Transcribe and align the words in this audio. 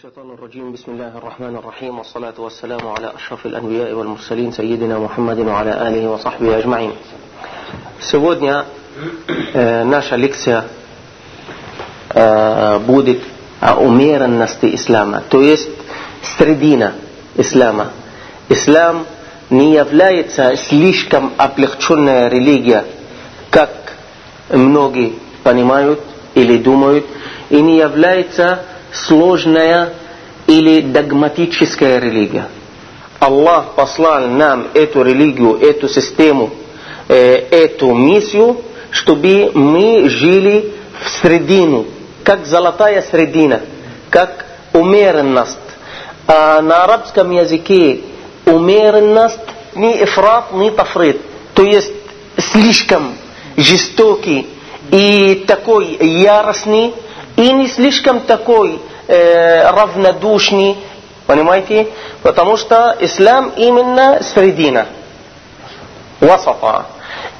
الشيطان 0.00 0.30
الرجيم 0.30 0.72
بسم 0.72 0.90
الله 0.92 1.18
الرحمن 1.18 1.56
الرحيم 1.56 1.98
والصلاة 1.98 2.34
والسلام 2.38 2.80
على 2.88 3.12
أشرف 3.14 3.46
الأنبياء 3.46 3.92
والمرسلين 3.92 4.52
سيدنا 4.52 4.98
محمد 4.98 5.38
وعلى 5.38 5.88
آله 5.88 6.08
وصحبه 6.10 6.58
أجمعين 6.58 6.92
Сегодня 8.00 8.64
э, 9.52 9.84
наша 9.84 10.16
лекция 10.16 10.64
э, 12.08 12.78
будет 12.86 13.20
о 13.60 13.74
умеренности 13.76 14.74
ислама, 14.74 15.22
то 15.28 15.42
есть 15.42 15.68
средина 16.22 16.94
ислама. 17.36 17.90
Ислам 18.48 19.04
не 19.50 19.74
является 19.74 20.56
слишком 20.56 21.34
облегченная 21.36 22.28
религия, 22.28 22.86
как 23.50 23.92
многие 24.48 25.12
понимают 25.44 26.00
или 26.34 26.56
думают, 26.56 27.04
и 27.50 27.60
не 27.60 27.76
является 27.76 28.60
сложная 28.93 29.93
или 30.47 30.81
догматическая 30.81 31.99
религия. 31.99 32.47
Аллах 33.19 33.75
послал 33.75 34.27
нам 34.27 34.67
эту 34.73 35.03
религию, 35.03 35.55
эту 35.57 35.87
систему, 35.87 36.49
эту 37.07 37.93
миссию, 37.93 38.61
чтобы 38.89 39.51
мы 39.53 40.09
жили 40.09 40.73
в 41.03 41.09
средину, 41.09 41.85
как 42.23 42.45
золотая 42.45 43.01
средина, 43.01 43.61
как 44.09 44.45
умеренность. 44.73 45.57
А 46.27 46.61
на 46.61 46.83
арабском 46.83 47.31
языке 47.31 48.01
умеренность 48.45 49.39
не 49.75 50.03
ифрат, 50.03 50.53
не 50.53 50.71
тафрит. 50.71 51.21
То 51.53 51.63
есть 51.63 51.93
слишком 52.37 53.13
жестокий 53.55 54.47
и 54.91 55.43
такой 55.47 55.97
яростный, 55.99 56.93
и 57.35 57.51
не 57.53 57.67
слишком 57.67 58.21
такой 58.21 58.79
э, 59.10 59.70
равнодушный, 59.70 60.76
понимаете? 61.26 61.88
Потому 62.22 62.56
что 62.56 62.96
ислам 63.00 63.52
именно 63.56 64.22
средина, 64.22 64.86
васата. 66.20 66.86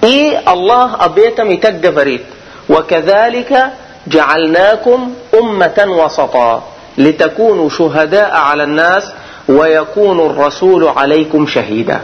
И 0.02 0.38
Аллах 0.44 0.96
об 1.00 1.18
этом 1.18 1.50
и 1.50 1.56
так 1.56 1.80
говорит. 1.80 2.22
وكذلك 2.68 3.70
جعلناكم 4.06 5.14
أمة 5.34 5.84
وسطا 5.88 6.62
لتكونوا 6.98 7.68
شهداء 7.68 8.30
على 8.34 8.62
الناس 8.62 9.12
ويكون 9.48 10.20
الرسول 10.20 10.88
عليكم 10.88 11.46
شهيدا 11.46 12.00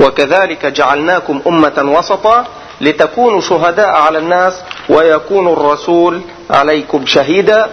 وكذلك 0.00 0.66
جعلناكم 0.66 1.40
أمة 1.46 1.94
وسطا 1.98 2.46
لتكونوا 2.80 3.40
شهداء 3.40 3.88
على 3.88 4.18
الناس 4.18 4.54
ويكون 4.88 5.48
الرسول 5.48 6.20
عليكم 6.50 7.06
شهيدا 7.06 7.66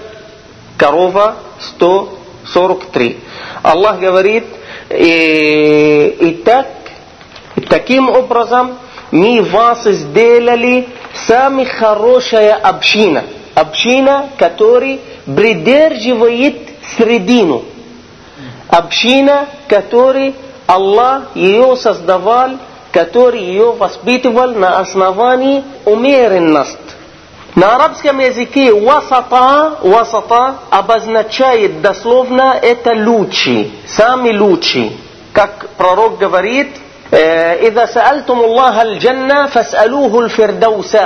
Корова 0.81 1.37
143. 1.61 3.19
Аллах 3.63 4.01
говорит, 4.01 4.45
и, 4.89 6.17
и 6.19 6.31
так, 6.43 6.69
таким 7.69 8.09
образом 8.09 8.79
мы 9.11 9.43
вас 9.43 9.85
сделали 9.85 10.89
сами 11.27 11.65
хорошая 11.65 12.55
община. 12.55 13.25
Община, 13.55 14.31
которая 14.39 15.01
придерживает 15.27 16.57
средину. 16.97 17.63
Община, 18.69 19.51
которой 19.69 20.35
Аллах 20.67 21.25
ее 21.35 21.77
создавал, 21.77 22.53
который 22.91 23.43
ее 23.43 23.73
воспитывал 23.73 24.55
на 24.55 24.79
основании 24.79 25.63
умеренности. 25.85 26.80
На 27.56 27.76
арабском 27.76 28.20
языке 28.20 28.74
васата, 28.74 29.78
васата 29.82 30.56
обозначает 30.70 31.82
дословно 31.82 32.58
это 32.62 32.92
лучший, 32.94 33.72
самый 33.88 34.38
лучший. 34.38 34.98
Как 35.32 35.68
пророк 35.78 36.18
говорит, 36.18 36.68
إذا 37.14 37.86
سألتم 37.86 38.40
الله 38.40 38.82
الجنة 38.82 39.46
فاسألوه 39.46 40.20
الفردوس 40.20 40.98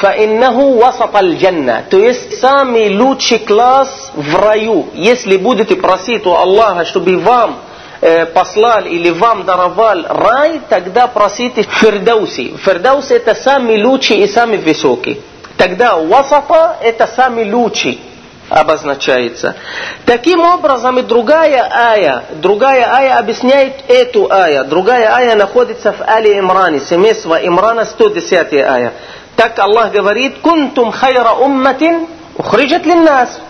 فإنه 0.00 0.58
وسط 0.60 1.16
الجنة 1.16 1.84
то 1.90 1.98
есть 1.98 2.40
самый 2.40 2.94
лучший 2.96 3.40
класс 3.40 4.12
в 4.14 4.36
раю 4.36 4.86
если 4.94 5.36
будете 5.36 5.74
просить 5.74 6.24
у 6.26 6.34
Аллаха 6.34 6.84
чтобы 6.84 7.18
вам 7.18 7.58
э, 8.00 8.26
послал 8.26 8.84
или 8.84 9.10
вам 9.10 9.44
даровал 9.44 10.04
рай 10.08 10.60
тогда 10.68 11.08
просите 11.08 11.62
фердауси 11.62 12.56
фердауси 12.56 13.14
это 13.14 13.34
самый 13.34 13.82
лучший 13.82 14.18
и 14.18 14.28
самый 14.28 14.58
высокий 14.58 15.20
тогда 15.56 15.96
васата 15.96 16.76
это 16.80 17.06
самый 17.06 17.50
лучший 17.50 18.00
обозначается. 18.48 19.54
Таким 20.06 20.40
образом 20.40 20.98
и 20.98 21.02
другая 21.02 21.68
ая, 21.70 22.24
другая 22.36 22.90
ая 22.90 23.18
объясняет 23.18 23.74
эту 23.88 24.30
ая. 24.30 24.64
Другая 24.64 25.14
ая 25.14 25.34
находится 25.34 25.92
в 25.92 26.00
Али 26.06 26.38
Имране, 26.38 26.80
семейство 26.80 27.34
Имрана, 27.34 27.84
110 27.84 28.52
ая. 28.54 28.92
Так 29.36 29.58
Аллах 29.58 29.92
говорит, 29.92 30.38
«Кунтум 30.40 30.90
хайра 30.92 31.32
умматин 31.32 32.06
ухриджат 32.36 32.86
линнас». 32.86 33.40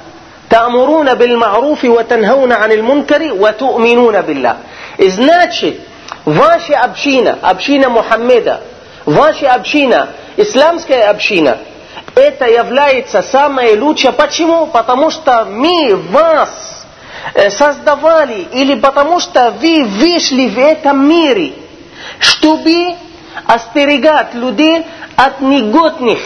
تأمرون 0.50 1.14
بالمعروف 1.14 1.84
وتنهون 1.84 2.52
عن 2.52 2.72
المنكر 2.72 3.32
وتؤمنون 3.32 4.20
بالله. 4.22 4.56
Значит, 4.98 5.80
ваша 6.24 6.80
община, 6.80 7.38
община 7.42 7.90
Мухаммеда, 7.90 8.60
ваша 9.04 9.52
община, 9.52 10.08
исламская 10.38 11.10
община – 11.10 11.68
это 12.15 12.45
является 12.47 13.21
самое 13.21 13.79
лучшее. 13.79 14.11
Почему? 14.13 14.67
Потому 14.67 15.09
что 15.09 15.45
мы 15.45 15.95
вас 16.11 16.85
создавали, 17.49 18.47
или 18.51 18.75
потому 18.75 19.19
что 19.19 19.51
вы 19.51 19.85
вышли 19.85 20.47
в 20.47 20.59
этом 20.59 21.07
мире, 21.07 21.53
чтобы 22.19 22.95
остерегать 23.47 24.33
людей 24.33 24.85
от 25.15 25.41
негодных 25.41 26.19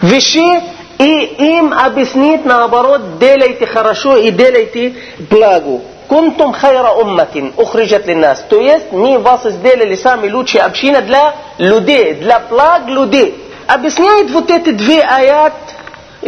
вещей 0.00 0.62
и 0.98 1.22
им 1.58 1.72
объяснить 1.72 2.44
наоборот, 2.44 3.18
делайте 3.18 3.66
хорошо 3.66 4.16
и 4.16 4.30
делайте 4.30 4.94
благо. 5.30 5.80
Кунтум 6.08 6.52
хайра 6.52 6.92
умматин, 6.92 7.52
ухриджат 7.56 8.06
нас. 8.06 8.42
То 8.48 8.58
есть 8.58 8.92
мы 8.92 9.18
вас 9.18 9.42
сделали 9.44 9.94
сами 9.94 10.30
лучшие 10.30 10.62
община 10.62 11.02
для 11.02 11.34
людей, 11.58 12.14
для 12.14 12.40
благ 12.40 12.86
людей 12.86 13.47
объясняет 13.68 14.30
вот 14.30 14.50
эти 14.50 14.70
две 14.70 15.02
аят, 15.02 15.52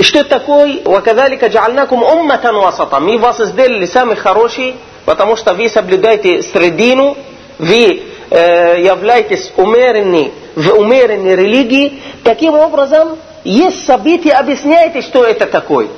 что 0.00 0.22
такое 0.24 0.82
«Вакадалика 0.84 1.46
джальнакум 1.46 2.02
умматан 2.02 2.54
васата». 2.54 3.00
Мы 3.00 3.18
вас 3.18 3.38
сделали 3.38 3.86
самый 3.86 4.16
хороший, 4.16 4.76
потому 5.06 5.36
что 5.36 5.54
вы 5.54 5.68
соблюдаете 5.68 6.42
средину, 6.42 7.16
вы 7.58 8.02
э, 8.30 8.82
являетесь 8.82 9.52
умеренной, 9.56 10.32
в 10.54 10.70
умеренной 10.74 11.34
религии. 11.34 12.00
Таким 12.22 12.54
образом, 12.54 13.16
есть 13.42 13.86
события, 13.86 14.32
объясняете, 14.32 15.00
что 15.00 15.24
это 15.24 15.46
такое. 15.46 15.88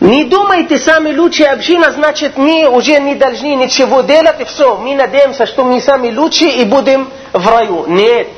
Не 0.00 0.24
думайте, 0.24 0.78
сами 0.78 1.14
лучшие 1.14 1.48
община, 1.50 1.90
значит, 1.92 2.36
мы 2.36 2.68
уже 2.68 3.00
не 3.00 3.14
должны 3.14 3.54
ничего 3.54 4.02
делать, 4.02 4.40
и 4.40 4.44
все, 4.44 4.76
мы 4.76 4.94
надеемся, 4.94 5.46
что 5.46 5.64
мы 5.64 5.80
сами 5.80 6.14
лучшие 6.14 6.56
и 6.56 6.64
будем 6.64 7.08
в 7.32 7.48
раю. 7.48 7.86
Нет. 7.86 8.28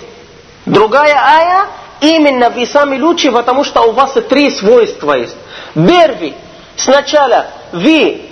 Другая 0.66 1.15
ая, 1.15 1.66
Именно 2.02 2.50
вы 2.50 2.66
сами 2.66 2.98
лучше, 2.98 3.30
потому 3.30 3.62
что 3.62 3.82
у 3.82 3.92
вас 3.92 4.14
три 4.28 4.50
свойства 4.50 5.14
есть. 5.14 5.36
Первый. 5.72 6.34
Сначала 6.76 7.46
вы 7.70 8.22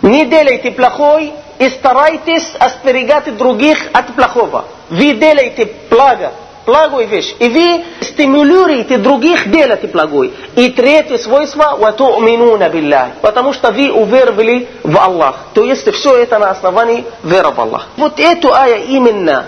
не 0.00 0.26
делаете 0.26 0.70
плохой 0.70 1.32
и 1.58 1.68
старайтесь 1.70 2.52
остерегать 2.56 3.36
других 3.36 3.78
от 3.92 4.14
плохого. 4.14 4.66
Вы 4.90 5.14
делаете 5.14 5.72
благо, 5.90 6.32
благой 6.64 7.06
вещь. 7.06 7.34
И 7.40 7.48
вы 7.48 7.84
стимулируете 8.00 8.96
других 8.98 9.50
делать 9.50 9.90
благой. 9.90 10.32
И 10.54 10.68
третье 10.68 11.18
свойство– 11.18 11.76
«Вату'минуна 11.80 12.68
биллах». 12.68 13.08
Потому 13.22 13.52
что 13.52 13.72
вы 13.72 13.90
уверовали 13.90 14.68
в 14.84 14.96
Аллах. 14.96 15.46
То 15.52 15.64
есть 15.64 15.92
все 15.92 16.16
это 16.16 16.38
на 16.38 16.50
основании 16.50 17.04
веры 17.24 17.50
в 17.50 17.60
Аллах. 17.60 17.88
Вот 17.96 18.20
эту 18.20 18.52
ая 18.52 18.76
именно 18.76 19.46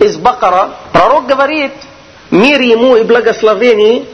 из 0.00 0.16
Бакара 0.16 0.70
пророк 0.92 1.26
говорит– 1.26 1.70
мир 2.32 2.60
ему 2.60 2.96
и 2.96 3.04
благословений, 3.04 4.08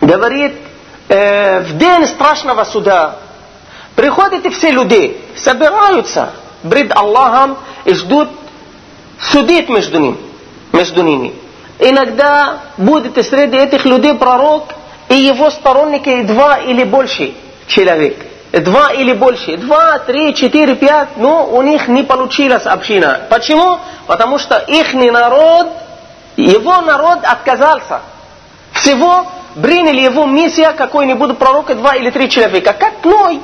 говорит, 0.00 0.52
э, 1.08 1.60
в 1.60 1.78
день 1.78 2.06
страшного 2.06 2.64
суда 2.64 3.16
приходят 3.96 4.44
и 4.44 4.50
все 4.50 4.70
люди, 4.70 5.16
собираются 5.36 6.32
пред 6.68 6.94
Аллахом 6.96 7.56
и 7.84 7.94
ждут 7.94 8.28
судить 9.18 9.68
между 9.68 9.98
ними. 9.98 10.18
Между 10.72 11.02
ними. 11.02 11.34
Иногда 11.78 12.58
будет 12.76 13.14
среди 13.26 13.56
этих 13.56 13.84
людей 13.84 14.14
пророк 14.14 14.74
и 15.08 15.14
его 15.14 15.50
сторонники 15.50 16.22
два 16.22 16.58
или 16.58 16.84
больше 16.84 17.34
человек. 17.66 18.16
Два 18.52 18.92
или 18.92 19.12
больше. 19.12 19.56
Два, 19.56 19.98
три, 19.98 20.34
четыре, 20.34 20.76
пять. 20.76 21.16
Но 21.16 21.46
у 21.46 21.62
них 21.62 21.88
не 21.88 22.02
получилась 22.02 22.66
община. 22.66 23.22
Почему? 23.28 23.78
Потому 24.06 24.38
что 24.38 24.58
их 24.58 24.94
народ 24.94 25.68
его 26.36 26.80
народ 26.80 27.20
отказался. 27.24 28.00
Всего 28.72 29.26
приняли 29.60 30.00
его 30.00 30.26
миссия 30.26 30.72
какой-нибудь 30.72 31.38
пророка 31.38 31.74
два 31.74 31.94
или 31.94 32.10
три 32.10 32.28
человека. 32.28 32.72
Как 32.72 33.04
Ной. 33.04 33.40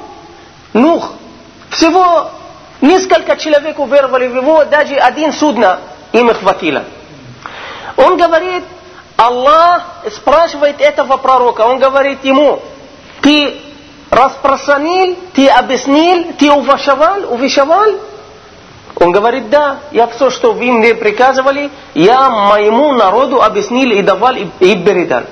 Всего 1.71 2.31
несколько 2.81 3.37
человек 3.37 3.79
уверовали 3.79 4.27
в 4.27 4.37
его, 4.37 4.65
даже 4.65 4.95
один 4.97 5.33
судно 5.33 5.81
им 6.13 6.33
хватило. 6.35 6.85
Он 7.97 8.17
говорит, 8.17 8.65
Аллах 9.17 9.85
спрашивает 10.13 10.81
этого 10.81 11.17
пророка, 11.19 11.63
он 11.63 11.79
говорит 11.79 12.25
ему, 12.25 12.61
ты 13.21 13.61
распространил, 14.11 15.17
ты 15.35 15.47
объяснил, 15.49 16.33
ты 16.39 16.51
увещевал, 16.51 17.33
увещевал? 17.33 17.87
Он 19.01 19.13
говорит, 19.13 19.49
да, 19.49 19.79
я 19.93 20.07
все, 20.09 20.29
что 20.29 20.53
вы 20.53 20.71
мне 20.71 20.95
приказывали, 20.95 21.71
я 21.95 22.29
моему 22.29 22.93
народу 22.93 23.43
объяснил 23.43 23.93
и 23.93 24.03
давал 24.03 24.35
и, 24.37 24.77
передал. 24.77 25.23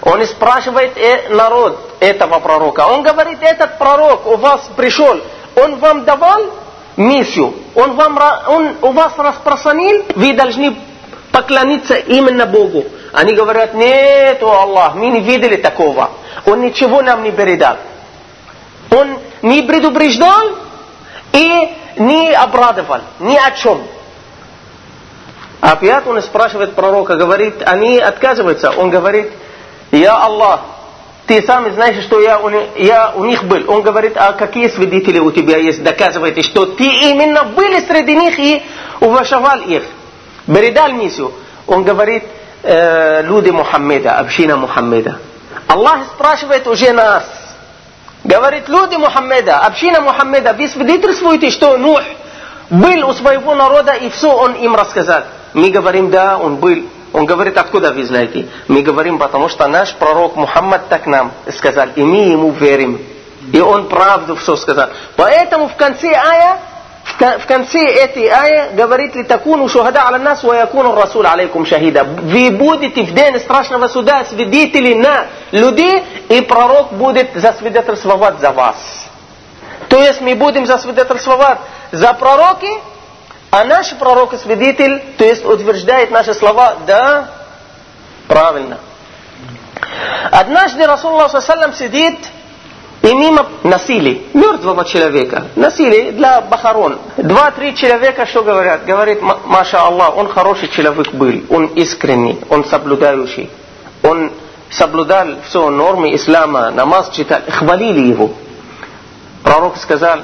Он 0.00 0.24
спрашивает 0.26 0.96
э, 0.96 1.28
народ 1.28 1.78
этого 2.00 2.38
пророка. 2.40 2.86
Он 2.88 3.02
говорит, 3.02 3.38
этот 3.42 3.76
пророк 3.76 4.26
у 4.26 4.36
вас 4.36 4.62
пришел, 4.74 5.20
он 5.54 5.76
вам 5.76 6.04
давал 6.04 6.40
миссию, 6.96 7.54
он, 7.74 7.96
вам, 7.96 8.18
он 8.48 8.76
у 8.80 8.92
вас 8.92 9.12
распространил, 9.18 10.06
вы 10.16 10.32
должны 10.32 10.74
поклониться 11.30 11.94
именно 11.94 12.46
Богу. 12.46 12.86
Они 13.12 13.34
говорят, 13.34 13.74
нет, 13.74 14.42
о 14.42 14.62
Аллах, 14.62 14.94
мы 14.94 15.08
не 15.08 15.20
видели 15.20 15.56
такого. 15.56 16.10
Он 16.46 16.62
ничего 16.62 17.02
нам 17.02 17.22
не 17.22 17.30
передал. 17.30 17.76
Он 18.90 19.18
не 19.42 19.60
предупреждал 19.60 20.48
и 21.34 21.76
не 21.96 22.32
обрадовал 22.32 23.00
ни 23.20 23.36
о 23.36 23.50
чем. 23.52 23.82
Опять 25.60 26.06
он 26.06 26.20
спрашивает 26.22 26.74
пророка, 26.74 27.16
говорит, 27.16 27.62
они 27.64 27.98
отказываются. 27.98 28.72
Он 28.72 28.90
говорит, 28.90 29.30
я 29.92 30.16
Аллах, 30.16 30.60
ты 31.26 31.40
сам 31.42 31.72
знаешь, 31.72 32.02
что 32.04 32.20
я, 32.20 32.40
я 32.76 33.12
у 33.14 33.24
них 33.24 33.44
был. 33.44 33.70
Он 33.70 33.82
говорит, 33.82 34.16
а 34.16 34.32
какие 34.32 34.68
свидетели 34.68 35.20
у 35.20 35.30
тебя 35.30 35.56
есть, 35.58 35.82
доказываете, 35.82 36.42
что 36.42 36.66
ты 36.66 36.84
именно 36.84 37.44
были 37.44 37.80
среди 37.86 38.16
них 38.16 38.38
и 38.38 38.62
уважал 39.00 39.60
их. 39.60 39.84
Передал 40.46 40.92
миссию. 40.92 41.32
Он 41.66 41.84
говорит, 41.84 42.24
э, 42.62 43.22
люди 43.22 43.50
Мухаммеда, 43.50 44.18
община 44.18 44.56
Мухаммеда. 44.56 45.18
Аллах 45.68 46.06
спрашивает 46.14 46.66
уже 46.66 46.92
нас. 46.92 47.24
Говорит, 48.24 48.68
люди 48.68 48.96
Мухаммеда, 48.96 49.60
община 49.60 50.00
Мухаммеда, 50.00 50.52
вы 50.52 50.68
свидетельствуете, 50.68 51.50
что 51.50 51.76
Нух 51.76 52.00
был 52.70 53.08
у 53.08 53.12
своего 53.12 53.54
народа 53.54 53.92
и 53.92 54.08
все 54.10 54.30
он 54.30 54.54
им 54.54 54.74
рассказал. 54.74 55.24
Мы 55.54 55.70
говорим, 55.70 56.10
да, 56.10 56.38
он 56.38 56.56
был. 56.56 56.84
Он 57.12 57.26
говорит, 57.26 57.58
откуда 57.58 57.92
вы 57.92 58.04
знаете? 58.04 58.48
Мы 58.68 58.82
говорим, 58.82 59.18
потому 59.18 59.48
что 59.48 59.66
наш 59.66 59.92
пророк 59.94 60.36
Мухаммад 60.36 60.88
так 60.88 61.06
нам 61.06 61.32
сказал, 61.54 61.88
и 61.94 62.02
мы 62.02 62.28
ему 62.30 62.50
верим. 62.52 63.00
И 63.52 63.60
он 63.60 63.88
правду 63.88 64.36
все 64.36 64.56
сказал. 64.56 64.88
Поэтому 65.16 65.68
в 65.68 65.74
конце 65.74 66.12
ая 66.14 66.58
в 67.04 67.46
конце 67.46 67.80
этой 67.84 68.28
ая 68.28 68.70
говорит 68.72 69.14
ли 69.14 69.24
такуну 69.24 69.68
шухада 69.68 70.06
аля 70.06 70.18
нас 70.18 70.42
ва 70.42 70.54
якуну 70.54 70.94
расул 70.94 71.24
алейкум 71.26 71.66
шахида. 71.66 72.04
Вы 72.04 72.50
будете 72.50 73.02
в 73.02 73.12
день 73.12 73.38
страшного 73.38 73.88
суда 73.88 74.24
свидетели 74.24 74.94
на 74.94 75.26
людей, 75.50 76.04
и 76.28 76.40
пророк 76.42 76.92
будет 76.92 77.30
засвидетельствовать 77.34 78.40
за 78.40 78.50
вас. 78.50 78.76
То 79.88 80.00
есть 80.00 80.20
мы 80.20 80.34
будем 80.34 80.64
засвидетельствовать 80.66 81.58
за 81.90 82.12
пророки, 82.14 82.70
а 83.50 83.64
наш 83.64 83.94
пророк 83.96 84.32
и 84.32 84.38
свидетель, 84.38 85.02
то 85.18 85.24
есть 85.24 85.44
утверждает 85.44 86.10
наши 86.10 86.34
слова, 86.34 86.76
да, 86.86 87.28
правильно. 88.26 88.78
Однажды 90.30 90.86
Расулуллах 90.86 91.30
сидит 91.76 92.18
и 93.02 93.14
мимо 93.14 93.46
насилия, 93.64 94.22
мертвого 94.32 94.84
человека, 94.84 95.48
насилие 95.56 96.12
для 96.12 96.40
бахарон. 96.40 96.98
Два-три 97.16 97.74
человека 97.74 98.26
что 98.26 98.42
говорят? 98.42 98.84
Говорит, 98.84 99.20
маша 99.20 99.80
Аллах, 99.80 100.16
он 100.16 100.28
хороший 100.28 100.68
человек 100.68 101.12
был, 101.12 101.42
он 101.50 101.66
искренний, 101.66 102.38
он 102.48 102.64
соблюдающий, 102.64 103.50
он 104.02 104.30
соблюдал 104.70 105.26
все 105.48 105.68
нормы 105.68 106.14
ислама, 106.14 106.70
намаз 106.70 107.10
читал, 107.10 107.40
хвалили 107.48 108.06
его. 108.08 108.30
Пророк 109.42 109.76
сказал, 109.78 110.20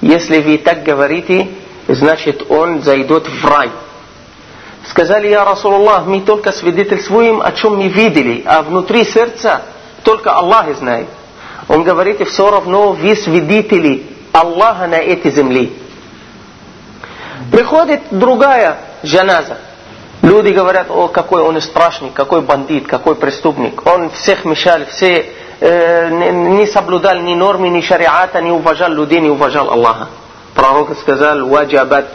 если 0.00 0.40
вы 0.40 0.58
так 0.58 0.84
говорите, 0.84 1.48
значит 1.88 2.48
он 2.48 2.82
зайдет 2.82 3.26
в 3.26 3.44
рай. 3.44 3.70
Сказали, 4.88 5.28
я 5.28 5.44
Расулуллах, 5.44 6.06
мы 6.06 6.20
только 6.20 6.52
свидетельствуем, 6.52 7.42
о 7.42 7.50
чем 7.52 7.76
мы 7.76 7.88
видели, 7.88 8.42
а 8.46 8.62
внутри 8.62 9.04
сердца 9.04 9.62
только 10.08 10.32
Аллах 10.32 10.74
знает. 10.74 11.06
Он 11.68 11.84
говорит, 11.84 12.26
все 12.26 12.50
равно 12.50 12.92
вы 12.92 13.14
свидетели 13.14 14.06
Аллаха 14.32 14.86
на 14.86 14.94
этой 14.94 15.30
земле. 15.30 15.68
Приходит 17.52 18.00
другая 18.10 18.78
жаназа. 19.02 19.58
Люди 20.22 20.48
говорят, 20.48 20.90
о, 20.90 21.08
какой 21.08 21.42
он 21.42 21.60
страшный, 21.60 22.08
какой 22.08 22.40
бандит, 22.40 22.86
какой 22.86 23.16
преступник. 23.16 23.84
Он 23.86 24.08
всех 24.08 24.46
мешал, 24.46 24.86
все 24.86 25.26
э, 25.60 26.08
не 26.08 26.66
соблюдал 26.66 27.18
ни 27.18 27.34
нормы, 27.34 27.68
ни 27.68 27.82
шариата, 27.82 28.40
не 28.40 28.50
уважал 28.50 28.90
людей, 28.90 29.20
не 29.20 29.28
уважал 29.28 29.70
Аллаха. 29.70 30.08
Пророк 30.54 30.98
сказал, 31.00 31.46
ваджабат. 31.46 32.06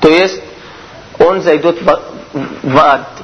То 0.00 0.08
есть, 0.08 0.40
он 1.18 1.42
зайдет 1.42 1.82
в, 1.82 2.00
в 2.62 2.78
ад. 2.78 3.19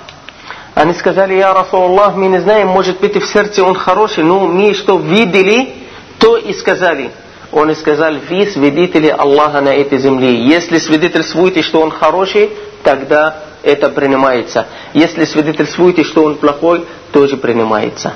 Они 0.76 0.92
сказали, 0.92 1.32
я 1.32 1.54
Расулаллах, 1.54 2.16
мы 2.16 2.26
не 2.26 2.38
знаем, 2.38 2.68
может 2.68 3.00
быть 3.00 3.16
в 3.16 3.24
сердце 3.24 3.64
он 3.64 3.74
хороший, 3.74 4.24
но 4.24 4.40
мы 4.40 4.74
что 4.74 4.98
видели, 4.98 5.72
то 6.18 6.36
и 6.36 6.52
сказали. 6.52 7.12
Он 7.50 7.74
сказал, 7.74 8.12
вы 8.28 8.46
свидетели 8.46 9.08
Аллаха 9.08 9.62
на 9.62 9.70
этой 9.70 9.96
земле. 9.96 10.46
Если 10.46 10.76
свидетельствуете, 10.76 11.62
что 11.62 11.80
он 11.80 11.90
хороший, 11.90 12.50
тогда 12.82 13.38
это 13.62 13.88
принимается. 13.88 14.66
Если 14.92 15.24
свидетельствуете, 15.24 16.04
что 16.04 16.24
он 16.24 16.36
плохой, 16.36 16.84
тоже 17.10 17.38
принимается. 17.38 18.12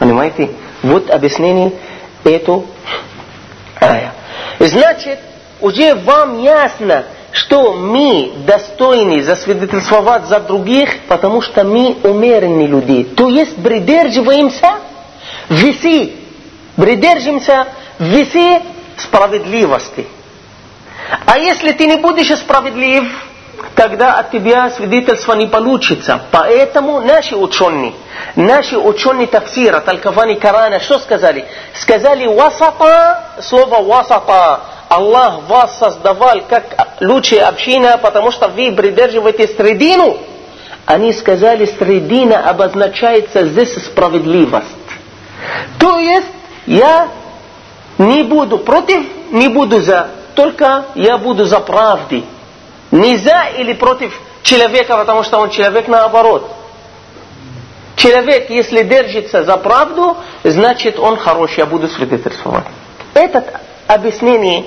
Понимаете? 0.00 0.50
Вот 0.82 1.08
объяснение 1.10 1.74
эту 2.24 2.66
ая. 3.80 4.14
Значит, 4.58 5.20
уже 5.60 5.94
вам 5.94 6.42
ясно, 6.42 7.04
что 7.36 7.74
мы 7.74 8.32
достойны 8.46 9.22
засвидетельствовать 9.22 10.26
за 10.26 10.40
других, 10.40 11.00
потому 11.06 11.42
что 11.42 11.64
мы 11.64 11.98
умеренные 12.02 12.66
люди. 12.66 13.04
То 13.04 13.28
есть 13.28 13.62
придерживаемся 13.62 14.76
веси, 15.50 16.14
придерживаемся 16.76 17.66
веси 17.98 18.62
справедливости. 18.96 20.06
А 21.26 21.38
если 21.38 21.72
ты 21.72 21.86
не 21.86 21.96
будешь 21.96 22.34
справедлив, 22.38 23.04
тогда 23.74 24.14
от 24.14 24.30
тебя 24.30 24.70
свидетельство 24.70 25.34
не 25.34 25.46
получится. 25.46 26.22
Поэтому 26.30 27.02
наши 27.02 27.36
ученые, 27.36 27.92
наши 28.34 28.78
ученые 28.78 29.26
тафсира, 29.26 29.80
толкования 29.80 30.36
Корана, 30.36 30.80
что 30.80 30.98
сказали? 30.98 31.44
Сказали 31.74 32.26
васата, 32.26 33.24
слово 33.42 33.82
васата, 33.82 34.60
Аллах 34.88 35.48
вас 35.48 35.78
создавал 35.78 36.42
как 36.48 36.96
лучшая 37.00 37.48
община, 37.48 37.98
потому 37.98 38.30
что 38.30 38.48
вы 38.48 38.72
придерживаете 38.72 39.48
средину. 39.48 40.18
Они 40.84 41.12
сказали, 41.12 41.66
средина 41.66 42.48
обозначается 42.48 43.44
здесь 43.46 43.74
справедливость. 43.84 44.68
То 45.78 45.98
есть, 45.98 46.28
я 46.66 47.08
не 47.98 48.22
буду 48.22 48.58
против, 48.58 49.04
не 49.32 49.48
буду 49.48 49.80
за, 49.80 50.10
только 50.34 50.84
я 50.94 51.18
буду 51.18 51.44
за 51.44 51.58
правды. 51.60 52.24
Не 52.92 53.16
за 53.16 53.48
или 53.58 53.72
против 53.72 54.16
человека, 54.42 54.96
потому 54.96 55.24
что 55.24 55.38
он 55.38 55.50
человек 55.50 55.88
наоборот. 55.88 56.48
Человек, 57.96 58.50
если 58.50 58.82
держится 58.84 59.42
за 59.42 59.56
правду, 59.56 60.16
значит 60.44 60.98
он 61.00 61.16
хороший, 61.16 61.60
я 61.60 61.66
буду 61.66 61.88
свидетельствовать. 61.88 62.64
Этот 63.14 63.46
объяснение 63.86 64.66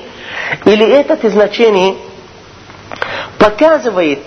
или 0.65 0.85
это 0.87 1.29
значение 1.29 1.95
показывает 3.37 4.19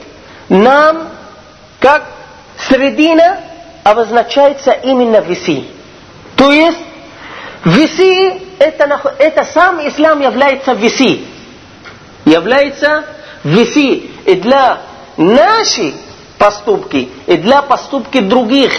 нам, 0.49 1.09
как 1.81 2.05
средина 2.59 3.39
обозначается 3.85 4.73
именно 4.73 5.19
виси. 5.19 5.69
То 6.37 6.53
есть 6.53 6.79
виси 7.65 8.43
это, 8.59 9.15
это 9.19 9.45
сам 9.45 9.87
ислам 9.87 10.21
является 10.21 10.73
виси. 10.73 11.27
Является 12.25 13.05
виси 13.45 14.11
и 14.25 14.35
для 14.37 14.79
наших 15.17 15.95
поступки, 16.39 17.09
и 17.27 17.37
для 17.37 17.63
поступки 17.63 18.21
других, 18.21 18.73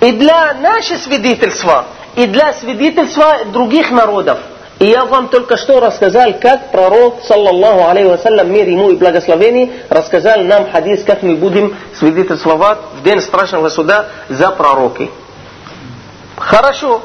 и 0.00 0.12
для 0.12 0.54
наших 0.54 0.98
свидетельства, 0.98 1.86
и 2.16 2.26
для 2.26 2.52
свидетельства 2.52 3.44
других 3.46 3.90
народов. 3.90 4.38
И 4.80 4.86
я 4.86 5.04
вам 5.04 5.28
только 5.28 5.58
что 5.58 5.78
рассказал, 5.78 6.32
как 6.40 6.70
пророк, 6.70 7.22
саллаллаху 7.24 7.86
алейхи 7.90 8.08
вассалям, 8.08 8.50
мир 8.50 8.66
ему 8.66 8.90
и 8.90 8.96
благословение, 8.96 9.72
рассказал 9.90 10.40
нам 10.40 10.70
хадис, 10.70 11.04
как 11.04 11.22
мы 11.22 11.36
будем 11.36 11.76
свидетельствовать 11.98 12.78
в 12.98 13.02
день 13.02 13.20
страшного 13.20 13.68
суда 13.68 14.06
за 14.30 14.50
пророки. 14.52 15.10
Хорошо. 16.34 17.02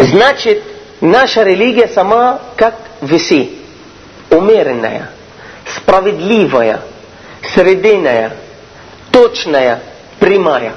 Значит, 0.00 0.64
наша 1.00 1.44
религия 1.44 1.86
сама 1.86 2.40
как 2.56 2.74
виси, 3.00 3.56
умеренная, 4.30 5.10
справедливая, 5.76 6.80
срединная, 7.54 8.32
точная, 9.12 9.78
прямая. 10.18 10.72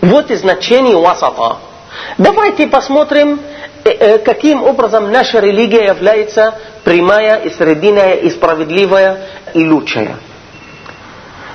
Вот 0.00 0.32
и 0.32 0.34
значение 0.34 0.96
васата. 0.96 1.58
Давайте 2.18 2.66
посмотрим, 2.66 3.40
каким 4.24 4.62
образом 4.62 5.10
наша 5.10 5.40
религия 5.40 5.86
является 5.86 6.54
прямая 6.84 7.36
и 7.40 7.50
срединная 7.50 8.14
и 8.14 8.30
справедливая 8.30 9.26
и 9.54 9.64
лучшая. 9.64 10.16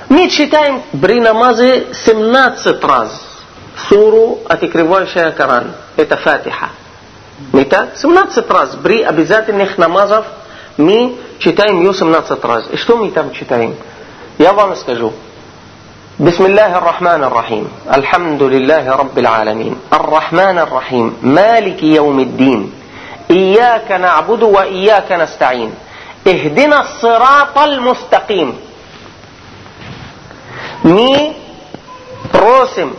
Мы 0.08 0.28
читаем 0.28 0.82
при 1.00 1.20
намазе 1.20 1.88
17 1.92 2.82
раз 2.84 3.20
суру, 3.88 4.40
открывающая 4.48 5.32
Коран. 5.32 5.72
Это 5.96 6.16
Фатиха. 6.16 6.70
Не 7.52 7.64
так? 7.64 7.96
17 7.96 8.48
раз. 8.50 8.76
При 8.82 9.02
обязательных 9.02 9.76
намазах 9.78 10.26
мы 10.76 11.16
читаем 11.38 11.80
ее 11.82 11.92
17 11.92 12.44
раз. 12.44 12.68
И 12.70 12.76
что 12.76 12.96
мы 12.96 13.10
там 13.10 13.32
читаем? 13.32 13.74
Я 14.38 14.52
вам 14.52 14.74
скажу. 14.76 15.12
بسم 16.19 16.45
الله 16.45 16.77
الرحمن 16.77 17.23
الرحيم 17.23 17.65
الحمد 17.93 18.43
لله 18.43 18.95
رب 18.95 19.17
العالمين 19.17 19.75
الرحمن 19.93 20.57
الرحيم 20.57 21.17
مالك 21.21 21.83
يوم 21.83 22.19
الدين 22.19 22.73
إياك 23.31 23.91
نعبد 23.91 24.43
وإياك 24.43 25.11
نستعين 25.11 25.73
اهدنا 26.27 26.77
الصراط 26.81 27.57
المستقيم 27.57 28.53
Mi 30.83 31.35
prosim 32.31 32.95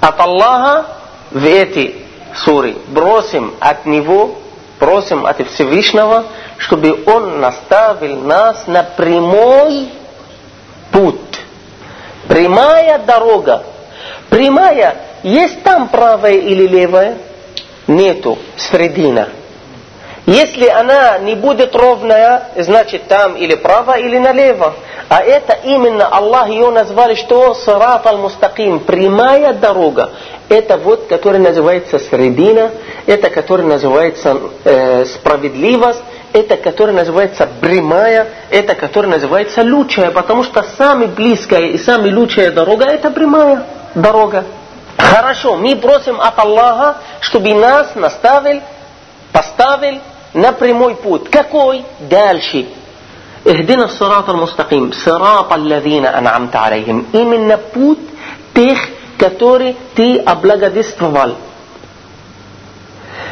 от 0.00 0.20
Аллаха 0.20 0.86
в 1.30 1.44
эти 1.44 1.94
суры, 2.34 2.74
просим 2.94 3.54
от 3.60 3.86
Него, 3.86 4.36
просим 4.80 5.24
от 5.24 5.46
Всевышнего, 5.46 6.24
чтобы 6.58 7.04
Он 7.06 7.40
наставил 7.40 8.20
нас 8.22 8.66
на 8.66 8.82
прямой 8.82 9.90
путь. 10.90 11.25
Прямая 12.27 12.99
дорога. 12.99 13.63
Прямая. 14.29 14.95
Есть 15.23 15.63
там 15.63 15.89
правая 15.89 16.33
или 16.33 16.67
левая? 16.67 17.17
Нету. 17.87 18.37
Средина. 18.57 19.29
Если 20.27 20.67
она 20.67 21.19
не 21.19 21.35
будет 21.35 21.73
ровная, 21.73 22.49
значит 22.57 23.07
там 23.07 23.37
или 23.37 23.55
право, 23.55 23.97
или 23.97 24.17
налево. 24.17 24.73
А 25.07 25.23
это 25.23 25.57
именно 25.63 26.05
Аллах 26.05 26.49
ее 26.49 26.69
назвали, 26.69 27.15
что 27.15 27.53
сарат 27.53 28.05
аль-мустаким, 28.05 28.81
прямая 28.81 29.53
дорога. 29.53 30.09
Это 30.49 30.75
вот, 30.75 31.07
который 31.07 31.39
называется 31.39 31.97
средина, 31.97 32.71
это, 33.05 33.29
который 33.29 33.65
называется 33.65 34.37
э, 34.65 35.05
справедливость, 35.05 36.03
это, 36.32 36.56
который 36.56 36.94
называется 36.94 37.48
прямая, 37.60 38.28
это, 38.50 38.74
который 38.74 39.06
называется 39.06 39.62
лучшая, 39.62 40.10
потому 40.10 40.44
что 40.44 40.62
самая 40.76 41.08
близкая 41.08 41.68
и 41.68 41.78
самая 41.78 42.14
лучшая 42.14 42.50
дорога, 42.50 42.84
это 42.86 43.10
прямая 43.10 43.64
дорога. 43.94 44.44
Хорошо, 44.96 45.56
мы 45.56 45.76
просим 45.76 46.20
от 46.20 46.38
Аллаха, 46.38 46.96
чтобы 47.20 47.54
нас 47.54 47.94
наставил, 47.94 48.62
поставил 49.32 50.00
на 50.32 50.52
прямой 50.52 50.94
путь. 50.94 51.30
Какой? 51.30 51.84
Дальше. 52.00 52.66
اهدنا 53.46 53.84
الصراط 53.84 54.30
المستقيم 54.30 54.92
صراط 54.92 55.52
الذين 55.52 56.06
أنعمت 56.06 56.56
عليهم 56.56 57.06
именно 57.12 57.58
путь 57.58 57.98
тех, 58.54 58.78
которые 59.18 59.74
ты 59.96 60.18
облагодетствовал. 60.18 61.34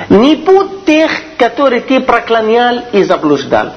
Не 0.08 0.36
путь 0.36 0.84
тех, 0.84 1.10
которые 1.38 1.80
ты 1.80 2.00
проклонял 2.00 2.80
и 2.92 3.02
заблуждал. 3.04 3.72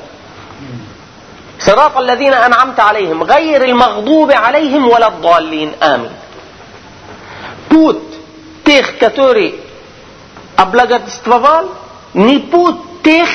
صراط 1.60 1.98
الذين 1.98 2.34
أنعمت 2.34 2.80
عليهم 2.80 3.24
غير 3.24 3.64
المغضوب 3.64 4.32
عليهم 4.32 4.90
ولا 4.90 5.08
الضالين 5.08 5.72
آمين 5.82 6.12
путь 7.74 8.04
тех, 8.64 8.98
которые 9.00 9.56
облагодетствовал, 10.56 11.72
не 12.14 12.38
путь 12.40 13.02
тех, 13.02 13.28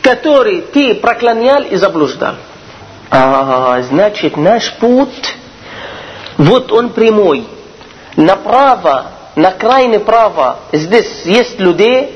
которые 0.00 0.62
ты 0.62 0.94
проклонял 0.94 1.62
и 1.62 1.76
заблуждал. 1.76 2.34
А, 3.10 3.82
значит, 3.82 4.38
наш 4.38 4.72
путь, 4.74 5.36
вот 6.38 6.72
он 6.72 6.90
прямой. 6.90 7.46
Направо, 8.16 9.12
на 9.36 9.50
крайне 9.52 10.00
право, 10.00 10.56
здесь 10.72 11.22
есть 11.24 11.58
людей, 11.60 12.15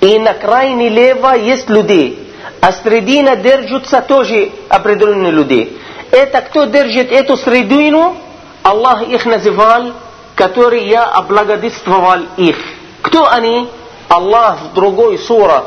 и 0.00 0.18
на 0.18 0.34
крайне 0.34 0.88
лево 0.88 1.34
есть 1.34 1.68
людей. 1.68 2.20
А 2.60 2.72
средина 2.72 3.36
держатся 3.36 4.00
тоже 4.00 4.50
определенные 4.68 5.32
люди. 5.32 5.76
Это 6.10 6.40
кто 6.40 6.64
держит 6.64 7.10
эту 7.12 7.36
средину? 7.36 8.16
Аллах 8.62 9.02
их 9.02 9.26
называл, 9.26 9.92
который 10.34 10.86
я 10.86 11.04
облагодетствовал 11.04 12.20
их. 12.36 12.56
Кто 13.02 13.28
они? 13.30 13.68
Аллах 14.08 14.58
в 14.70 14.74
другой 14.74 15.18
сура 15.18 15.64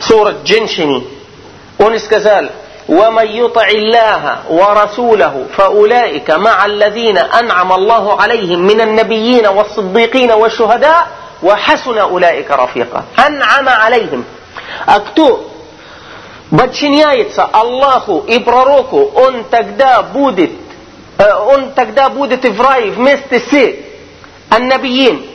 سورة 0.00 0.34
جنشني 0.44 1.02
ونسكزال 1.80 2.50
ومن 2.88 3.26
يطع 3.26 3.68
الله 3.68 4.38
ورسوله 4.50 5.46
فأولئك 5.56 6.30
مع 6.30 6.66
الذين 6.66 7.18
أنعم 7.18 7.72
الله 7.72 8.20
عليهم 8.22 8.58
من 8.60 8.80
النبيين 8.80 9.46
والصديقين 9.46 10.32
والشهداء 10.32 11.08
وحسن 11.42 11.98
أولئك 11.98 12.50
رفيقا 12.50 13.04
أنعم 13.26 13.68
عليهم 13.68 14.24
أكتو 14.88 15.38
подчиняется 16.50 17.44
Аллаху 17.44 18.24
и 18.28 18.38
пророку, 18.38 19.10
он 19.14 19.44
тогда 19.44 20.02
будет, 20.02 20.52
он 21.18 21.72
тогда 21.72 22.10
будет 22.10 22.44
в 22.44 22.60
рай 22.60 22.90
вместе 22.90 23.40
с 23.40 24.54
аннабиин, 24.54 25.26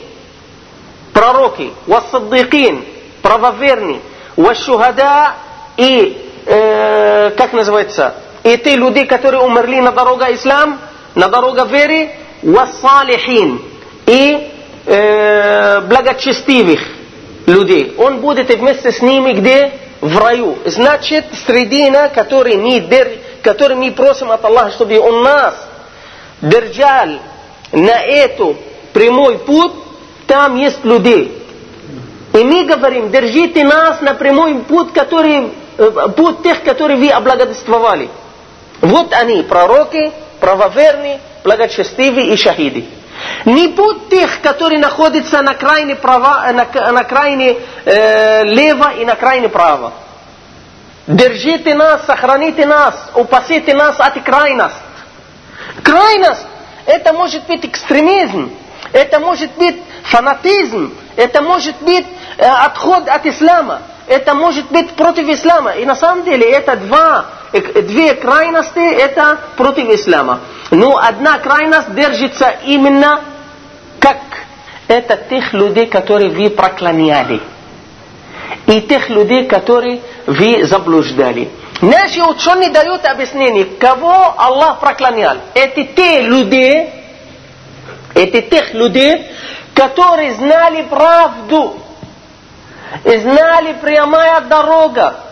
пророки, 1.14 1.74
вассаддикин, 1.88 2.86
правоверный, 3.22 4.02
والشهداء 4.38 5.36
и, 5.76 6.32
э, 6.46 7.32
как 7.32 7.52
называется, 7.54 8.16
и 8.44 8.56
те 8.58 8.76
люди, 8.76 9.04
которые 9.04 9.44
умерли 9.44 9.82
на 9.82 9.92
дорога 9.92 10.34
ислам, 10.34 10.80
на 11.16 11.28
дорога 11.28 11.66
веры, 11.66 12.12
вассалихин, 12.42 13.62
и 14.06 14.53
э, 14.87 15.81
благочестивых 15.83 16.81
людей. 17.47 17.95
Он 17.99 18.21
будет 18.21 18.49
вместе 18.55 18.93
с 18.93 19.01
ними 19.03 19.33
где? 19.33 19.73
В 20.01 20.19
раю. 20.19 20.59
Значит, 20.67 21.27
средина, 21.47 22.09
который 22.09 22.57
мы, 22.57 22.81
дер, 22.81 23.13
который 23.43 23.77
мы 23.77 23.91
просим 23.93 24.31
от 24.31 24.45
Аллаха, 24.45 24.73
чтобы 24.73 24.99
Он 24.99 25.23
нас 25.23 25.55
держал 26.41 27.09
на 27.73 28.01
эту 28.03 28.57
прямой 28.93 29.39
путь, 29.39 29.73
там 30.27 30.57
есть 30.57 30.85
людей. 30.85 31.41
И 32.33 32.39
мы 32.39 32.65
говорим, 32.65 33.11
держите 33.11 33.65
нас 33.65 34.01
на 34.01 34.15
прямой 34.15 34.59
путь, 34.61 34.93
который, 34.93 35.53
путь 36.17 36.43
тех, 36.43 36.63
которые 36.65 36.99
вы 36.99 37.09
облагодетствовали. 37.09 38.09
Вот 38.81 39.13
они, 39.13 39.43
пророки, 39.43 40.13
правоверные, 40.41 41.21
благочестивые 41.45 42.33
и 42.33 42.37
шахиды. 42.37 42.85
Не 43.45 43.69
путь 43.69 44.09
тех, 44.09 44.41
которые 44.41 44.79
находятся 44.79 45.43
на 45.43 45.55
крайне, 45.55 45.97
права, 45.97 46.51
на, 46.53 46.93
на 46.93 47.05
крайне 47.05 47.57
э, 47.85 48.45
лево 48.45 48.93
и 48.95 49.05
на 49.05 49.15
крайне 49.15 49.49
право. 49.49 49.93
Держите 51.07 51.75
нас, 51.75 52.07
сохраните 52.07 52.65
нас, 52.65 53.11
упасите 53.15 53.75
нас 53.75 54.01
от 54.01 54.23
крайности. 54.23 54.79
Крайность, 55.83 56.47
это 56.87 57.13
может 57.13 57.45
быть 57.47 57.65
экстремизм, 57.67 58.51
это 58.93 59.21
может 59.21 59.51
быть 59.53 59.77
фанатизм, 60.05 60.95
это 61.17 61.43
может 61.43 61.77
быть 61.81 62.07
э, 62.39 62.47
отход 62.47 63.09
от 63.09 63.27
ислама, 63.27 63.83
это 64.07 64.35
может 64.35 64.67
быть 64.71 64.91
против 64.93 65.29
ислама. 65.29 65.73
И 65.73 65.85
на 65.85 65.97
самом 65.97 66.25
деле 66.25 66.51
это 66.51 66.77
два, 66.77 67.27
э, 67.27 67.44
две 67.61 68.15
крайности, 68.15 68.79
это 68.79 69.39
против 69.57 69.89
ислама. 69.91 70.41
Но 70.71 70.97
одна 70.97 71.39
крайность 71.39 71.95
держится 71.95 72.55
именно 72.65 73.21
как 74.01 74.19
это 74.89 75.17
тех 75.17 75.53
людей, 75.53 75.87
которые 75.87 76.31
вы 76.31 76.51
проклоняли. 76.51 77.41
И 78.67 78.81
тех 78.83 79.09
людей, 79.09 79.47
которые 79.47 80.01
вы 80.27 80.65
заблуждали. 80.65 81.51
Наши 81.81 82.23
ученые 82.23 82.71
дают 82.71 83.05
объяснение, 83.05 83.65
кого 83.65 84.35
Аллах 84.37 84.81
проклонял. 84.81 85.37
Это 85.55 85.85
те 85.85 86.23
люди, 86.23 86.89
это 88.15 88.43
тех 88.43 88.73
людей, 88.75 89.27
которые 89.75 90.35
знали 90.35 90.83
правду, 90.83 91.77
знали 93.05 93.77
прямая 93.81 94.41
дорога, 94.43 95.24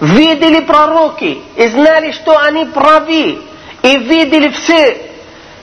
видели 0.00 0.60
пророки, 0.60 1.42
и 1.56 1.68
знали, 1.68 2.12
что 2.12 2.38
они 2.38 2.66
правы, 2.66 3.40
и 3.82 3.98
видели 3.98 4.48
все 4.50 5.10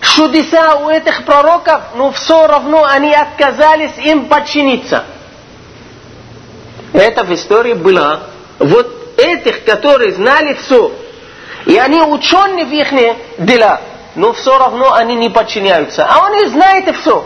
чудеса 0.02 0.75
у 0.78 0.90
этих 0.90 1.25
пророков, 1.25 1.82
но 1.96 2.12
все 2.12 2.48
равно 2.48 2.84
они 2.84 3.13
отказались 3.13 3.98
им 3.98 4.25
подчиниться. 4.25 5.06
Это 6.94 7.24
в 7.24 7.34
истории 7.34 7.74
было. 7.74 8.24
Вот 8.60 9.18
этих, 9.18 9.63
которые 9.66 10.13
знали 10.13 10.54
все, 10.54 10.92
и 11.66 11.78
они 11.78 12.02
ученые 12.02 12.66
в 12.66 12.72
их 12.72 12.90
дела, 13.40 13.82
но 14.16 14.34
все 14.34 14.58
равно 14.58 14.94
они 14.94 15.16
не 15.16 15.30
подчиняются. 15.30 16.06
А 16.06 16.28
они 16.28 16.46
знают 16.48 16.96
все. 16.98 17.25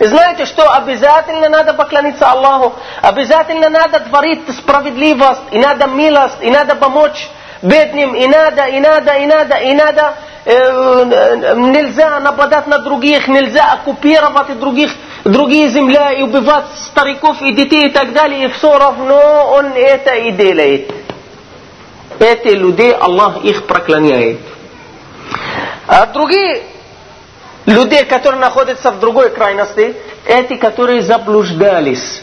Знаете, 0.00 0.46
что 0.46 0.66
обязательно 0.72 1.50
надо 1.50 1.74
поклониться 1.74 2.26
Аллаху, 2.26 2.72
обязательно 3.02 3.68
надо 3.68 4.00
творить 4.00 4.40
справедливость, 4.56 5.42
и 5.50 5.58
надо 5.58 5.86
милость, 5.88 6.38
и 6.40 6.50
надо 6.50 6.74
помочь 6.74 7.28
бедным, 7.60 8.14
и 8.14 8.26
надо, 8.26 8.64
и 8.64 8.80
надо, 8.80 9.12
и 9.18 9.26
надо, 9.26 9.56
и 9.56 9.74
надо. 9.74 10.14
Э, 10.46 11.54
нельзя 11.54 12.18
нападать 12.20 12.66
на 12.66 12.78
других, 12.78 13.28
нельзя 13.28 13.74
оккупировать 13.74 14.58
других, 14.58 14.90
другие 15.24 15.68
земли 15.68 16.18
и 16.18 16.22
убивать 16.22 16.64
стариков 16.86 17.42
и 17.42 17.52
детей 17.52 17.88
и 17.88 17.90
так 17.90 18.14
далее, 18.14 18.46
и 18.46 18.48
все 18.48 18.78
равно 18.78 19.50
он 19.52 19.66
это 19.74 20.14
и 20.14 20.30
делает. 20.30 20.90
Эти 22.18 22.54
люди, 22.54 22.88
Аллах 22.98 23.44
их 23.44 23.66
проклоняет. 23.66 24.40
А 25.86 26.06
другие 26.06 26.62
люди, 27.70 28.02
которые 28.04 28.40
находятся 28.40 28.90
в 28.90 29.00
другой 29.00 29.30
крайности, 29.30 29.96
эти, 30.26 30.54
которые 30.56 31.02
заблуждались. 31.02 32.22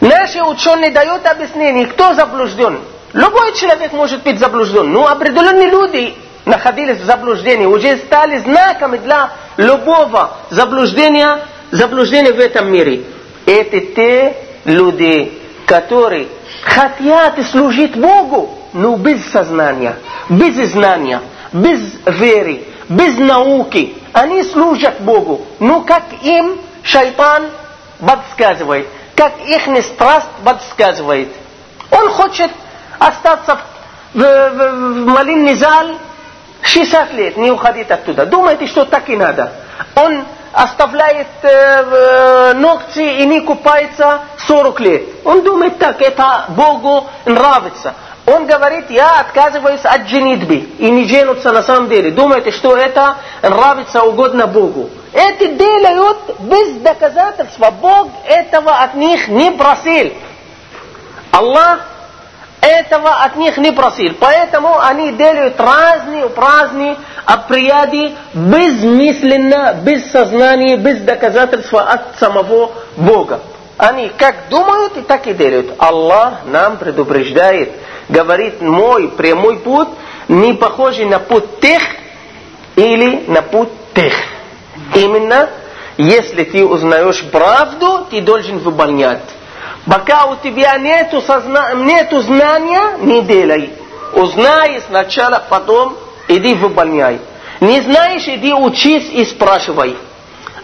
Наши 0.00 0.42
ученые 0.42 0.90
дают 0.90 1.26
объяснение, 1.26 1.86
кто 1.86 2.14
заблужден. 2.14 2.80
Любой 3.12 3.54
человек 3.54 3.92
может 3.92 4.22
быть 4.22 4.38
заблужден, 4.38 4.92
но 4.92 5.08
определенные 5.08 5.68
люди 5.68 6.14
находились 6.44 6.98
в 6.98 7.04
заблуждении, 7.04 7.66
уже 7.66 7.98
стали 7.98 8.38
знаками 8.38 8.98
для 8.98 9.30
любого 9.56 10.36
заблуждения, 10.50 11.40
заблуждения 11.70 12.32
в 12.32 12.38
этом 12.38 12.72
мире. 12.72 13.04
Это 13.46 13.80
те 13.80 14.36
люди, 14.64 15.32
которые 15.66 16.28
хотят 16.62 17.34
служить 17.50 17.96
Богу, 17.96 18.58
но 18.72 18.96
без 18.96 19.24
сознания, 19.30 19.96
без 20.28 20.54
знания, 20.70 21.20
без 21.52 21.80
веры, 22.06 22.62
без 22.90 23.16
науки. 23.16 23.96
Они 24.12 24.42
служат 24.42 25.00
Богу, 25.00 25.46
но 25.60 25.80
как 25.82 26.02
им 26.22 26.60
шайтан 26.82 27.46
подсказывает, 28.04 28.88
как 29.14 29.32
их 29.46 29.62
страсть 29.84 30.26
подсказывает. 30.44 31.28
Он 31.90 32.08
хочет 32.10 32.50
остаться 32.98 33.58
в, 34.12 34.18
в, 34.18 34.22
в 34.22 35.06
молитвенный 35.06 35.54
зал 35.54 35.86
60 36.62 37.12
лет, 37.14 37.36
не 37.36 37.50
уходить 37.50 37.90
оттуда. 37.90 38.26
Думаете, 38.26 38.66
что 38.66 38.84
так 38.84 39.08
и 39.08 39.16
надо. 39.16 39.52
Он 39.94 40.24
оставляет 40.52 41.28
э, 41.42 42.54
ногти 42.54 43.20
и 43.22 43.26
не 43.26 43.40
купается 43.40 44.20
40 44.48 44.80
лет. 44.80 45.02
Он 45.24 45.42
думает 45.42 45.78
так, 45.78 46.02
это 46.02 46.46
Богу 46.48 47.06
нравится. 47.24 47.94
Он 48.30 48.46
говорит, 48.46 48.90
я 48.90 49.18
отказываюсь 49.20 49.84
от 49.84 50.08
женитьбы 50.08 50.56
и 50.78 50.88
не 50.90 51.04
женятся 51.08 51.50
на 51.50 51.62
самом 51.62 51.88
деле. 51.88 52.12
Думаете, 52.12 52.52
что 52.52 52.76
это 52.76 53.16
нравится 53.42 54.04
угодно 54.04 54.46
Богу. 54.46 54.88
Эти 55.12 55.48
делают 55.54 56.38
без 56.38 56.80
доказательства. 56.80 57.72
Бог 57.72 58.08
этого 58.26 58.70
от 58.82 58.94
них 58.94 59.26
не 59.26 59.50
просил. 59.50 60.12
Аллах 61.32 61.80
этого 62.60 63.24
от 63.24 63.34
них 63.34 63.56
не 63.56 63.72
просил. 63.72 64.14
Поэтому 64.20 64.78
они 64.78 65.12
делают 65.12 65.58
разные 65.58 66.28
праздные 66.28 66.98
обряды 67.24 68.12
безмысленно, 68.32 69.74
без 69.82 70.08
сознания, 70.10 70.76
без 70.76 71.00
доказательства 71.00 71.82
от 71.82 72.18
самого 72.20 72.70
Бога. 72.96 73.40
Они 73.80 74.10
как 74.10 74.50
думают, 74.50 74.98
и 74.98 75.00
так 75.00 75.26
и 75.26 75.32
делают. 75.32 75.72
Аллах 75.78 76.44
нам 76.44 76.76
предупреждает, 76.76 77.72
говорит, 78.10 78.60
мой 78.60 79.08
прямой 79.08 79.56
путь 79.56 79.88
не 80.28 80.52
похожий 80.52 81.06
на 81.06 81.18
путь 81.18 81.60
тех 81.60 81.82
или 82.76 83.24
на 83.26 83.40
путь 83.40 83.70
тех. 83.94 84.12
Именно, 84.94 85.48
если 85.96 86.44
ты 86.44 86.62
узнаешь 86.62 87.24
правду, 87.32 88.06
ты 88.10 88.20
должен 88.20 88.58
выполнять. 88.58 89.22
Пока 89.86 90.26
у 90.26 90.36
тебя 90.36 90.76
нету, 90.76 91.22
созна... 91.22 91.72
нету 91.72 92.20
знания, 92.20 92.98
не 92.98 93.22
делай. 93.22 93.72
Узнай 94.12 94.82
сначала, 94.88 95.42
потом 95.48 95.96
иди 96.28 96.52
выполняй. 96.52 97.18
Не 97.60 97.80
знаешь, 97.80 98.28
иди 98.28 98.52
учись 98.52 99.08
и 99.10 99.24
спрашивай. 99.24 99.96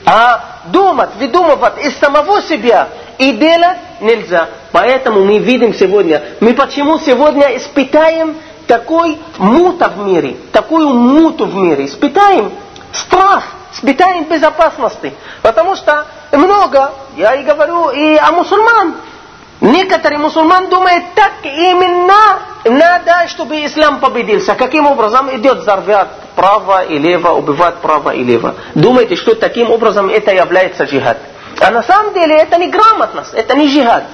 А 0.05 0.57
думать, 0.67 1.11
выдумывать 1.19 1.79
из 1.79 1.97
самого 1.99 2.43
себя 2.43 2.89
и 3.19 3.33
делать 3.33 3.79
нельзя. 4.01 4.49
Поэтому 4.73 5.25
мы 5.25 5.39
видим 5.39 5.75
сегодня, 5.75 6.23
мы 6.41 6.55
почему 6.55 6.99
сегодня 6.99 7.57
испытаем 7.57 8.37
такой 8.67 9.19
мута 9.39 9.89
в 9.89 9.99
мире, 9.99 10.37
такую 10.53 10.89
муту 10.91 11.47
в 11.47 11.55
мире, 11.55 11.87
испытаем 11.87 12.53
страх, 12.93 13.45
испытаем 13.73 14.25
безопасности. 14.25 15.13
Потому 15.43 15.77
что 15.77 16.07
много, 16.33 16.93
я 17.17 17.35
и 17.35 17.45
говорю 17.45 17.91
и 17.91 18.17
о 18.17 18.33
мусульман, 18.33 18.97
Некоторые 19.61 20.19
мусульман 20.19 20.69
думают, 20.69 21.15
так 21.15 21.33
именно 21.43 22.41
надо, 22.65 23.27
чтобы 23.29 23.65
ислам 23.65 24.01
победился. 24.01 24.55
Каким 24.55 24.87
образом 24.87 25.35
идет 25.35 25.65
зарвят 25.65 26.09
право 26.35 26.85
и 26.85 26.99
лево, 26.99 27.31
убивать 27.31 27.77
право 27.77 28.11
и 28.11 28.23
лево. 28.23 28.55
Думаете, 28.75 29.17
что 29.17 29.35
таким 29.35 29.71
образом 29.71 30.11
это 30.11 30.33
является 30.33 30.85
джихад. 30.85 31.19
А 31.61 31.71
на 31.71 31.83
самом 31.83 32.15
деле 32.15 32.37
это 32.37 32.59
не 32.59 32.69
грамотность, 32.69 33.35
это 33.35 33.55
не 33.57 33.69
джихад. 33.69 34.05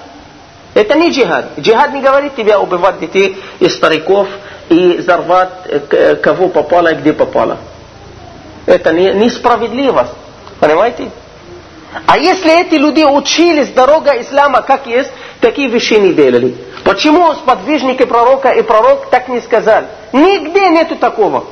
Это 0.74 0.94
не 0.94 1.10
джихад. 1.10 1.58
Джихад 1.58 1.92
не 1.92 2.00
говорит 2.00 2.34
тебе 2.36 2.56
убивать 2.56 3.00
детей 3.00 3.36
и 3.58 3.68
стариков 3.68 4.28
и 4.68 4.98
взорвать 4.98 5.50
э, 5.68 6.16
кого 6.16 6.48
попало 6.48 6.88
и 6.88 6.94
где 6.94 7.12
попало. 7.12 7.58
Это 8.66 8.92
не, 8.92 9.12
несправедливость. 9.12 10.12
Понимаете? 10.60 11.10
А 12.06 12.16
если 12.16 12.60
эти 12.60 12.76
люди 12.76 13.02
учились 13.02 13.68
дорога 13.68 14.12
ислама 14.20 14.62
как 14.62 14.86
есть, 14.86 15.10
такие 15.40 15.68
вещи 15.68 15.94
не 15.94 16.14
делали. 16.14 16.54
Почему 16.84 17.32
сподвижники 17.34 18.04
пророка 18.04 18.50
и 18.50 18.62
пророк 18.62 19.10
так 19.10 19.28
не 19.28 19.40
сказали? 19.40 19.86
Нигде 20.12 20.68
нету 20.70 20.96
такого. 20.96 21.44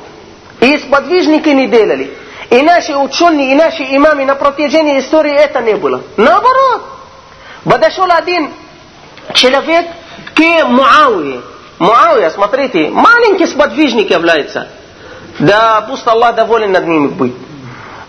И 0.59 0.77
сподвижники 0.77 1.49
не 1.49 1.67
делали. 1.67 2.11
И 2.51 2.61
наши 2.63 2.93
ученые, 2.93 3.53
и 3.53 3.55
наши 3.55 3.81
имамы 3.95 4.25
на 4.25 4.35
протяжении 4.35 4.99
истории 4.99 5.33
это 5.33 5.61
не 5.61 5.75
было. 5.75 6.01
Наоборот. 6.17 6.83
Подошел 7.63 8.07
один 8.11 8.49
человек 9.33 9.87
к 10.35 10.39
Муавии. 10.67 11.39
Муавия, 11.79 12.29
смотрите, 12.29 12.89
маленький 12.89 13.45
сподвижник 13.45 14.11
является. 14.11 14.67
Да 15.39 15.79
пусть 15.87 16.05
Аллах 16.05 16.35
доволен 16.35 16.73
над 16.73 16.85
ними 16.85 17.07
быть. 17.07 17.33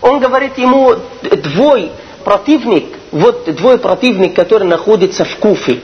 Он 0.01 0.19
говорит 0.19 0.57
ему, 0.57 0.93
двое 1.21 1.91
противник, 2.25 2.97
вот 3.13 3.45
двое 3.55 3.77
противник, 3.77 4.35
который 4.35 4.67
находится 4.67 5.23
в 5.23 5.37
Куфе. 5.37 5.79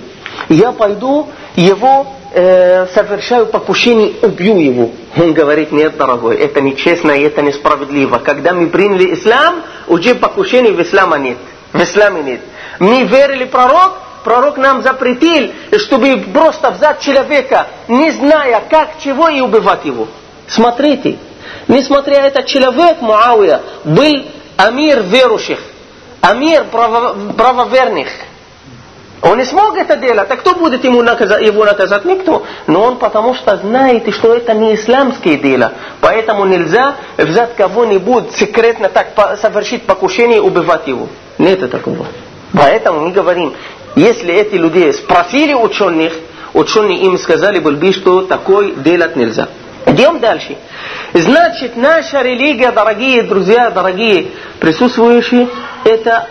Я 0.49 0.73
пойду 0.73 1.29
его 1.55 2.07
э, 2.31 2.87
совершаю 2.93 3.47
покушение, 3.47 4.13
убью 4.21 4.57
его. 4.57 4.91
Он 5.17 5.33
говорит, 5.33 5.71
нет, 5.71 5.97
дорогой, 5.97 6.37
это 6.37 6.61
нечестно 6.61 7.11
и 7.11 7.23
это 7.23 7.41
несправедливо. 7.41 8.19
Когда 8.19 8.53
мы 8.53 8.67
приняли 8.67 9.13
ислам, 9.13 9.63
уже 9.87 10.15
покушений 10.15 10.71
в 10.71 10.81
исламе 10.81 11.29
нет. 11.29 11.37
В 11.73 11.81
исламе 11.81 12.23
нет. 12.23 12.41
Мы 12.79 13.03
верили 13.03 13.45
пророк, 13.45 13.99
пророк 14.23 14.57
нам 14.57 14.81
запретил, 14.81 15.51
чтобы 15.77 16.25
просто 16.33 16.71
взять 16.71 16.99
человека, 17.01 17.67
не 17.87 18.11
зная 18.11 18.63
как, 18.69 18.99
чего, 19.03 19.29
и 19.29 19.41
убивать 19.41 19.85
его. 19.85 20.07
Смотрите, 20.47 21.17
несмотря 21.67 22.25
этот 22.25 22.45
человек, 22.45 23.01
Муавия, 23.01 23.61
был 23.83 24.25
амир 24.57 25.03
верующих 25.03 25.59
амир 26.21 26.65
право, 26.65 27.33
правоверных. 27.33 28.07
Он 29.21 29.37
не 29.37 29.43
смог 29.43 29.77
это 29.77 29.97
делать. 29.97 30.29
А 30.29 30.35
кто 30.37 30.55
будет 30.55 30.83
ему 30.83 31.01
наказать, 31.01 31.45
его 31.45 31.65
наказать? 31.65 32.05
Никто. 32.05 32.45
Но 32.67 32.83
он 32.83 32.97
потому 32.97 33.33
что 33.33 33.57
знает, 33.57 34.13
что 34.13 34.33
это 34.33 34.53
не 34.53 34.75
исламское 34.75 35.37
дело. 35.37 35.73
Поэтому 35.99 36.45
нельзя 36.45 36.95
взять 37.17 37.55
кого-нибудь 37.55 38.31
секретно 38.31 38.87
так 38.87 39.37
совершить 39.41 39.83
покушение 39.83 40.37
и 40.37 40.41
убивать 40.41 40.87
его. 40.87 41.07
Нет 41.37 41.69
такого. 41.69 42.05
Поэтому 42.53 43.01
мы 43.01 43.11
говорим, 43.11 43.53
если 43.95 44.33
эти 44.33 44.55
люди 44.55 44.91
спросили 44.93 45.53
ученых, 45.53 46.13
ученые 46.53 46.99
им 46.99 47.17
сказали 47.17 47.59
бы, 47.59 47.91
что 47.91 48.21
такое 48.21 48.71
делать 48.71 49.15
нельзя. 49.15 49.49
Идем 49.85 50.19
дальше. 50.19 50.55
Значит, 51.13 51.75
наша 51.75 52.21
религия, 52.21 52.71
дорогие 52.71 53.23
друзья, 53.23 53.69
дорогие 53.69 54.27
присутствующие, 54.59 55.49
это 55.83 56.27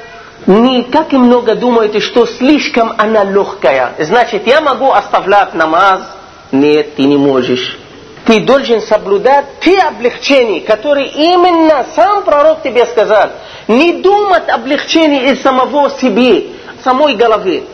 не 0.49 0.85
как 0.85 1.13
и 1.13 1.19
много 1.19 1.55
думаете, 1.55 2.01
что 2.01 2.25
слишком 2.25 2.95
она 2.97 3.23
легкая. 3.23 3.95
Значит, 3.99 4.47
я 4.47 4.63
могу 4.63 4.91
оставлять 4.91 5.53
намаз? 5.53 6.01
Нет, 6.53 6.97
ты 6.97 7.03
не 7.03 7.19
можешь. 7.19 7.79
Ты 8.25 8.41
должен 8.41 8.81
соблюдать 8.81 9.45
те 9.61 9.79
облегчения, 9.79 10.61
которые 10.61 11.09
именно 11.09 11.85
сам 11.95 12.23
пророк 12.25 12.63
тебе 12.63 12.87
сказал. 12.87 13.31
Не 13.69 14.01
думать 14.01 14.49
облегчений 14.49 15.33
из 15.33 15.43
самого 15.43 15.91
себе, 15.91 16.47
самой 16.83 17.15
головы. 17.15 17.65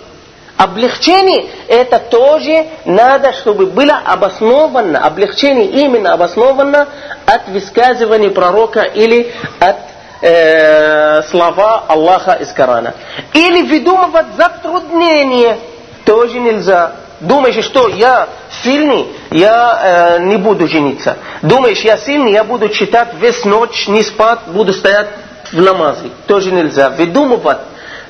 облегчение 0.57 1.47
это 1.69 2.01
тоже 2.01 2.67
надо, 2.85 3.33
чтобы 3.35 3.67
было 3.67 4.01
обосновано, 4.05 4.99
облегчение 4.99 5.67
именно 5.67 6.13
обосновано 6.13 6.89
от 7.25 7.49
высказывания 7.49 8.31
пророка 8.31 8.83
или 8.83 9.33
от 9.61 9.94
э, 10.25 11.23
слова 11.25 11.85
Аллаха 11.87 12.33
из 12.33 12.51
Корана. 12.53 12.95
Или 13.35 13.63
выдумывать 13.63 14.35
затруднение 14.37 15.59
тоже 16.05 16.41
нельзя. 16.41 16.93
Думаешь, 17.21 17.63
что 17.65 17.89
я 17.89 18.29
сильный, 18.63 19.07
я 19.31 20.17
э, 20.19 20.25
не 20.25 20.37
буду 20.37 20.67
жениться. 20.67 21.19
Думаешь, 21.43 21.81
я 21.81 21.99
сильный, 21.99 22.33
я 22.33 22.43
буду 22.43 22.69
читать 22.71 23.15
весь 23.15 23.45
ночь, 23.45 23.87
не 23.87 24.03
спать, 24.03 24.41
буду 24.47 24.73
стоять 24.73 25.09
в 25.53 25.61
намазе. 25.61 26.11
Тоже 26.27 26.53
нельзя. 26.53 26.91
Выдумывать 26.91 27.59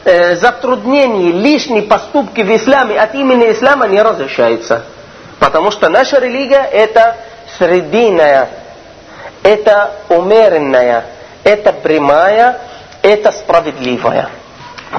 э, 0.04 0.36
затруднения, 0.36 1.32
лишние 1.32 1.82
поступки 1.82 2.42
в 2.42 2.56
исламе 2.56 2.98
от 2.98 3.14
имени 3.14 3.50
ислама 3.50 3.88
не 3.88 4.00
разрешается. 4.00 4.84
Потому 5.40 5.72
что 5.72 5.88
наша 5.88 6.18
религия 6.20 6.66
это 6.72 7.16
срединная, 7.58 8.48
это 9.42 9.90
умеренная, 10.08 11.04
это 11.43 11.73
прямая, 11.73 12.59
это 13.01 13.31
справедливая. 13.31 14.29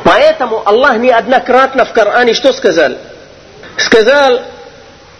Поэтому 0.05 0.62
Аллах 0.66 0.96
неоднократно 0.99 1.85
в 1.85 1.92
Коране 1.92 2.35
что 2.35 2.53
сказал? 2.53 2.92
Сказал 3.77 4.40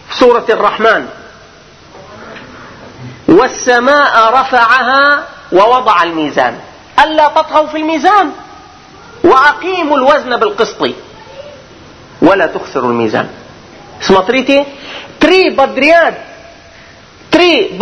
в 0.09 0.15
сурате 0.15 0.53
Рахман, 0.55 1.07
والسماء 3.27 4.33
رفعها 4.33 5.23
ووضع 5.51 6.03
الميزان 6.03 6.59
ألا 6.99 7.27
تطغوا 7.27 7.67
في 7.67 7.77
الميزان 7.77 8.31
وأقيموا 9.23 9.97
الوزن 9.97 10.37
بالقسط 10.37 10.81
ولا 12.21 12.45
تخسروا 12.47 12.89
الميزان 12.89 13.29
Смотрите, 14.01 14.65
три 15.19 15.51
подряд, 15.51 16.15
три, 17.36 17.78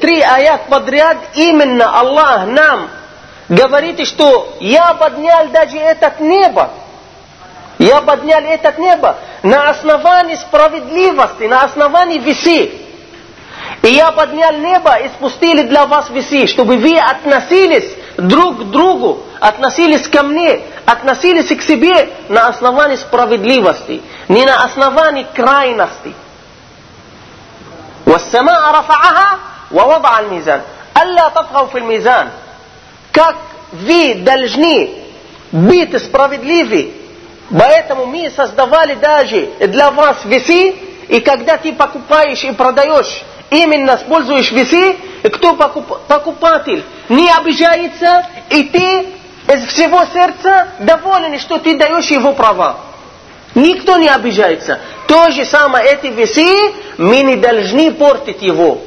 три 0.00 0.20
аят 0.22 0.68
подряд 0.68 1.18
именно 1.34 1.98
Аллах 1.98 2.46
нам 2.46 2.88
говорит, 3.48 4.06
что 4.06 4.56
я 4.60 4.94
поднял 4.94 5.48
даже 5.48 5.76
этот 5.76 6.18
небо. 6.20 6.70
Я 7.78 8.00
поднял 8.00 8.40
этот 8.40 8.78
небо 8.78 9.16
на 9.42 9.68
основании 9.68 10.36
справедливости, 10.36 11.44
на 11.44 11.64
основании 11.64 12.18
весы. 12.18 12.72
И 13.82 13.88
я 13.88 14.12
поднял 14.12 14.52
небо 14.54 14.94
и 14.96 15.08
спустили 15.08 15.62
для 15.64 15.86
вас 15.86 16.08
весы, 16.08 16.46
чтобы 16.46 16.78
вы 16.78 16.98
относились 16.98 17.92
друг 18.16 18.60
к 18.60 18.62
другу, 18.70 19.20
относились 19.40 20.08
ко 20.08 20.22
мне, 20.22 20.62
относились 20.86 21.54
к 21.54 21.60
себе 21.60 22.08
на 22.30 22.48
основании 22.48 22.96
справедливости, 22.96 24.00
не 24.28 24.44
на 24.46 24.64
основании 24.64 25.26
крайности. 25.34 26.14
والسماء 28.05 28.71
رفعها 28.71 29.39
ووضع 29.71 30.19
الميزان 30.19 30.61
ألا 31.01 31.29
تطغوا 31.29 31.67
في 31.67 31.77
الميزان 31.77 32.29
как 33.13 33.35
вы 33.71 34.15
должны 34.15 34.89
быть 35.51 35.97
справедливы 36.01 37.01
Поэтому 37.51 38.05
мы 38.05 38.29
создавали 38.29 38.95
даже 38.95 39.49
для 39.59 39.91
вас 39.91 40.23
весы, 40.23 40.73
и 41.09 41.19
когда 41.19 41.57
ты 41.57 41.73
покупаешь 41.73 42.43
и 42.45 42.51
продаешь, 42.53 43.23
именно 43.49 43.95
используешь 43.95 44.51
весы, 44.51 44.95
кто 45.33 45.53
покуп, 45.55 45.99
покупатель 46.07 46.83
не 47.09 47.29
обижается, 47.29 48.25
и 48.49 48.63
ты 48.63 49.05
из 49.53 49.65
всего 49.65 50.05
сердца 50.05 50.69
доволен, 50.79 51.37
что 51.39 51.57
ты 51.57 51.77
даешь 51.77 52.09
его 52.09 52.31
права. 52.31 52.77
Никто 53.56 53.96
не 53.96 54.08
обижается. 54.08 54.80
То 55.08 55.30
же 55.30 55.46
самое 55.46 55.94
эти 55.94 56.08
весы, 56.08 56.74
мы 56.98 57.22
не 57.22 57.36
должны 57.36 57.90
портить 57.90 58.42
его. 58.42 58.82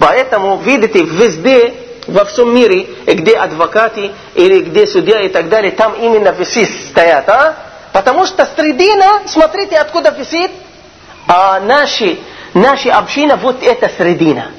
Поэтому, 0.00 0.56
видите, 0.56 1.02
везде, 1.02 1.74
во 2.06 2.24
всем 2.24 2.54
мире, 2.54 2.88
где 3.06 3.36
адвокаты 3.36 4.12
или 4.34 4.60
где 4.60 4.86
судья 4.86 5.20
и 5.20 5.28
так 5.28 5.50
далее, 5.50 5.72
там 5.72 5.92
именно 5.92 6.30
весы 6.30 6.64
стоят, 6.90 7.28
а? 7.28 7.56
Потому 7.92 8.24
что 8.24 8.46
средина, 8.56 9.24
смотрите, 9.26 9.76
откуда 9.76 10.08
висит, 10.10 10.52
а 11.26 11.60
наши, 11.60 12.18
наша 12.54 12.96
община, 12.96 13.36
вот 13.36 13.62
это 13.62 13.90
средина. 13.90 14.52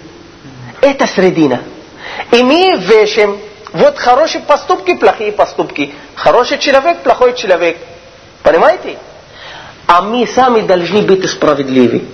Это 0.79 1.07
средина. 1.07 1.63
И 2.31 2.43
мы 2.43 2.75
вешаем 2.77 3.39
вот 3.73 3.97
хорошие 3.97 4.41
поступки, 4.41 4.93
плохие 4.93 5.31
поступки. 5.31 5.91
Хороший 6.13 6.59
человек, 6.59 6.99
плохой 6.99 7.35
человек. 7.35 7.77
Понимаете? 8.43 8.97
А 9.88 10.02
мы 10.02 10.26
сами 10.26 10.62
должны 10.62 11.02
быть 11.02 11.28
справедливы. 11.28 12.04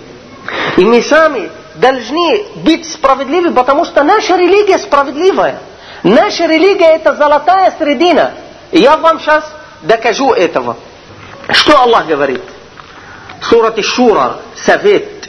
И 0.77 0.85
мы 0.85 1.03
сами 1.03 1.51
должны 1.77 2.45
быть 2.57 2.91
справедливы, 2.91 3.53
потому 3.53 3.85
что 3.85 4.03
наша 4.03 4.37
религия 4.37 4.79
справедливая. 4.79 5.61
Наша 6.03 6.47
религия 6.47 6.97
это 6.97 7.15
золотая 7.15 7.75
средина. 7.79 8.33
И 8.73 8.81
я 8.81 8.97
вам 8.97 9.21
сейчас 9.21 9.45
докажу 9.83 10.33
этого. 10.33 10.77
Что 11.51 11.81
Аллах 11.81 12.07
говорит? 12.07 12.43
Сурат 13.43 13.83
Шура, 13.85 14.37
Совет, 14.55 15.29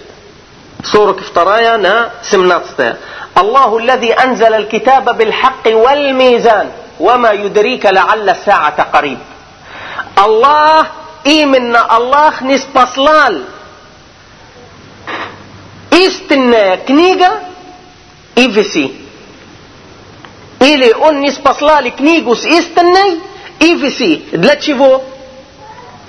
42 0.84 1.78
на 1.78 2.10
17. 2.24 2.96
الله 3.38 3.78
الذي 3.78 4.14
أنزل 4.14 4.54
الكتاب 4.54 5.18
بالحق 5.18 5.68
والميزان 5.68 6.72
وما 7.00 7.32
يدريك 7.32 7.86
لعل 7.86 8.30
الساعة 8.30 8.84
قريب 8.84 9.18
الله 10.18 10.88
именно 11.27 11.85
Аллах 11.85 12.41
не 12.43 12.57
спаслал 12.57 13.35
истинная 15.91 16.77
книга 16.79 17.41
и 18.37 18.49
веси. 18.49 18.95
Или 20.61 20.93
он 20.93 21.21
не 21.21 21.31
спаслали 21.31 21.91
книгу 21.91 22.35
с 22.35 22.45
истинной 22.45 23.21
и 23.59 23.75
веси. 23.75 24.29
Для 24.33 24.57
чего? 24.57 25.05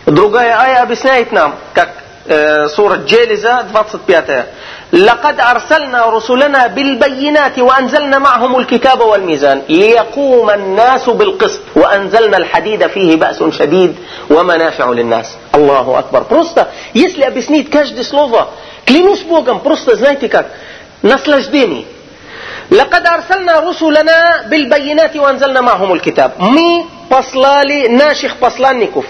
Другая 0.06 0.58
ая 0.58 0.84
объясняет 0.84 1.32
нам, 1.32 1.56
как 1.74 2.04
э, 2.26 2.68
сура 2.70 2.98
Джелиза, 2.98 3.66
25. 3.72 4.48
لقد 4.93 5.41
أرسلنا 5.41 6.07
رسلنا 6.07 6.67
بالبينات 6.67 7.59
وأنزلنا 7.59 8.19
معهم 8.19 8.59
الكتاب 8.59 9.01
والميزان 9.01 9.63
ليقوم 9.69 10.51
الناس 10.51 11.09
بالقسط 11.09 11.61
وأنزلنا 11.77 12.37
الحديد 12.37 12.87
فيه 12.87 13.17
بأس 13.17 13.43
شديد 13.59 13.97
ومنافع 14.31 14.91
للناس 14.91 15.37
الله 15.55 15.99
أكبر 15.99 16.25
просто 16.29 16.69
если 16.95 17.23
объяснить 17.23 17.71
каждое 17.71 18.05
слово 18.05 18.49
клянусь 18.87 19.23
Богом 19.23 19.61
просто 19.61 19.97
знаете 19.97 20.29
как 20.29 20.47
наслаждение 21.03 21.85
لقد 22.71 23.07
أرسلنا 23.07 23.61
رسلنا 23.61 24.43
بالبينات 24.47 25.17
وأنزلنا 25.17 25.61
معهم 25.61 25.93
الكتاب 25.93 26.33
мы 26.39 26.87
послали 27.09 27.89
наших 27.89 28.37
посланников 28.37 29.05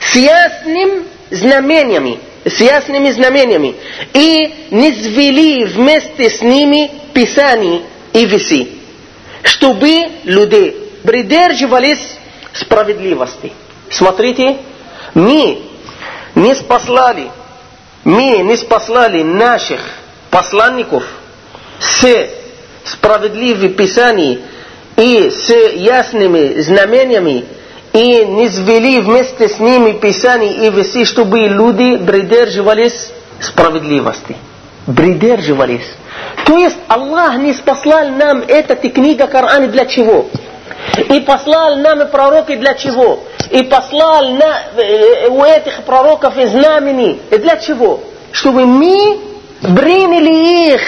с 0.00 0.16
ясным 0.16 1.04
знамениями, 1.30 2.18
с 2.45 2.59
ясными 2.59 3.11
знамениями, 3.11 3.75
и 4.13 4.67
не 4.71 4.91
звели 4.93 5.65
вместе 5.65 6.29
с 6.29 6.41
ними 6.41 6.91
писаний 7.13 7.83
и 8.13 8.25
весы, 8.25 8.67
чтобы 9.43 10.03
люди 10.23 10.75
придерживались 11.03 12.17
справедливости. 12.53 13.51
Смотрите, 13.89 14.57
мы 15.13 15.61
не 16.35 16.55
спаслали, 16.55 17.29
мы 18.03 18.39
не 18.39 18.57
спаслали 18.57 19.23
наших 19.23 19.81
посланников 20.29 21.05
с 21.79 22.29
справедливыми 22.83 23.69
писаниями 23.69 24.41
и 24.95 25.29
с 25.29 25.49
ясными 25.75 26.59
знамениями 26.61 27.45
и 27.97 28.25
не 28.25 28.47
свели 28.49 28.99
вместе 28.99 29.49
с 29.49 29.59
ними 29.59 29.93
Писание 29.93 30.67
и 30.67 30.69
весы, 30.69 31.03
чтобы 31.03 31.39
люди 31.39 31.97
придерживались 31.97 33.11
справедливости. 33.39 34.35
Придерживались. 34.85 35.95
То 36.45 36.57
есть 36.57 36.77
Аллах 36.87 37.37
не 37.37 37.53
послал 37.53 38.09
нам 38.09 38.43
эта 38.47 38.75
книга 38.75 39.25
Коран 39.25 39.71
для 39.71 39.85
чего? 39.85 40.27
И 41.09 41.19
послал 41.21 41.77
нам 41.77 42.03
и 42.03 42.05
пророки 42.05 42.55
для 42.55 42.75
чего? 42.75 43.19
И 43.49 43.63
послал 43.63 44.29
на, 44.29 44.61
э, 44.77 45.29
у 45.29 45.43
этих 45.43 45.83
пророков 45.83 46.37
и 46.37 46.45
знамени. 46.45 47.19
Для 47.31 47.57
чего? 47.57 48.01
Чтобы 48.31 48.65
мы 48.67 49.19
приняли 49.61 50.73
их. 50.73 50.81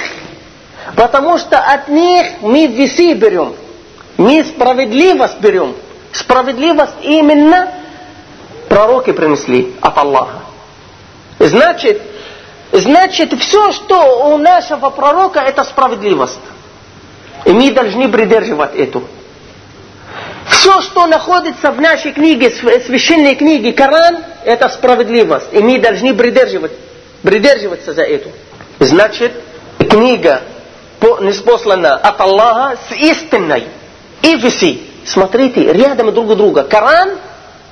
Потому 0.95 1.39
что 1.39 1.57
от 1.57 1.87
них 1.87 2.27
мы 2.41 2.67
весы 2.67 3.13
берем. 3.13 3.55
Мы 4.17 4.43
справедливость 4.43 5.39
берем. 5.39 5.75
Справедливость 6.11 6.95
именно 7.01 7.71
пророки 8.67 9.11
принесли 9.11 9.75
от 9.81 9.97
Аллаха. 9.97 10.39
Значит, 11.39 12.01
значит, 12.71 13.33
все, 13.39 13.71
что 13.71 14.29
у 14.33 14.37
нашего 14.37 14.89
пророка, 14.89 15.39
это 15.39 15.63
справедливость. 15.63 16.39
И 17.45 17.51
мы 17.51 17.71
должны 17.71 18.09
придерживать 18.09 18.75
эту. 18.75 19.03
Все, 20.47 20.81
что 20.81 21.07
находится 21.07 21.71
в 21.71 21.79
нашей 21.79 22.11
книге, 22.11 22.51
священной 22.51 23.35
книге 23.35 23.71
Коран, 23.71 24.17
это 24.43 24.67
справедливость. 24.69 25.47
И 25.53 25.59
мы 25.59 25.79
должны 25.79 26.13
придерживать, 26.13 26.71
придерживаться 27.21 27.93
за 27.93 28.03
эту. 28.03 28.29
Значит, 28.79 29.31
книга 29.77 30.41
неспослана 31.21 31.95
от 31.95 32.19
Аллаха 32.19 32.77
с 32.89 32.93
истиной. 32.93 33.67
И 34.21 34.35
виси. 34.35 34.88
Смотрите, 35.09 35.73
рядом 35.73 36.13
друг 36.13 36.35
друга. 36.35 36.63
Коран 36.63 37.17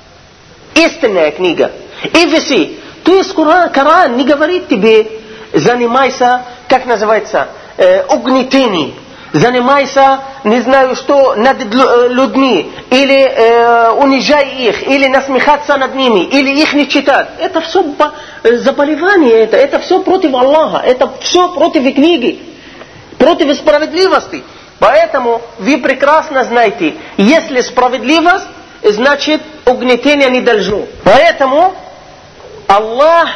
–истинная 0.74 1.30
книга. 1.30 1.70
И 2.02 2.26
виси. 2.26 2.80
То 3.04 3.14
есть 3.14 3.32
Коран, 3.32 3.70
Коран 3.70 4.16
не 4.16 4.24
говорит 4.24 4.68
тебе, 4.68 5.06
занимайся, 5.54 6.42
как 6.68 6.84
называется, 6.86 7.48
э, 7.76 8.04
угнетением 8.06 8.94
занимайся, 9.32 10.20
не 10.44 10.60
знаю 10.60 10.96
что, 10.96 11.34
над 11.34 11.62
людьми, 11.62 12.72
или 12.90 13.20
э, 13.20 13.90
унижай 13.90 14.48
их, 14.56 14.82
или 14.88 15.06
насмехаться 15.06 15.76
над 15.76 15.94
ними, 15.94 16.24
или 16.24 16.62
их 16.62 16.72
не 16.72 16.88
читать. 16.88 17.28
Это 17.38 17.60
все 17.60 17.84
заболевание, 18.42 19.44
это, 19.44 19.58
это 19.58 19.80
все 19.80 20.00
против 20.00 20.34
Аллаха, 20.34 20.78
это 20.78 21.10
все 21.20 21.52
против 21.52 21.82
книги, 21.94 22.40
против 23.18 23.54
справедливости. 23.54 24.42
Поэтому 24.79 25.41
вы 25.59 25.77
прекрасно 25.77 26.43
знаете, 26.43 26.95
если 27.17 27.61
справедливость, 27.61 28.47
значит 28.83 29.41
угнетение 29.65 30.29
не 30.29 30.41
должно. 30.41 30.85
Поэтому 31.03 31.73
Аллах 32.67 33.29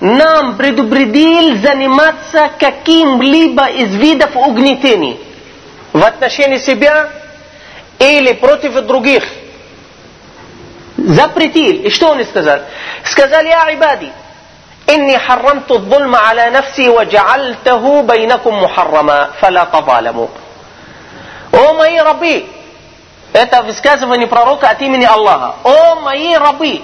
нам 0.00 0.56
предупредил 0.56 1.56
заниматься 1.56 2.50
каким-либо 2.58 3.66
из 3.66 3.94
видов 3.94 4.36
угнетений 4.36 5.20
в 5.92 6.04
отношении 6.04 6.58
себя 6.58 7.08
или 7.98 8.32
против 8.32 8.74
других. 8.86 9.24
Запретил. 10.96 11.82
И 11.82 11.90
что 11.90 12.10
он 12.10 12.24
сказал? 12.24 12.60
Сказал, 13.04 13.42
я 13.44 13.72
ибади, 13.72 14.12
إني 14.88 15.18
حرمت 15.18 15.70
الظلم 15.70 16.16
على 16.16 16.50
نفسي 16.50 16.88
وجعلته 16.88 18.02
بينكم 18.02 18.62
محرما 18.62 19.30
فلا 19.40 19.64
تظالموا. 19.64 20.28
«О 21.55 21.73
мои 21.73 21.97
рабы!» 21.99 22.45
Это 23.31 23.63
высказывание 23.63 24.27
пророка 24.27 24.69
от 24.69 24.81
имени 24.81 25.05
Аллаха. 25.05 25.55
«О 25.63 25.95
мои 26.01 26.35
рабы!» 26.35 26.81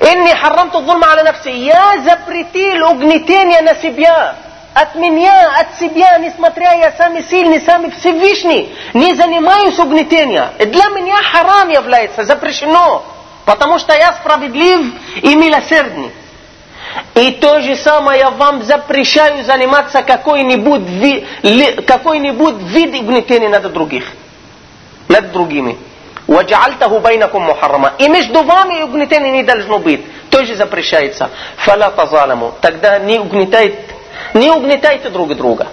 «Инни 0.00 0.34
харрамту 0.34 0.82
зульма 0.84 1.12
аля 1.12 1.24
нафси» 1.24 1.50
«Я 1.50 1.98
запретил 2.04 2.90
угнетение 2.90 3.62
на 3.62 3.74
себя» 3.76 4.36
от 4.74 4.94
меня, 4.94 5.58
от 5.58 5.78
себя, 5.78 6.18
несмотря 6.18 6.74
я 6.74 6.92
самый 6.92 7.22
сильный, 7.22 7.62
самый 7.62 7.90
Всевышний, 7.92 8.76
не 8.92 9.14
занимаюсь 9.14 9.78
угнетением. 9.78 10.48
И 10.58 10.66
для 10.66 10.84
меня 10.90 11.16
харам 11.22 11.70
является, 11.70 12.24
запрещено, 12.24 13.02
потому 13.46 13.78
что 13.78 13.94
я 13.94 14.12
справедлив 14.12 14.92
и 15.22 15.34
милосердный. 15.34 16.12
И 17.15 17.31
то 17.31 17.61
же 17.61 17.75
самое 17.75 18.19
я 18.19 18.31
вам 18.31 18.63
запрещаю 18.63 19.43
заниматься 19.43 20.01
какой-нибудь 20.03 20.81
ви, 20.81 21.25
какой-нибудь 21.85 22.55
вид 22.63 22.95
угнетения 22.95 23.49
над 23.49 23.71
других, 23.71 24.05
над 25.07 25.31
другими. 25.31 25.77
وَجَعَلْتَهُ 26.27 26.99
بَيْنَكُمْ 26.99 27.45
مُحَرَّمًا 27.45 27.93
И 27.99 28.07
между 28.07 28.43
вами 28.43 28.83
угнетение 28.83 29.33
не 29.33 29.43
должно 29.43 29.79
быть. 29.79 30.01
Тоже 30.29 30.55
запрещается. 30.55 31.29
فَلَا 31.57 31.93
تَظَالَمُوا 31.93 32.53
Тогда 32.61 32.99
не 32.99 33.19
угнетайте 33.19 33.83
не 34.33 34.49
угнетайте 34.51 35.09
друг 35.09 35.35
друга. 35.35 35.67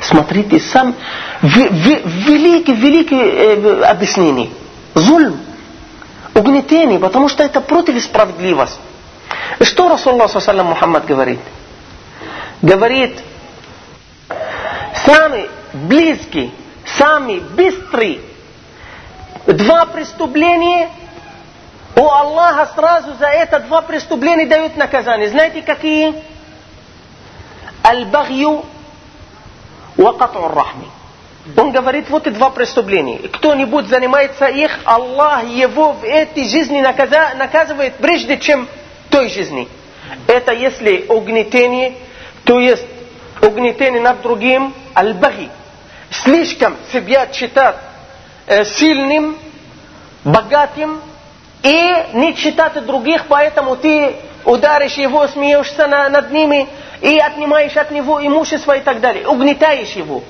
Смотрите, 0.00 0.58
сам 0.60 0.94
великий, 1.42 2.74
великий 2.74 3.20
э, 3.20 3.82
объяснение. 3.84 4.50
Зульм, 4.94 5.38
угнетение, 6.34 6.98
потому 6.98 7.28
что 7.28 7.44
это 7.44 7.60
против 7.60 8.02
справедливости. 8.02 8.80
Что 9.61 9.89
Расулла 9.89 10.27
Саллам 10.27 10.67
Мухаммад 10.67 11.05
говорит? 11.05 11.39
Говорит, 12.61 13.19
самый 15.05 15.49
близкий, 15.73 16.53
самый 16.85 17.39
быстрый 17.39 18.21
два 19.45 19.85
преступления 19.85 20.89
у 21.95 22.01
Аллаха 22.01 22.71
сразу 22.75 23.13
за 23.15 23.27
это 23.27 23.59
два 23.59 23.81
преступления 23.81 24.45
дают 24.45 24.75
наказание. 24.77 25.29
Знаете 25.29 25.61
какие? 25.61 26.13
Аль-Багью 27.83 28.65
Рахми. 29.97 30.87
Он 31.55 31.71
говорит, 31.71 32.09
вот 32.09 32.27
и 32.27 32.31
два 32.31 32.49
преступления. 32.49 33.19
Кто-нибудь 33.29 33.87
занимается 33.87 34.45
их, 34.47 34.77
Аллах 34.83 35.45
его 35.45 35.93
в 35.93 36.03
этой 36.03 36.47
жизни 36.47 36.81
наказывает 36.81 37.95
прежде, 37.95 38.37
чем 38.37 38.67
той 39.09 39.29
жизни. 39.29 39.67
Это 40.27 40.53
если 40.53 41.05
угнетение, 41.09 41.93
то 42.43 42.59
есть 42.59 42.85
угнетение 43.41 44.01
над 44.01 44.21
другим, 44.21 44.73
аль-баги. 44.95 45.49
Слишком 46.09 46.77
себя 46.91 47.27
считать 47.31 47.75
э, 48.45 48.63
сильным, 48.63 49.37
богатым 50.23 51.01
и 51.63 52.05
не 52.13 52.35
читать 52.35 52.85
других, 52.85 53.25
поэтому 53.27 53.75
ты 53.75 54.15
ударишь 54.45 54.93
его, 54.93 55.27
смеешься 55.27 55.87
над 55.87 56.31
ними, 56.31 56.67
и 57.01 57.17
отнимаешь 57.19 57.75
от 57.77 57.91
него 57.91 58.25
имущество 58.25 58.75
и 58.75 58.79
так 58.79 58.99
далее. 58.99 59.27
Угнетаешь 59.27 59.91
его. 59.91 60.23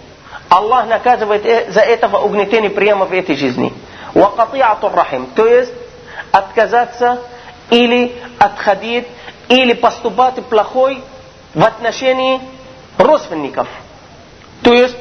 Аллах 0.49 0.87
наказывает 0.87 1.45
э, 1.45 1.71
за 1.71 1.81
этого 1.81 2.17
угнетение 2.19 2.69
прямо 2.69 3.05
в 3.05 3.13
этой 3.13 3.35
жизни. 3.35 3.73
Вакатиатур 4.13 4.93
рахим. 4.93 5.27
То 5.35 5.45
есть 5.45 5.73
отказаться 6.31 7.19
или 7.69 8.15
отходить, 8.39 9.07
или 9.49 9.73
поступать 9.73 10.43
плохой 10.45 11.01
в 11.53 11.63
отношении 11.63 12.39
родственников. 12.97 13.67
То 14.63 14.73
есть 14.73 14.97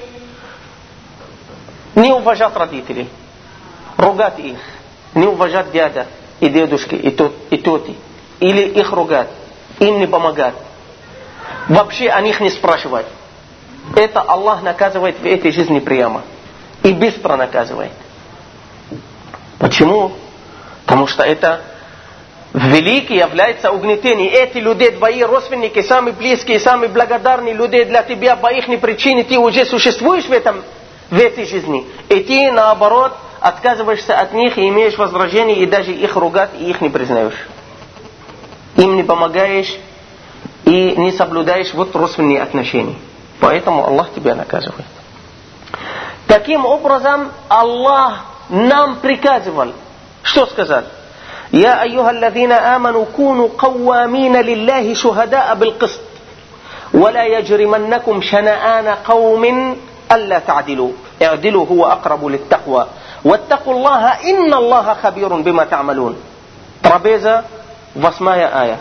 не 1.94 2.12
уважать 2.12 2.54
родителей, 2.56 3.08
ругать 3.96 4.38
их, 4.38 4.58
не 5.14 5.26
уважать 5.26 5.72
дядя 5.72 6.06
и 6.40 6.48
дедушки 6.48 6.94
и, 6.94 7.10
тот, 7.10 7.34
и 7.50 7.56
тети, 7.56 7.96
или 8.40 8.62
их 8.62 8.92
ругать, 8.92 9.28
им 9.78 9.98
не 9.98 10.06
помогать 10.06 10.54
вообще 11.68 12.08
о 12.08 12.20
них 12.20 12.40
не 12.40 12.50
спрашивать. 12.50 13.06
Это 13.94 14.20
Аллах 14.20 14.62
наказывает 14.62 15.18
в 15.18 15.24
этой 15.24 15.52
жизни 15.52 15.78
прямо. 15.78 16.22
И 16.82 16.92
быстро 16.92 17.36
наказывает. 17.36 17.92
Почему? 19.58 20.12
Потому 20.84 21.06
что 21.06 21.22
это 21.22 21.62
великий 22.52 23.16
является 23.16 23.70
угнетение. 23.70 24.30
Эти 24.30 24.58
люди, 24.58 24.90
твои 24.90 25.22
родственники, 25.22 25.82
самые 25.82 26.14
близкие, 26.14 26.58
самые 26.60 26.88
благодарные 26.88 27.54
люди 27.54 27.84
для 27.84 28.02
тебя 28.02 28.36
по 28.36 28.52
их 28.52 28.66
причине, 28.80 29.24
ты 29.24 29.38
уже 29.38 29.64
существуешь 29.66 30.26
в, 30.26 30.32
этом, 30.32 30.62
в 31.10 31.18
этой 31.18 31.46
жизни. 31.46 31.86
И 32.08 32.20
ты, 32.20 32.52
наоборот, 32.52 33.12
отказываешься 33.40 34.18
от 34.18 34.32
них 34.32 34.56
и 34.58 34.68
имеешь 34.68 34.96
возражение, 34.96 35.58
и 35.58 35.66
даже 35.66 35.92
их 35.92 36.16
ругать, 36.16 36.50
и 36.58 36.70
их 36.70 36.80
не 36.80 36.88
признаешь. 36.88 37.46
Им 38.76 38.96
не 38.96 39.02
помогаешь, 39.02 39.76
и 40.64 40.96
не 40.96 41.12
соблюдаешь 41.12 41.72
вот 41.74 41.94
родственные 41.94 42.42
отношения. 42.42 42.96
Поэтому 43.40 43.84
Аллах 43.84 44.12
тебя 44.14 44.34
наказывает. 44.34 44.86
Таким 46.26 46.66
образом, 46.66 47.30
Аллах 47.48 48.24
нам 48.48 48.96
приказывал. 48.96 49.72
Что 50.22 50.46
сказать? 50.46 50.86
يا 51.53 51.83
أيها 51.83 52.11
الذين 52.11 52.51
آمنوا 52.51 53.05
كونوا 53.15 53.47
قوامين 53.57 54.41
لله 54.41 54.93
شهداء 54.93 55.55
بالقسط 55.55 55.99
ولا 56.93 57.25
يجرمنكم 57.25 58.21
شنآن 58.21 58.87
قوم 58.87 59.75
ألا 60.11 60.39
تعدلوا 60.39 60.91
اعدلوا 61.21 61.65
هو 61.65 61.85
أقرب 61.85 62.25
للتقوى 62.25 62.87
واتقوا 63.25 63.73
الله 63.73 64.07
إن 64.07 64.53
الله 64.53 64.93
خبير 65.03 65.27
بما 65.27 65.63
تعملون 65.63 66.15
трапеза, 66.81 67.45
восьмая 67.95 68.47
آية 68.63 68.79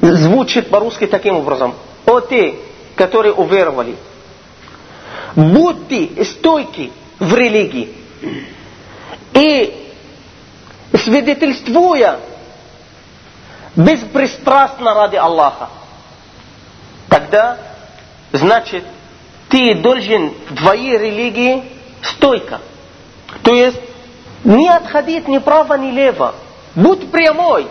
звучит 0.00 0.70
по-русски 0.70 1.06
таким 1.06 1.36
образом. 1.36 1.74
О 2.06 2.20
те, 2.20 2.54
которые 2.94 3.32
уверовали, 3.34 3.96
будьте 5.34 6.24
стойки 6.24 6.92
в 7.18 7.34
религии 7.34 7.92
и 9.34 9.81
свидетельствуя 10.97 12.19
беспристрастно 13.75 14.93
ради 14.93 15.15
Аллаха. 15.15 15.69
Тогда, 17.09 17.57
значит, 18.31 18.83
ты 19.49 19.75
должен 19.75 20.33
в 20.49 20.55
твоей 20.55 20.97
религии 20.97 21.63
стойко. 22.01 22.61
То 23.43 23.53
есть, 23.53 23.79
не 24.43 24.69
отходить 24.69 25.27
ни 25.27 25.37
право, 25.37 25.75
ни 25.75 25.91
лево. 25.91 26.35
Будь 26.75 27.09
прямой, 27.11 27.67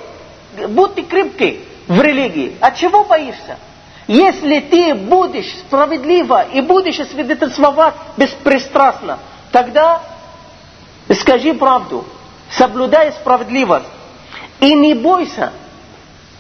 будь 0.69 1.09
крепкий 1.09 1.65
в 1.89 2.01
религии. 2.01 2.57
От 2.61 2.77
чего 2.77 3.05
боишься? 3.05 3.59
Если 4.07 4.61
ты 4.61 4.95
будешь 4.95 5.51
справедливо 5.61 6.43
и 6.43 6.61
будешь 6.61 6.97
свидетельствовать 7.09 7.95
беспристрастно, 8.17 9.19
тогда 9.51 10.03
скажи 11.13 11.55
правду, 11.55 12.05
соблюдай 12.57 13.13
справедливость 13.13 13.87
и 14.61 14.75
не 14.75 14.95
бойся 14.95 15.53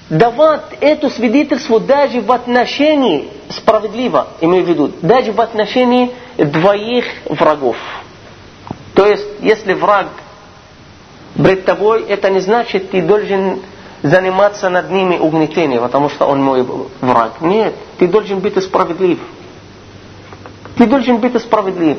давать 0.08 0.76
это 0.80 1.08
свидетельство 1.10 1.80
даже 1.80 2.20
в 2.20 2.30
отношении 2.30 3.30
справедливо, 3.48 4.28
имею 4.40 4.64
в 4.64 4.68
виду, 4.68 4.92
даже 5.00 5.32
в 5.32 5.40
отношении 5.40 6.12
двоих 6.36 7.06
врагов. 7.24 7.76
То 8.94 9.06
есть, 9.06 9.26
если 9.40 9.72
враг 9.72 10.08
пред 11.34 11.64
тобой, 11.64 12.04
это 12.04 12.28
не 12.30 12.40
значит, 12.40 12.90
ты 12.90 13.00
должен 13.00 13.60
заниматься 14.02 14.68
над 14.68 14.90
ними 14.90 15.16
угнетением, 15.16 15.80
потому 15.80 16.10
что 16.10 16.26
он 16.26 16.42
мой 16.42 16.66
враг. 17.00 17.40
Нет, 17.40 17.74
ты 17.98 18.06
должен 18.06 18.40
быть 18.40 18.62
справедлив. 18.62 19.18
Ты 20.76 20.86
должен 20.86 21.18
быть 21.18 21.40
справедлив. 21.40 21.98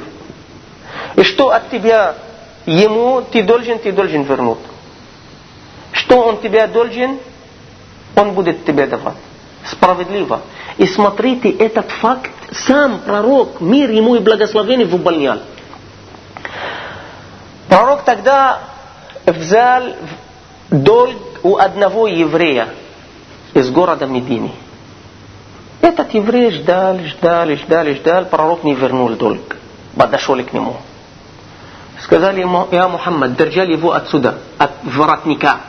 И 1.15 1.23
что 1.23 1.49
от 1.49 1.69
тебя 1.71 2.15
ему 2.65 3.21
ты 3.21 3.43
должен, 3.43 3.80
ты 3.80 3.91
должен 3.91 4.23
вернуть. 4.23 4.60
Что 5.91 6.21
он 6.21 6.41
тебя 6.41 6.67
должен, 6.67 7.19
он 8.15 8.32
будет 8.32 8.65
тебе 8.65 8.88
давать. 8.88 9.15
Справедливо. 9.65 10.41
И 10.78 10.86
смотрите, 10.86 11.49
этот 11.49 11.89
факт 11.91 12.32
сам 12.52 12.99
пророк, 12.99 13.62
мир 13.62 13.89
ему 13.91 14.15
и 14.15 14.19
благословение, 14.19 14.86
выполнял. 14.86 15.39
Пророк 17.69 18.04
тогда 18.04 18.60
взял 19.26 19.84
долг 20.69 21.15
у 21.43 21.58
одного 21.58 22.08
еврея 22.08 22.69
из 23.54 23.69
города 23.71 24.06
Медини. 24.06 24.54
Этот 25.82 26.13
еврей 26.13 26.52
ждал, 26.52 26.99
ждал, 26.99 27.49
ждал, 27.56 27.86
ждал, 27.88 28.26
пророк 28.26 28.63
не 28.63 28.73
вернул 28.73 29.10
долг. 29.10 29.58
Подошел 29.95 30.41
к 30.43 30.54
нему. 30.54 30.78
Сказали 32.03 32.41
ему, 32.41 32.67
я 32.71 32.89
Мухаммад, 32.89 33.37
держали 33.37 33.73
его 33.73 33.93
отсюда, 33.93 34.39
от 34.57 34.71
воротника. 34.83 35.59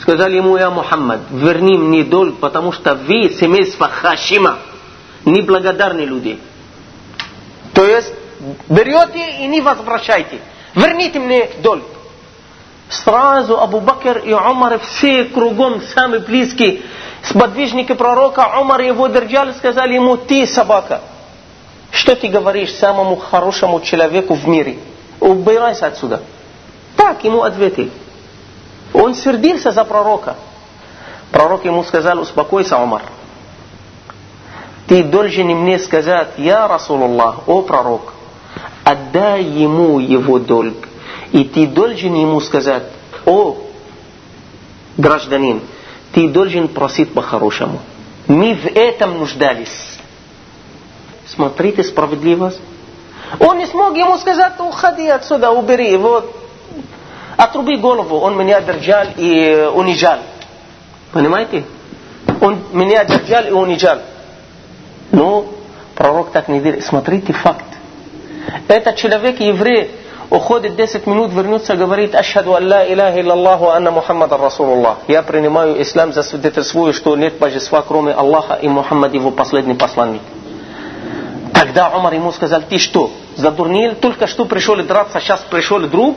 Сказали 0.00 0.36
ему, 0.36 0.56
я 0.56 0.70
Мухаммад, 0.70 1.20
верни 1.30 1.76
мне 1.76 2.02
долг, 2.02 2.40
потому 2.40 2.72
что 2.72 2.94
вы 2.94 3.28
семейство 3.38 3.86
Хашима, 3.88 4.56
неблагодарные 5.26 6.06
люди. 6.06 6.40
То 7.74 7.84
есть, 7.84 8.10
берете 8.70 9.42
и 9.42 9.46
не 9.46 9.60
возвращайте. 9.60 10.40
Верните 10.74 11.18
мне 11.18 11.50
долг. 11.62 11.84
Сразу 12.88 13.60
Абу 13.60 13.80
Бакр 13.80 14.18
и 14.18 14.32
Умар 14.32 14.78
все 14.78 15.24
кругом, 15.24 15.82
самые 15.94 16.20
близкие, 16.20 16.84
сподвижники 17.22 17.92
пророка, 17.92 18.60
Умар 18.60 18.80
его 18.80 19.08
держали, 19.08 19.52
сказали 19.52 19.94
ему, 19.94 20.16
ты 20.16 20.46
собака. 20.46 21.02
Что 21.90 22.16
ты 22.16 22.28
говоришь 22.28 22.72
самому 22.76 23.16
хорошему 23.16 23.80
человеку 23.80 24.34
в 24.34 24.48
мире? 24.48 24.78
Убирайся 25.20 25.86
отсюда. 25.86 26.22
Так 26.96 27.24
ему 27.24 27.42
ответили. 27.42 27.90
Он 28.92 29.14
сердился 29.14 29.72
за 29.72 29.84
пророка. 29.84 30.36
Пророк 31.30 31.64
ему 31.64 31.84
сказал, 31.84 32.18
успокойся, 32.20 32.78
Умар. 32.78 33.02
Ты 34.86 35.02
должен 35.02 35.48
мне 35.48 35.78
сказать, 35.78 36.28
я 36.38 36.68
Расулуллах, 36.68 37.48
о 37.48 37.62
пророк, 37.62 38.14
отдай 38.84 39.42
ему 39.42 39.98
его 39.98 40.38
долг. 40.38 40.88
И 41.32 41.44
ты 41.44 41.66
должен 41.66 42.14
ему 42.14 42.40
сказать, 42.40 42.84
о 43.24 43.56
гражданин, 44.96 45.60
ты 46.12 46.28
должен 46.28 46.68
просить 46.68 47.12
по-хорошему. 47.12 47.80
Мы 48.28 48.54
в 48.54 48.66
этом 48.66 49.18
нуждались. 49.18 49.98
Смотрите 51.26 51.82
справедливость. 51.82 52.60
Он 53.40 53.58
не 53.58 53.66
смог 53.66 53.96
ему 53.96 54.16
сказать, 54.18 54.54
уходи 54.58 55.08
отсюда, 55.08 55.50
убери, 55.50 55.96
вот, 55.96 56.34
отруби 57.36 57.76
голову. 57.76 58.18
Он 58.18 58.36
меня 58.36 58.60
держал 58.60 59.06
и 59.16 59.68
унижал. 59.74 60.18
Понимаете? 61.12 61.64
Он 62.40 62.58
меня 62.72 63.04
держал 63.04 63.44
и 63.44 63.50
унижал. 63.50 63.98
Но 65.10 65.46
пророк 65.94 66.30
так 66.30 66.48
не 66.48 66.60
делает. 66.60 66.84
Смотрите 66.84 67.32
факт. 67.32 67.64
Этот 68.68 68.96
человек 68.96 69.40
еврей 69.40 69.90
уходит 70.30 70.76
10 70.76 71.06
минут, 71.06 71.32
вернется, 71.32 71.76
говорит, 71.76 72.14
«Ашхаду 72.14 72.54
алла 72.54 72.84
илляха 72.86 73.20
иллаллаху 73.20 73.68
анна 73.68 73.90
Мухаммадан 73.90 74.40
Расулуллах». 74.40 74.98
Я 75.08 75.22
принимаю 75.22 75.80
ислам, 75.80 76.12
засвидетельствую, 76.12 76.92
что 76.92 77.16
нет 77.16 77.38
божества, 77.38 77.82
кроме 77.82 78.12
Аллаха, 78.12 78.54
и 78.54 78.68
Мухаммад 78.68 79.14
его 79.14 79.30
последний 79.30 79.74
посланник. 79.74 80.22
Тогда 81.66 81.88
Умар 81.88 82.14
ему 82.14 82.30
сказал, 82.30 82.62
ты 82.62 82.78
что, 82.78 83.10
задурнил, 83.34 83.96
только 83.96 84.28
что 84.28 84.44
пришел 84.44 84.76
драться, 84.76 85.18
сейчас 85.18 85.40
пришел 85.40 85.80
друг? 85.80 86.16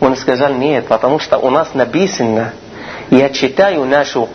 Он 0.00 0.16
сказал, 0.16 0.52
нет, 0.54 0.88
потому 0.88 1.20
что 1.20 1.38
у 1.38 1.48
нас 1.48 1.74
написано, 1.74 2.54
я 3.10 3.30
читаю 3.30 3.84
нашу 3.84 4.28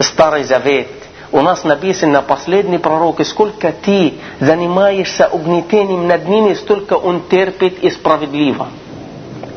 Старый 0.00 0.42
Завет, 0.42 0.88
у 1.30 1.42
нас 1.42 1.62
написано 1.62 2.22
последний 2.22 2.78
пророк, 2.78 3.24
сколько 3.24 3.70
ты 3.70 4.14
занимаешься 4.40 5.28
угнетением 5.28 6.08
над 6.08 6.26
ними, 6.26 6.54
столько 6.54 6.94
он 6.94 7.28
терпит 7.28 7.78
и 7.78 7.88
справедливо 7.88 8.66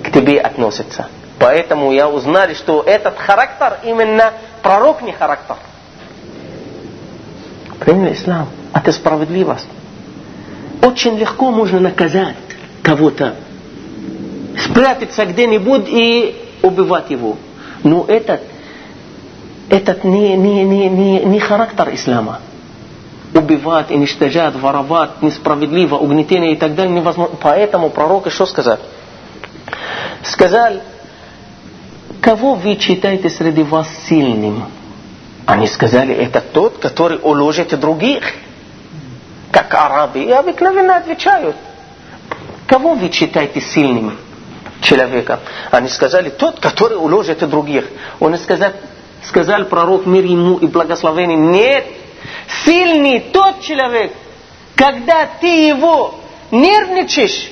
к 0.03 0.11
тебе 0.11 0.39
относится. 0.39 1.07
Поэтому 1.39 1.91
я 1.93 2.07
узнал, 2.07 2.49
что 2.49 2.83
этот 2.83 3.17
характер 3.17 3.79
именно 3.83 4.33
пророк 4.61 5.01
не 5.01 5.13
характер. 5.13 5.55
Приняли 7.79 8.13
ислам. 8.13 8.47
Это 8.71 8.91
справедливость. 8.91 9.67
Очень 10.81 11.17
легко 11.17 11.51
можно 11.51 11.79
наказать 11.79 12.35
кого-то, 12.81 13.35
спрятаться 14.57 15.25
где-нибудь 15.25 15.85
и 15.87 16.35
убивать 16.61 17.09
его. 17.11 17.37
Но 17.83 18.05
этот 18.07 18.41
этот 19.71 20.03
не, 20.03 20.35
не, 20.35 20.63
не, 20.63 20.89
не, 20.89 21.19
не 21.23 21.39
характер 21.39 21.89
ислама. 21.93 22.41
Убивать, 23.33 23.89
уничтожать, 23.89 24.55
воровать, 24.55 25.21
несправедливо, 25.21 25.95
угнетение 25.95 26.51
и 26.51 26.55
так 26.57 26.75
далее 26.75 26.93
невозможно. 26.93 27.37
Поэтому 27.41 27.89
пророк 27.89 28.29
что 28.29 28.45
сказал? 28.45 28.79
Сказал, 30.23 30.73
кого 32.19 32.55
вы 32.55 32.77
считаете 32.77 33.29
среди 33.29 33.63
вас 33.63 33.87
сильным? 34.09 34.65
Они 35.45 35.67
сказали, 35.67 36.13
это 36.13 36.41
тот, 36.41 36.77
который 36.77 37.19
уложит 37.23 37.79
других. 37.79 38.23
Как 39.51 39.73
арабы. 39.73 40.23
И 40.23 40.31
обыкновенно 40.31 40.95
отвечают. 40.95 41.55
Кого 42.67 42.93
вы 42.93 43.11
считаете 43.11 43.59
сильным 43.59 44.17
человека? 44.81 45.41
Они 45.71 45.89
сказали, 45.89 46.29
тот, 46.29 46.59
который 46.59 46.97
уложит 46.97 47.39
других. 47.49 47.85
Он 48.19 48.37
сказал, 48.37 48.71
сказал 49.23 49.65
пророк 49.65 50.05
мир 50.05 50.23
ему 50.23 50.57
и 50.57 50.67
благословение, 50.67 51.37
нет, 51.37 51.85
сильный 52.63 53.19
тот 53.19 53.61
человек, 53.61 54.13
когда 54.75 55.27
ты 55.39 55.67
его 55.67 56.15
нервничаешь, 56.49 57.51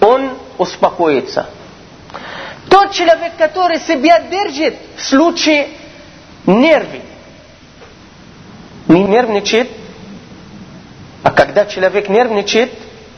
он 0.00 0.32
успокоится. 0.58 1.48
Тот 2.68 2.92
человек, 2.92 3.36
который 3.36 3.78
себя 3.78 4.20
держит 4.20 4.74
в 4.96 5.02
случае 5.02 5.68
нервы, 6.46 7.02
не 8.88 9.04
нервничает, 9.04 9.68
а 11.23 11.31
когда 11.31 11.65
человек 11.65 12.09
нервничает, 12.09 12.71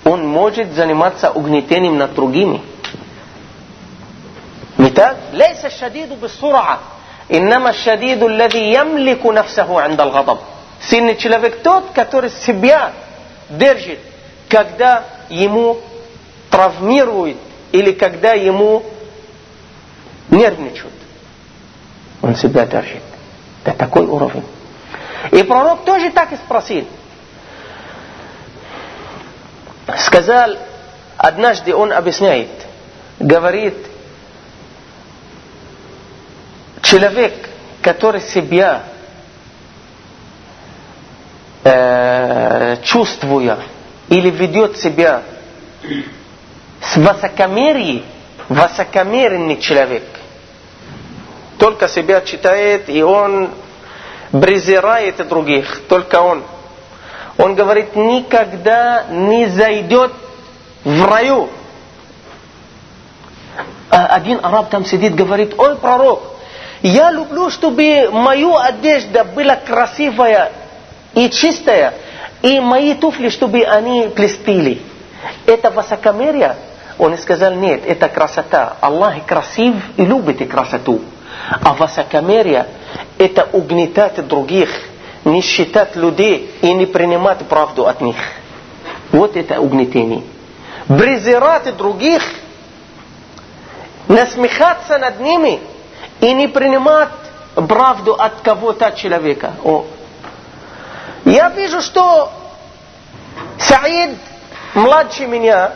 он 0.06 0.26
может 0.26 0.74
заниматься 0.74 1.32
угнетением 1.32 1.98
над 1.98 2.14
другими. 2.14 2.62
Не 4.78 4.92
так? 4.92 5.18
ليس 5.34 5.66
الشديد 5.66 6.14
بالسرعة 6.22 6.80
إنما 7.34 7.70
الشديد 7.70 8.24
الذي 8.24 8.74
يملك 8.74 9.26
نفسه 9.26 9.82
عند 9.82 10.00
الغضب. 10.02 10.38
Сильный 10.80 11.16
человек 11.18 11.62
тот, 11.64 11.92
который 11.94 12.30
себя 12.30 12.94
держит, 13.50 14.00
когда 14.48 15.04
ему 15.30 15.80
травмируют 16.50 17.38
или 17.72 17.92
когда 17.92 18.34
ему 18.34 18.84
нервничают. 20.30 20.94
Он 22.22 22.36
себя 22.36 22.66
держит. 22.66 23.02
Это 23.64 23.78
такой 23.78 24.06
уровень. 24.06 24.44
И 25.32 25.44
пророк 25.44 25.84
тоже 25.84 26.12
так 26.12 26.32
и 26.32 26.38
спросил. 26.38 26.86
Сказал, 29.99 30.57
однажды 31.17 31.75
он 31.75 31.93
объясняет, 31.93 32.51
говорит, 33.19 33.75
человек, 36.83 37.35
который 37.81 38.21
себя 38.21 38.83
э, 41.65 42.77
чувствуя 42.83 43.59
или 44.09 44.31
ведет 44.31 44.77
себя 44.77 45.23
с 46.81 46.97
высокомерием, 46.97 48.05
высокомерный 48.49 49.59
человек, 49.59 50.05
только 51.59 51.89
себя 51.89 52.21
читает, 52.21 52.89
и 52.89 53.03
он 53.03 53.51
презирает 54.31 55.27
других, 55.29 55.83
только 55.89 56.21
он. 56.21 56.43
Он 57.43 57.57
говорит, 57.57 57.97
никогда 57.97 59.07
не 59.11 59.49
зайдет 59.49 60.13
в 60.85 61.05
раю. 61.05 61.49
один 63.91 64.39
араб 64.45 64.71
там 64.71 64.85
сидит, 64.85 65.17
говорит, 65.17 65.55
ой, 65.59 65.75
пророк, 65.75 66.23
я 66.83 67.11
люблю, 67.11 67.51
чтобы 67.51 68.11
мою 68.13 68.57
одежда 68.57 69.25
была 69.25 69.57
красивая 69.57 70.53
и 71.15 71.29
чистая, 71.31 71.95
и 72.43 72.61
мои 72.61 72.95
туфли, 72.95 73.29
чтобы 73.29 73.65
они 73.65 74.07
блестели. 74.07 74.81
Это 75.45 75.73
высокомерие? 75.73 76.55
Он 76.97 77.19
сказал, 77.19 77.55
нет, 77.55 77.83
это 77.85 78.09
красота. 78.09 78.77
Аллах 78.81 79.15
красив 79.27 79.75
и 79.97 80.05
любит 80.05 80.49
красоту. 80.49 81.01
А 81.61 81.73
высокомерие– 81.73 82.67
это 83.19 83.49
угнетать 83.51 84.25
других, 84.29 84.71
не 85.25 85.41
считать 85.41 85.97
людей 85.97 86.55
и 86.63 86.73
не 86.75 86.87
принимать 86.87 87.47
правду 87.47 87.87
от 87.87 88.01
них. 88.01 88.17
Вот 89.13 89.37
это 89.37 89.61
угнетение. 89.61 90.23
Презирать 90.89 91.77
других, 91.77 92.23
насмехаться 94.09 94.99
над 94.99 95.21
ними 95.21 95.61
и 96.21 96.33
не 96.33 96.49
принимать 96.49 97.11
правду 97.69 98.15
от 98.15 98.41
кого-то 98.41 98.93
человека. 98.93 99.55
О. 99.65 99.85
Я 101.25 101.51
вижу, 101.51 101.81
что 101.81 102.33
Саид 103.59 104.19
младше 104.75 105.27
меня, 105.27 105.73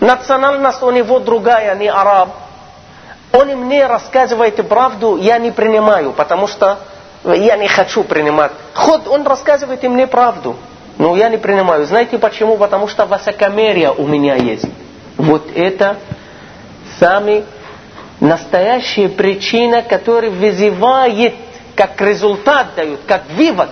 национальность 0.00 0.82
у 0.82 0.90
него 0.90 1.20
другая, 1.20 1.74
не 1.74 1.88
араб. 1.88 2.30
Он 3.32 3.48
мне 3.48 3.86
рассказывает 3.86 4.56
правду, 4.68 5.16
я 5.16 5.38
не 5.38 5.50
принимаю, 5.50 6.12
потому 6.12 6.46
что 6.46 6.78
я 7.24 7.56
не 7.56 7.68
хочу 7.68 8.04
принимать. 8.04 8.52
Ход, 8.74 9.08
он 9.08 9.26
рассказывает 9.26 9.82
мне 9.82 10.06
правду, 10.06 10.56
но 10.98 11.16
я 11.16 11.28
не 11.28 11.36
принимаю. 11.36 11.84
Знаете 11.86 12.18
почему? 12.18 12.56
Потому 12.56 12.88
что 12.88 13.06
высокомерие 13.06 13.92
у 13.92 14.06
меня 14.06 14.34
есть. 14.34 14.66
Вот 15.16 15.48
это 15.54 15.98
самый 16.98 17.44
настоящая 18.20 19.08
причина, 19.08 19.82
которая 19.82 20.30
вызывает, 20.30 21.34
как 21.74 22.00
результат 22.00 22.68
дает, 22.76 23.00
как 23.06 23.22
вывод 23.36 23.70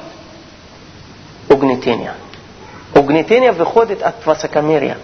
угнетения. 1.49 2.15
Угнетение 2.95 3.53
выходит 3.53 4.03
от 4.03 4.25
высокомерия. 4.25 4.99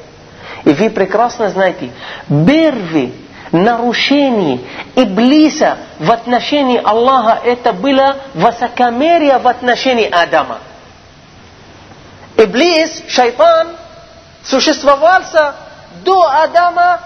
И 0.64 0.70
вы 0.70 0.90
прекрасно 0.90 1.48
знаете, 1.50 1.90
первый 2.28 3.12
нарушение 3.52 4.60
Иблиса 4.96 5.78
в 5.98 6.10
отношении 6.10 6.80
Аллаха 6.82 7.40
это 7.44 7.72
было 7.72 8.16
высокомерие 8.34 9.38
в 9.38 9.46
отношении 9.46 10.08
Адама. 10.08 10.58
Иблис, 12.36 13.04
шайтан, 13.08 13.76
существовался 14.42 15.54
до 16.02 16.22
Адама 16.22 17.00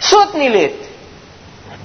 сотни 0.00 0.48
лет. 0.48 0.74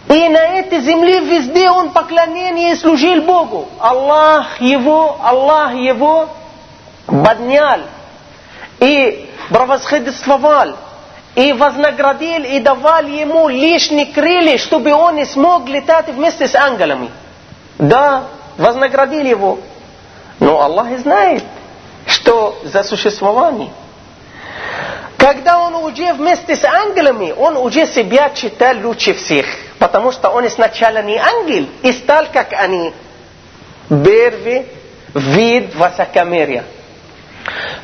И 0.10 0.30
на 0.30 0.40
этой 0.40 0.80
земле 0.80 1.20
везде 1.20 1.70
он 1.70 1.92
поклонение 1.92 2.76
служил 2.76 3.22
Богу. 3.24 3.68
Аллах 3.80 4.60
его, 4.62 5.20
Аллах 5.22 5.74
его 5.74 6.30
поднял 7.06 7.82
и 8.80 9.30
превосходствовал, 9.50 10.76
и 11.38 11.54
вознаградил, 11.54 12.44
и 12.46 12.60
давал 12.60 13.04
ему 13.04 13.48
лишние 13.48 14.08
крылья, 14.08 14.58
чтобы 14.58 14.92
он 14.92 15.18
не 15.18 15.26
смог 15.26 15.70
летать 15.70 16.08
вместе 16.08 16.48
с 16.48 16.56
ангелами. 16.56 17.12
Да, 17.78 18.24
вознаградил 18.58 19.24
его. 19.24 19.60
Но 20.40 20.60
Аллах 20.60 20.98
знает, 20.98 21.44
что 22.08 22.60
за 22.64 22.82
существование. 22.82 23.70
Когда 25.16 25.60
он 25.60 25.76
уже 25.76 26.12
вместе 26.14 26.56
с 26.56 26.64
ангелами, 26.64 27.32
он 27.38 27.56
уже 27.58 27.86
себя 27.86 28.32
читал 28.32 28.76
лучше 28.82 29.14
всех. 29.14 29.46
Потому 29.78 30.12
что 30.12 30.30
он 30.30 30.50
сначала 30.50 31.04
не 31.04 31.18
ангел, 31.18 31.68
и 31.84 31.92
стал 31.92 32.26
как 32.34 32.52
они. 32.54 32.94
Первый 33.90 34.66
вид 35.14 35.76
высокомерия. 35.76 36.64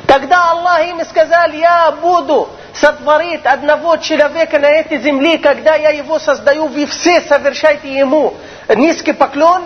Тогда 0.06 0.50
Аллах 0.50 0.86
им 0.86 1.04
сказал, 1.04 1.50
я 1.52 1.92
буду 1.92 2.48
сотворить 2.74 3.44
одного 3.44 3.96
человека 3.96 4.58
на 4.58 4.68
этой 4.68 4.98
земле, 4.98 5.38
когда 5.38 5.74
я 5.76 5.90
его 5.90 6.18
создаю, 6.18 6.66
вы 6.66 6.86
все 6.86 7.20
совершайте 7.22 7.92
ему 7.92 8.34
низкий 8.74 9.12
поклон. 9.12 9.64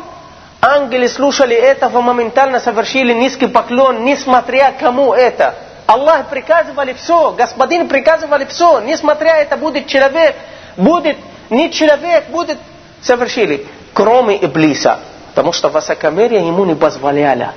Ангелы 0.60 1.08
слушали 1.08 1.54
этого, 1.54 2.00
моментально 2.00 2.60
совершили 2.60 3.12
низкий 3.12 3.46
поклон, 3.46 4.04
несмотря 4.04 4.72
кому 4.78 5.14
это. 5.14 5.54
Аллах 5.86 6.28
приказывали 6.28 6.92
все, 6.92 7.32
господин 7.32 7.88
приказывали 7.88 8.44
все, 8.44 8.80
несмотря 8.80 9.36
это 9.36 9.56
будет 9.56 9.86
человек, 9.86 10.36
будет 10.76 11.16
не 11.48 11.70
человек, 11.70 12.26
будет 12.28 12.58
совершили, 13.00 13.66
кроме 13.94 14.36
Иблиса, 14.44 14.98
потому 15.30 15.52
что 15.52 15.68
высокомерие 15.68 16.46
ему 16.46 16.64
не 16.64 16.74
позволяло 16.74 17.54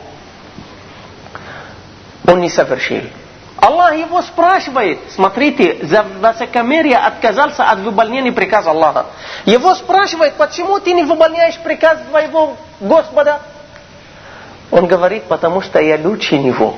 он 2.26 2.42
не 2.42 2.50
совершил. 2.50 3.04
Аллах 3.58 3.96
его 3.96 4.22
спрашивает, 4.24 5.00
смотрите, 5.14 5.78
за 5.84 6.04
высокомерие 6.04 6.98
отказался 6.98 7.66
от 7.66 7.80
выполнения 7.80 8.32
приказа 8.32 8.72
Аллаха. 8.72 9.06
Его 9.46 9.76
спрашивает, 9.76 10.34
почему 10.34 10.80
ты 10.80 10.94
не 10.94 11.04
выполняешь 11.04 11.58
приказ 11.60 12.00
твоего 12.10 12.58
Господа? 12.80 13.42
Он 14.72 14.88
говорит, 14.88 15.26
потому 15.26 15.62
что 15.62 15.80
я 15.80 16.00
лучше 16.04 16.40
него. 16.40 16.76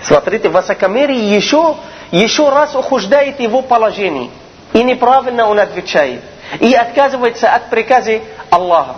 Смотрите, 0.00 0.48
высокомерие 0.50 1.34
еще, 1.34 1.76
еще 2.12 2.48
раз 2.48 2.76
ухуждает 2.76 3.40
его 3.40 3.62
положение. 3.62 4.30
И 4.72 4.84
неправильно 4.84 5.48
он 5.48 5.58
отвечает. 5.58 6.22
И 6.60 6.74
отказывается 6.74 7.52
от 7.52 7.70
приказа 7.70 8.20
Аллаха. 8.50 8.96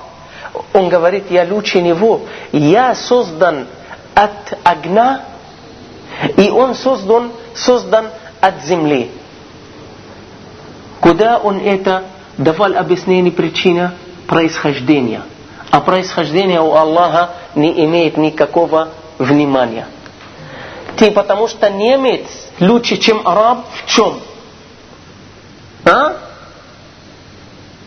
Он 0.72 0.90
говорит, 0.90 1.30
я 1.30 1.44
лучше 1.44 1.80
него. 1.80 2.22
Я 2.52 2.94
создан 2.94 3.68
от 4.14 4.58
огня 4.64 5.22
и 6.36 6.50
он 6.50 6.74
создан, 6.74 7.32
создан 7.54 8.08
от 8.40 8.62
земли. 8.64 9.10
Куда 11.00 11.38
он 11.38 11.58
это 11.58 12.04
давал 12.38 12.76
объяснение 12.76 13.32
причина 13.32 13.94
происхождения. 14.26 15.22
А 15.70 15.80
происхождение 15.80 16.60
у 16.60 16.72
Аллаха 16.74 17.30
не 17.54 17.84
имеет 17.84 18.16
никакого 18.16 18.90
внимания. 19.18 19.86
Ты 20.96 21.10
потому 21.10 21.48
что 21.48 21.68
немец 21.68 22.26
лучше, 22.60 22.96
чем 22.96 23.26
араб 23.26 23.66
в 23.74 23.86
чем? 23.86 24.20
А? 25.84 26.16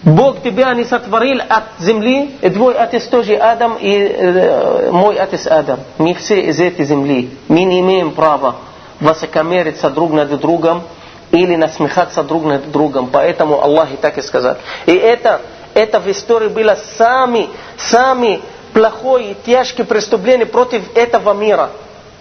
Бог 0.07 0.41
тебя 0.41 0.73
не 0.73 0.85
сотворил 0.85 1.41
от 1.49 1.63
земли, 1.79 2.37
и 2.41 2.49
твой 2.49 2.75
отец 2.75 3.07
тоже 3.07 3.35
Адам, 3.35 3.75
и 3.75 3.91
э, 3.91 4.89
мой 4.89 5.17
отец 5.17 5.45
Адам. 5.47 5.81
Мы 5.97 6.13
все 6.13 6.39
из 6.43 6.61
этой 6.61 6.85
земли. 6.85 7.29
Мы 7.49 7.63
не 7.63 7.81
имеем 7.81 8.11
права 8.11 8.55
высокомериться 9.01 9.89
друг 9.89 10.13
над 10.13 10.29
другом 10.39 10.83
или 11.31 11.57
насмехаться 11.57 12.23
друг 12.23 12.45
над 12.45 12.71
другом. 12.71 13.09
Поэтому 13.11 13.61
Аллах 13.61 13.91
и 13.91 13.97
так 13.97 14.17
и 14.17 14.21
сказал. 14.21 14.55
И 14.85 14.93
это, 14.93 15.41
это 15.73 15.99
в 15.99 16.07
истории 16.07 16.47
было 16.47 16.77
сами, 16.97 17.49
сами 17.77 18.39
плохое 18.71 19.31
и 19.31 19.35
тяжкое 19.45 19.85
преступление 19.85 20.45
против 20.45 20.83
этого 20.95 21.33
мира. 21.33 21.71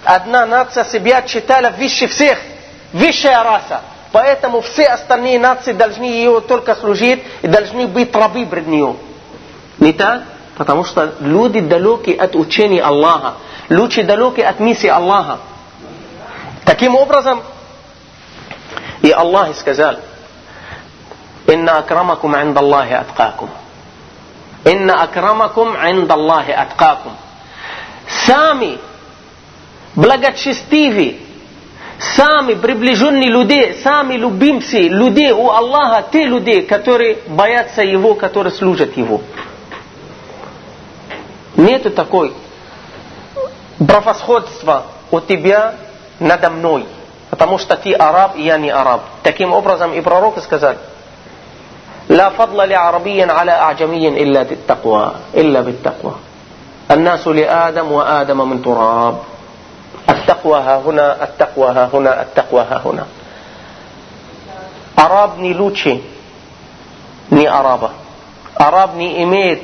Одна 0.03 0.45
нация 0.45 0.83
себя 0.83 1.25
считала 1.25 1.71
выше 1.71 2.09
всех, 2.09 2.37
высшая 2.93 3.45
раса. 3.45 3.83
поэтому 4.17 4.63
все 4.63 4.85
остальные 4.87 5.39
нации 5.39 5.73
должны 5.73 6.05
ее 6.05 6.41
только 6.41 6.75
служить 6.75 7.23
и 7.43 7.49
должны 7.49 7.87
быть 7.87 8.17
рабы 8.17 8.47
пред 8.47 8.67
нее. 8.67 8.97
Не 9.79 9.93
так? 9.93 10.23
Потому 10.57 10.85
что 10.85 11.17
люди 11.21 11.61
далеки 11.61 12.15
от 12.15 12.35
учения 12.35 12.81
Аллаха, 12.81 13.35
люди 13.69 14.01
далеки 14.01 14.41
от 14.41 14.59
миссии 14.59 14.87
Аллаха. 14.87 15.41
Таким 16.65 16.95
образом, 16.95 17.43
и 19.03 19.11
Аллах 19.11 19.55
сказал, 19.55 19.97
«Инна 21.47 21.77
акрамакум 21.77 22.35
عند 22.35 22.57
Аллахи 22.57 22.95
аткакум». 22.95 23.51
«Инна 24.65 25.03
акрамакум 25.03 25.77
عند 25.77 26.11
Аллахи 26.11 26.53
аткакум». 26.53 27.13
Сами 28.25 28.79
благочестивые 29.95 31.19
сами 32.00 32.56
приближенные 32.56 33.30
люди, 33.30 33.78
сами 33.84 34.16
любимцы 34.16 34.88
людей 34.88 35.32
у 35.32 35.50
Аллаха, 35.50 36.06
те 36.12 36.26
люди, 36.26 36.62
которые 36.62 37.18
боятся 37.28 37.84
Его, 37.84 38.16
которые 38.16 38.54
служат 38.54 38.98
Его. 38.98 39.22
Нету 41.56 41.92
такой 41.92 42.34
превосходства 43.78 44.86
у 45.12 45.20
тебя 45.20 45.76
надо 46.20 46.50
мной, 46.50 46.86
потому 47.30 47.58
что 47.58 47.76
ты 47.76 47.94
араб, 47.94 48.36
и 48.36 48.44
я 48.44 48.58
не 48.58 48.70
араб. 48.70 49.02
Таким 49.24 49.54
образом 49.54 49.94
и 49.94 50.02
пророк 50.02 50.42
сказал, 50.42 50.76
لا 52.10 52.30
فضل 52.30 52.70
لعربي 52.70 53.24
على 53.24 53.52
أعجمي 53.52 54.08
إلا 54.08 54.44
بالتقوى 54.44 55.14
إلا 55.36 55.62
بالتقوى 55.62 56.16
الناس 56.92 57.28
لآدم 57.28 57.92
وآدم 57.92 58.50
من 58.50 58.62
تراب 58.62 59.16
التقوى 60.10 60.60
ها 60.60 60.78
هنا 60.78 61.24
التقوى 61.24 61.70
ها 61.70 61.90
هنا 61.94 62.22
التقوى 62.22 62.62
ها 62.62 62.82
هنا 62.86 63.06
Араб 64.96 65.40
не 65.40 65.54
лучше 65.54 66.02
ни 67.32 67.46
араба. 67.46 67.92
Араб 68.54 68.96
не 68.96 69.24
имеет 69.24 69.62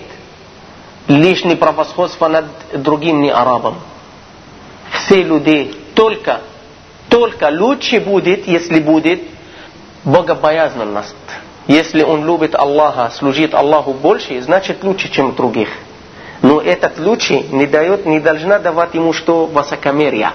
лишнее 1.08 1.58
превосходство 1.58 2.28
над 2.28 2.46
другим 2.74 3.22
не 3.22 3.30
арабом. 3.30 3.76
Все 4.92 5.22
люди 5.22 5.76
только, 5.94 6.42
только 7.10 7.50
лучше 7.52 8.00
будет, 8.00 8.48
если 8.48 8.80
будет 8.80 9.22
богобоязненность. 10.04 11.16
Если 11.68 12.02
он 12.02 12.26
любит 12.26 12.56
Аллаха, 12.56 13.12
служит 13.14 13.54
Аллаху 13.54 13.94
больше, 13.94 14.42
значит 14.42 14.84
лучше, 14.84 15.10
чем 15.10 15.36
других. 15.36 15.70
Но 16.43 16.61
этот 16.61 16.99
лучше 16.99 17.41
не 17.51 17.67
дает, 17.67 18.05
не 18.05 18.19
должна 18.19 18.59
давать 18.59 18.95
ему 18.95 19.13
что 19.13 19.47
высокомерие. 19.47 20.33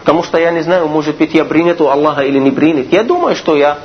Потому 0.00 0.24
что 0.24 0.38
я 0.38 0.50
не 0.50 0.60
знаю, 0.60 0.88
может 0.88 1.16
быть 1.16 1.32
я 1.32 1.44
принят 1.44 1.80
у 1.80 1.88
Аллаха 1.88 2.22
или 2.22 2.38
не 2.38 2.50
принят. 2.50 2.92
Я 2.92 3.04
думаю, 3.04 3.36
что 3.36 3.56
я 3.56 3.78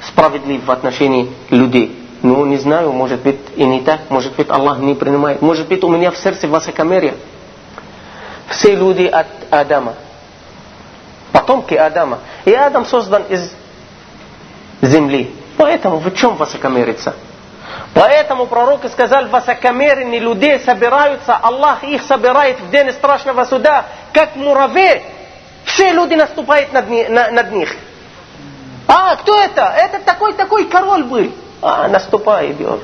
справедлив 0.00 0.64
в 0.64 0.70
отношении 0.70 1.30
людей. 1.50 1.98
Но 2.22 2.46
не 2.46 2.56
знаю, 2.56 2.92
может 2.92 3.20
быть 3.20 3.38
и 3.56 3.64
не 3.64 3.80
так, 3.80 4.02
может 4.08 4.34
быть 4.34 4.48
Аллах 4.48 4.78
не 4.78 4.94
принимает. 4.94 5.42
Может 5.42 5.68
быть 5.68 5.82
у 5.84 5.88
меня 5.88 6.10
в 6.10 6.16
сердце 6.16 6.46
высокомерие. 6.46 7.14
Все 8.48 8.74
люди 8.74 9.04
от 9.04 9.26
Адама. 9.50 9.94
Потомки 11.32 11.74
Адама. 11.74 12.20
И 12.44 12.52
Адам 12.52 12.86
создан 12.86 13.24
из 13.28 13.52
земли. 14.80 15.34
Поэтому 15.56 15.98
в 15.98 16.14
чем 16.14 16.36
высокомериться? 16.36 17.14
Поэтому 17.94 18.46
пророки 18.46 18.86
сказали, 18.86 19.28
высокомерные 19.28 20.18
людей 20.18 20.58
собираются, 20.60 21.36
Аллах 21.36 21.84
их 21.84 22.02
собирает 22.02 22.58
в 22.60 22.70
день 22.70 22.90
страшного 22.92 23.44
суда, 23.44 23.84
как 24.12 24.34
муравей. 24.34 25.02
Все 25.64 25.92
люди 25.92 26.14
наступают 26.14 26.72
над, 26.72 26.88
над 26.88 27.52
них. 27.52 27.74
А, 28.88 29.16
кто 29.16 29.38
это? 29.38 29.62
Это 29.76 30.00
такой-такой 30.00 30.64
король 30.64 31.04
был. 31.04 31.32
А, 31.60 31.88
наступает, 31.88 32.56
идет. 32.56 32.80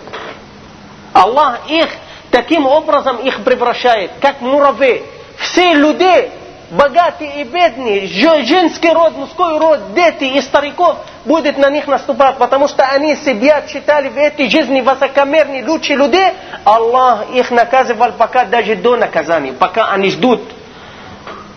Аллах 1.12 1.60
их 1.68 1.88
таким 2.30 2.66
образом 2.66 3.16
их 3.16 3.42
превращает, 3.44 4.12
как 4.20 4.40
муравей. 4.40 5.04
Все 5.38 5.72
люди 5.72 6.30
богатые 6.70 7.40
и 7.40 7.44
бедные, 7.44 8.06
женский 8.06 8.90
род, 8.92 9.16
мужской 9.16 9.58
род, 9.58 9.94
дети 9.94 10.24
и 10.24 10.40
стариков 10.40 10.98
будет 11.24 11.56
на 11.56 11.70
них 11.70 11.86
наступать, 11.86 12.36
потому 12.36 12.68
что 12.68 12.84
они 12.84 13.16
себя 13.16 13.66
считали 13.66 14.08
в 14.08 14.16
этой 14.16 14.48
жизни 14.48 14.80
высокомерные, 14.80 15.66
лучшие 15.66 15.96
люди. 15.96 16.20
Аллах 16.64 17.30
их 17.30 17.50
наказывал 17.50 18.12
пока 18.12 18.44
даже 18.44 18.76
до 18.76 18.96
наказания, 18.96 19.52
пока 19.52 19.90
они 19.90 20.10
ждут 20.10 20.42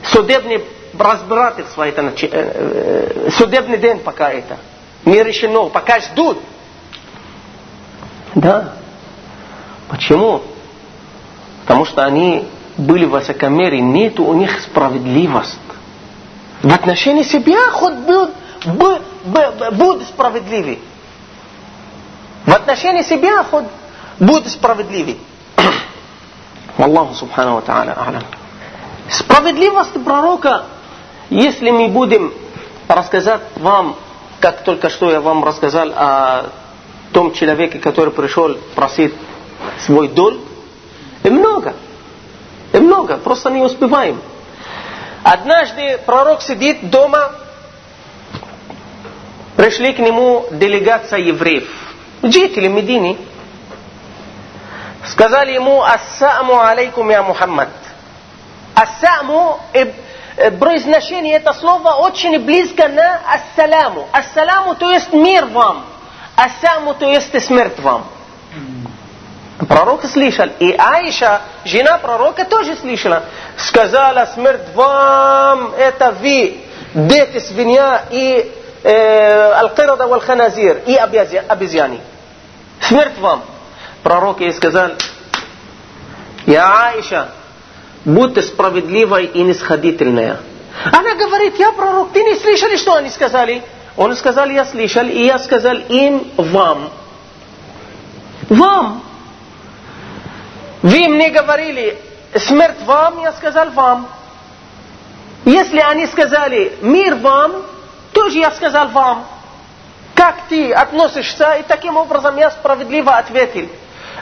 судебный 0.04 0.64
разбирательство, 0.98 1.88
это, 1.88 2.02
э, 2.02 2.28
э, 2.32 3.30
судебный 3.32 3.78
день 3.78 4.00
пока 4.00 4.32
это. 4.32 4.58
Не 5.06 5.24
решено, 5.24 5.66
пока 5.66 6.00
ждут. 6.00 6.40
Да. 8.36 8.74
Почему? 9.90 10.42
Потому 11.62 11.86
что 11.86 12.04
они 12.04 12.48
были 12.78 13.06
высокомерие, 13.06 13.82
нет 13.82 14.20
у 14.20 14.34
них 14.34 14.60
справедливость. 14.62 15.60
В 16.64 16.74
отношении 16.74 17.24
себя 17.24 17.72
хоть 17.72 17.96
будь, 17.96 18.30
будь, 18.66 19.74
будь 19.74 20.04
справедливый. 20.04 20.80
В 22.46 22.54
отношении 22.54 23.02
себя 23.02 23.44
хоть 23.44 23.66
будь 24.20 24.48
справедливый. 24.50 25.18
Аллаху 26.78 27.14
субхану 27.16 27.56
ва 27.56 27.62
та'аля. 27.62 28.24
Справедливость 29.10 30.04
пророка, 30.04 30.66
если 31.30 31.72
мы 31.72 31.88
будем 31.88 32.34
рассказать 32.88 33.42
вам, 33.56 33.96
как 34.40 34.64
только 34.64 34.90
что 34.90 35.12
я 35.12 35.22
вам 35.22 35.44
рассказал 35.44 35.92
о 35.96 36.50
том 37.12 37.34
человеке, 37.34 37.80
который 37.80 38.12
пришел 38.12 38.56
просить 38.76 39.14
свой 39.86 40.08
долг, 40.08 40.40
и 41.24 41.30
много. 41.30 41.76
И 42.74 42.78
много, 42.78 43.18
просто 43.18 43.50
не 43.50 43.62
успеваем. 43.62 44.22
Однажды 45.24 46.00
пророк 46.06 46.42
сидит 46.42 46.90
дома, 46.90 47.34
пришли 49.56 49.94
к 49.94 50.00
нему 50.00 50.46
делегация 50.52 51.20
евреев, 51.20 51.70
жители 52.24 52.68
Медины. 52.68 53.18
Сказали 55.06 55.54
ему, 55.54 55.82
ассаму 55.84 56.60
алейкум 56.60 57.10
я 57.10 57.24
Мухаммад. 57.24 57.70
Ассаму, 58.76 59.60
произношение 60.60 61.36
это 61.36 61.54
слово 61.54 61.94
очень 61.96 62.40
близко 62.40 62.88
на 62.88 63.20
ассаляму. 63.28 64.08
Ассаляму 64.12 64.76
то 64.76 64.90
есть 64.90 65.12
мир 65.12 65.46
вам. 65.48 65.86
Ассаму 66.36 66.94
то 66.94 67.06
есть 67.06 67.46
смерть 67.46 67.80
вам. 67.80 68.06
Пророк 69.68 70.06
слышал. 70.06 70.50
И 70.60 70.72
Аиша, 70.72 71.42
жена 71.66 71.98
пророка, 71.98 72.46
тоже 72.46 72.76
слышала. 72.76 73.24
Сказала, 73.58 74.28
смерть 74.34 74.74
вам, 74.74 75.74
это 75.78 76.12
вы, 76.20 76.62
дети 76.94 77.40
свинья 77.40 78.06
и 78.10 78.52
э, 78.84 79.52
аль-кирада 79.54 80.08
валь-ханазир, 80.08 80.82
и 80.88 80.96
обезьяны. 80.96 82.00
Смерть 82.82 83.20
вам. 83.20 83.44
Пророк 84.02 84.40
ей 84.42 84.52
сказал, 84.54 84.92
я 86.48 86.90
Аиша, 86.90 87.30
будьте 88.04 88.42
справедливой 88.42 89.26
и 89.26 89.44
нисходительная. 89.44 90.40
Она 90.92 91.14
говорит, 91.16 91.60
я 91.60 91.72
пророк, 91.72 92.14
ты 92.14 92.24
не 92.24 92.36
слышали, 92.36 92.78
что 92.78 92.96
они 92.96 93.10
сказали? 93.12 93.62
Он 93.96 94.16
сказал, 94.16 94.50
я 94.50 94.66
слышал, 94.66 95.06
и 95.06 95.26
я 95.26 95.38
сказал 95.38 95.76
им 95.76 96.32
вам. 96.38 96.90
Вам. 98.50 99.04
Вы 100.82 101.08
мне 101.08 101.30
говорили, 101.30 101.98
смерть 102.36 102.82
вам, 102.86 103.22
я 103.22 103.34
сказал 103.34 103.70
вам. 103.72 104.08
Если 105.46 105.80
они 105.80 106.08
сказали 106.08 106.78
мир 106.82 107.16
вам, 107.16 107.64
тоже 108.14 108.40
я 108.40 108.52
сказал 108.52 108.90
вам. 108.90 109.26
Как 110.16 110.36
ты 110.50 110.72
относишься, 110.72 111.54
и 111.54 111.64
таким 111.64 111.98
образом 111.98 112.38
я 112.38 112.52
справедливо 112.52 113.18
ответил. 113.18 113.70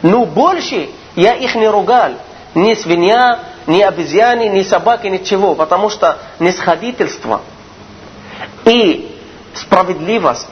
Но 0.02 0.26
больше 0.26 0.90
я 1.16 1.34
их 1.34 1.56
не 1.56 1.68
ругал. 1.68 2.12
Ни 2.56 2.74
свинья, 2.74 3.40
ни 3.68 3.82
обезьяны, 3.82 4.48
ни 4.50 4.64
собаки, 4.64 5.08
ничего. 5.08 5.56
Потому 5.56 5.90
что 5.90 6.18
нисходительство 6.40 7.42
и 8.66 9.18
справедливость 9.54 10.48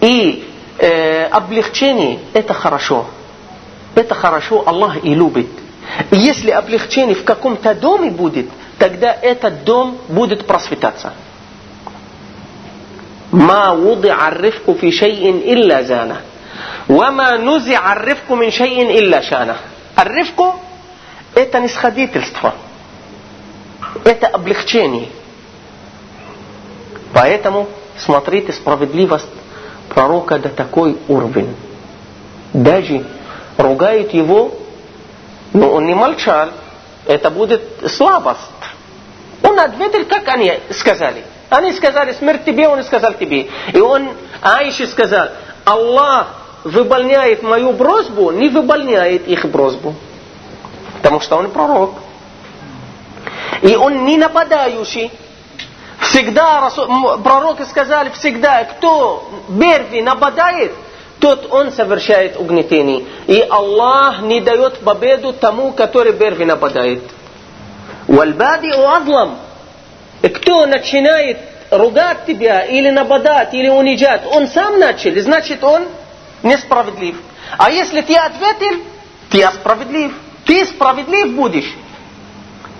и 0.00 0.48
э, 0.78 1.26
облегчение– 1.26 2.20
это 2.32 2.54
хорошо. 2.54 3.06
Это 3.95 4.15
хорошо, 4.15 4.63
Аллах 4.67 5.03
и 5.03 5.13
любит. 5.13 5.47
И 6.11 6.15
если 6.15 6.51
облегчение 6.51 7.15
в 7.15 7.23
каком-то 7.23 7.75
доме 7.75 8.09
будет, 8.11 8.47
тогда 8.77 9.11
этот 9.13 9.63
дом 9.63 9.97
будет 10.07 10.45
просветаться. 10.47 11.13
ما 13.31 13.71
وضع 13.71 14.27
الرفق 14.27 14.71
في 14.71 14.91
شيء 14.91 15.29
إلا 15.53 15.81
زانه 15.81 16.21
وما 16.89 17.37
نزع 17.37 17.93
الرفق 17.93 18.31
من 18.31 18.51
شيء 18.51 18.99
إلا 18.99 19.21
شانه 19.21 19.55
الرفق 19.99 20.55
это 21.35 21.59
нисходительство 21.59 22.55
это 24.03 24.27
облегчение 24.27 25.07
поэтому 27.13 27.69
смотрите 27.97 28.51
справедливость 28.51 29.29
пророка 29.89 30.37
до 30.37 30.49
такой 30.49 30.97
уровень 31.07 31.55
даже 32.53 33.05
ругают 33.56 34.12
его, 34.12 34.52
но 35.52 35.70
он 35.70 35.86
не 35.86 35.94
молчал, 35.94 36.50
это 37.06 37.30
будет 37.30 37.62
слабость. 37.90 38.40
Он 39.42 39.58
ответил, 39.58 40.04
как 40.06 40.28
они 40.28 40.60
сказали. 40.70 41.24
Они 41.48 41.72
сказали, 41.72 42.12
смерть 42.12 42.44
тебе, 42.44 42.68
он 42.68 42.82
сказал 42.82 43.14
тебе. 43.14 43.48
И 43.72 43.80
он 43.80 44.10
Аише 44.42 44.86
сказал, 44.86 45.28
Аллах 45.64 46.28
выполняет 46.64 47.42
мою 47.42 47.72
просьбу, 47.74 48.32
не 48.32 48.48
выполняет 48.48 49.28
их 49.28 49.50
просьбу. 49.52 49.94
Потому 50.96 51.20
что 51.20 51.36
он 51.36 51.50
пророк. 51.50 51.94
И 53.62 53.76
он 53.76 54.04
не 54.04 54.16
нападающий. 54.16 55.12
Всегда 56.00 56.70
пророки 57.22 57.62
сказали, 57.62 58.10
всегда, 58.10 58.64
кто 58.64 59.28
берви 59.48 60.02
нападает, 60.02 60.72
тот 61.20 61.50
он 61.50 61.72
совершает 61.72 62.36
угнетение. 62.36 63.04
И 63.26 63.40
Аллах 63.40 64.20
не 64.22 64.40
дает 64.40 64.80
победу 64.80 65.32
тому, 65.32 65.72
который 65.72 66.12
первый 66.12 66.46
нападает. 66.46 67.02
Вальбади 68.06 68.72
уадлам. 68.72 69.38
Кто 70.22 70.66
начинает 70.66 71.38
ругать 71.70 72.26
тебя, 72.26 72.62
или 72.62 72.90
нападать, 72.90 73.54
или 73.54 73.68
унижать, 73.68 74.22
он 74.30 74.46
сам 74.48 74.78
начал, 74.78 75.10
значит 75.20 75.62
он 75.64 75.86
несправедлив. 76.42 77.16
А 77.58 77.70
если 77.70 78.00
ты 78.02 78.16
ответил, 78.16 78.82
ты 79.30 79.46
справедлив. 79.46 80.12
Ты 80.44 80.64
справедлив 80.64 81.32
будешь. 81.32 81.74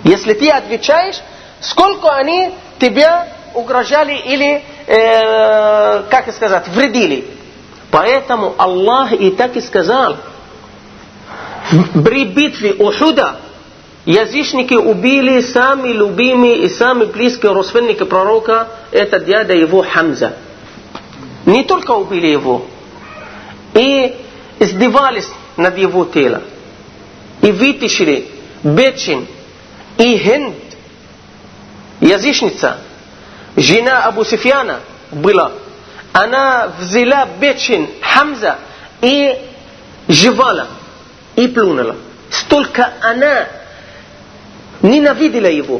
Если 0.03 0.33
ты 0.33 0.49
отвечаешь, 0.49 1.19
сколько 1.59 2.09
они 2.15 2.53
тебя 2.79 3.27
угрожали 3.53 4.13
или, 4.13 4.63
э, 4.85 6.03
как 6.09 6.31
сказать, 6.33 6.67
вредили. 6.69 7.36
Поэтому 7.91 8.53
Аллах 8.57 9.13
и 9.13 9.31
так 9.31 9.55
и 9.55 9.61
сказал. 9.61 10.17
При 12.05 12.25
битве 12.25 12.73
Ухуда 12.73 13.37
язычники 14.05 14.73
убили 14.73 15.41
самые 15.41 15.93
любимые 15.93 16.63
и 16.63 16.69
самые 16.69 17.07
близкие 17.07 17.51
родственники 17.51 18.03
пророка, 18.03 18.69
это 18.91 19.19
дядя 19.19 19.53
его 19.53 19.83
Хамза. 19.83 20.33
Не 21.45 21.63
только 21.63 21.91
убили 21.91 22.27
его, 22.27 22.65
и 23.73 24.15
издевались 24.59 25.29
над 25.55 25.77
его 25.77 26.05
телом. 26.05 26.43
И 27.41 27.51
вытащили 27.51 28.27
Бечин 28.63 29.27
и 29.97 30.17
Хинд, 30.17 30.55
язычница, 31.99 32.77
жена 33.55 34.03
Абу 34.03 34.23
Суфьяна 34.23 34.79
была. 35.11 35.51
Она 36.19 36.71
взяла 36.79 37.27
Бечин 37.39 37.87
Хамза 38.01 38.57
и 39.01 39.39
жевала, 40.07 40.65
и 41.35 41.47
плюнула. 41.47 41.95
Столько 42.31 42.91
она 43.01 43.47
ненавидела 44.81 45.45
его, 45.45 45.79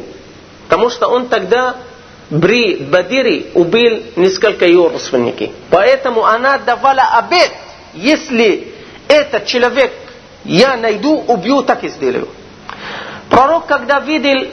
потому 0.68 0.90
что 0.90 1.08
он 1.08 1.26
тогда 1.26 1.74
при 2.30 2.76
Бадире 2.76 3.46
убил 3.54 4.00
несколько 4.14 4.64
ее 4.64 4.86
родственников. 4.86 5.50
Поэтому 5.70 6.24
она 6.24 6.58
давала 6.58 7.02
обет, 7.14 7.50
если 7.94 8.72
этот 9.08 9.44
человек 9.46 9.92
я 10.44 10.76
найду, 10.76 11.16
убью, 11.16 11.64
так 11.64 11.82
и 11.82 11.88
сделаю. 11.88 12.28
Пророк, 13.28 13.66
когда 13.66 13.98
видел, 13.98 14.46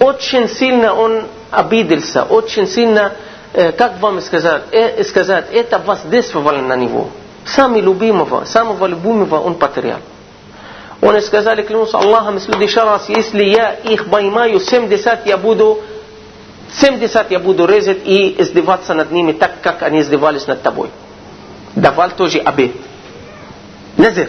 очень 0.00 0.48
сильно 0.48 0.92
он 0.92 1.22
обиделся, 1.52 2.24
очень 2.24 2.66
сильно, 2.66 3.12
как 3.52 4.00
вам 4.00 4.20
сказать, 4.20 4.62
э, 4.72 5.02
сказать, 5.04 5.46
это 5.52 5.78
воздействовало 5.78 6.58
на 6.58 6.76
него. 6.76 7.08
Самый 7.44 7.80
любимого, 7.80 8.44
самого 8.44 8.86
любимого 8.86 9.40
он 9.40 9.54
потерял. 9.54 10.00
Он 11.00 11.20
сказали, 11.22 11.62
клянусь 11.62 11.94
Аллахом, 11.94 12.36
в 12.36 12.42
следующий 12.42 12.80
раз, 12.80 13.08
если 13.08 13.44
я 13.44 13.72
их 13.72 14.10
поймаю, 14.10 14.60
70 14.60 15.26
я 15.26 15.36
буду 15.36 15.80
70 16.72 17.30
я 17.30 17.38
буду 17.38 17.66
резать 17.66 18.06
и 18.06 18.40
издеваться 18.40 18.94
над 18.94 19.10
ними 19.10 19.32
так, 19.32 19.60
как 19.62 19.82
они 19.82 20.00
издевались 20.00 20.46
над 20.46 20.62
тобой. 20.62 20.90
Давал 21.74 22.10
тоже 22.10 22.38
обед. 22.40 22.72
Назир. 23.96 24.28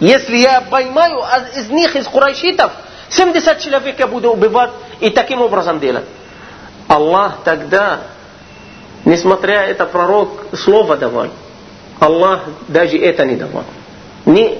Если 0.00 0.36
я 0.36 0.60
поймаю 0.60 1.22
из 1.56 1.68
них, 1.70 1.94
из 1.96 2.06
курайшитов, 2.06 2.72
70 3.08 3.60
человек 3.60 3.98
я 3.98 4.06
буду 4.06 4.30
убивать 4.30 4.70
и 5.00 5.10
таким 5.10 5.42
образом 5.42 5.80
делать. 5.80 6.04
Аллах 6.88 7.38
тогда, 7.44 8.00
несмотря 9.04 9.64
это 9.66 9.86
пророк, 9.86 10.46
слово 10.54 10.96
давал. 10.96 11.28
Аллах 11.98 12.42
даже 12.68 12.98
это 12.98 13.24
не 13.24 13.36
давал. 13.36 13.64
Не, 14.24 14.58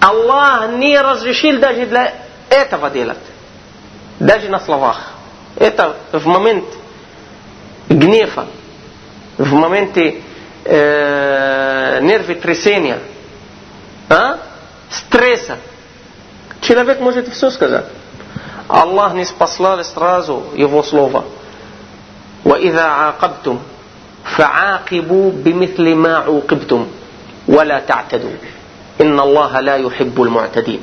Аллах 0.00 0.70
не 0.72 0.98
разрешил 0.98 1.58
даже 1.58 1.86
для 1.86 2.14
этого 2.50 2.90
делать. 2.90 3.18
Даже 4.18 4.48
на 4.48 4.60
словах. 4.60 5.12
Это 5.56 5.96
в 6.12 6.26
момент 6.26 6.64
гнева, 7.88 8.46
в 9.38 9.52
моменте 9.52 10.22
э, 10.64 12.00
нервы 12.02 12.34
трясения, 12.36 12.98
а? 14.08 14.38
стресса. 14.90 15.58
Человек 16.60 17.00
может 17.00 17.28
все 17.32 17.50
сказать. 17.50 17.86
Аллах 18.68 19.14
не 19.14 19.24
спаслал 19.24 19.82
сразу 19.84 20.44
его 20.54 20.82
слово. 20.82 21.24
وإذا 22.45 22.81
عاقبتم 22.81 23.59
فعاقبوا 24.37 25.31
بمثل 25.31 25.95
ما 25.95 26.15
عوقبتم 26.15 26.87
ولا 27.47 27.79
تعتدوا 27.79 28.37
إن 29.01 29.19
الله 29.19 29.59
لا 29.59 29.75
يحب 29.75 30.21
المعتدين 30.21 30.79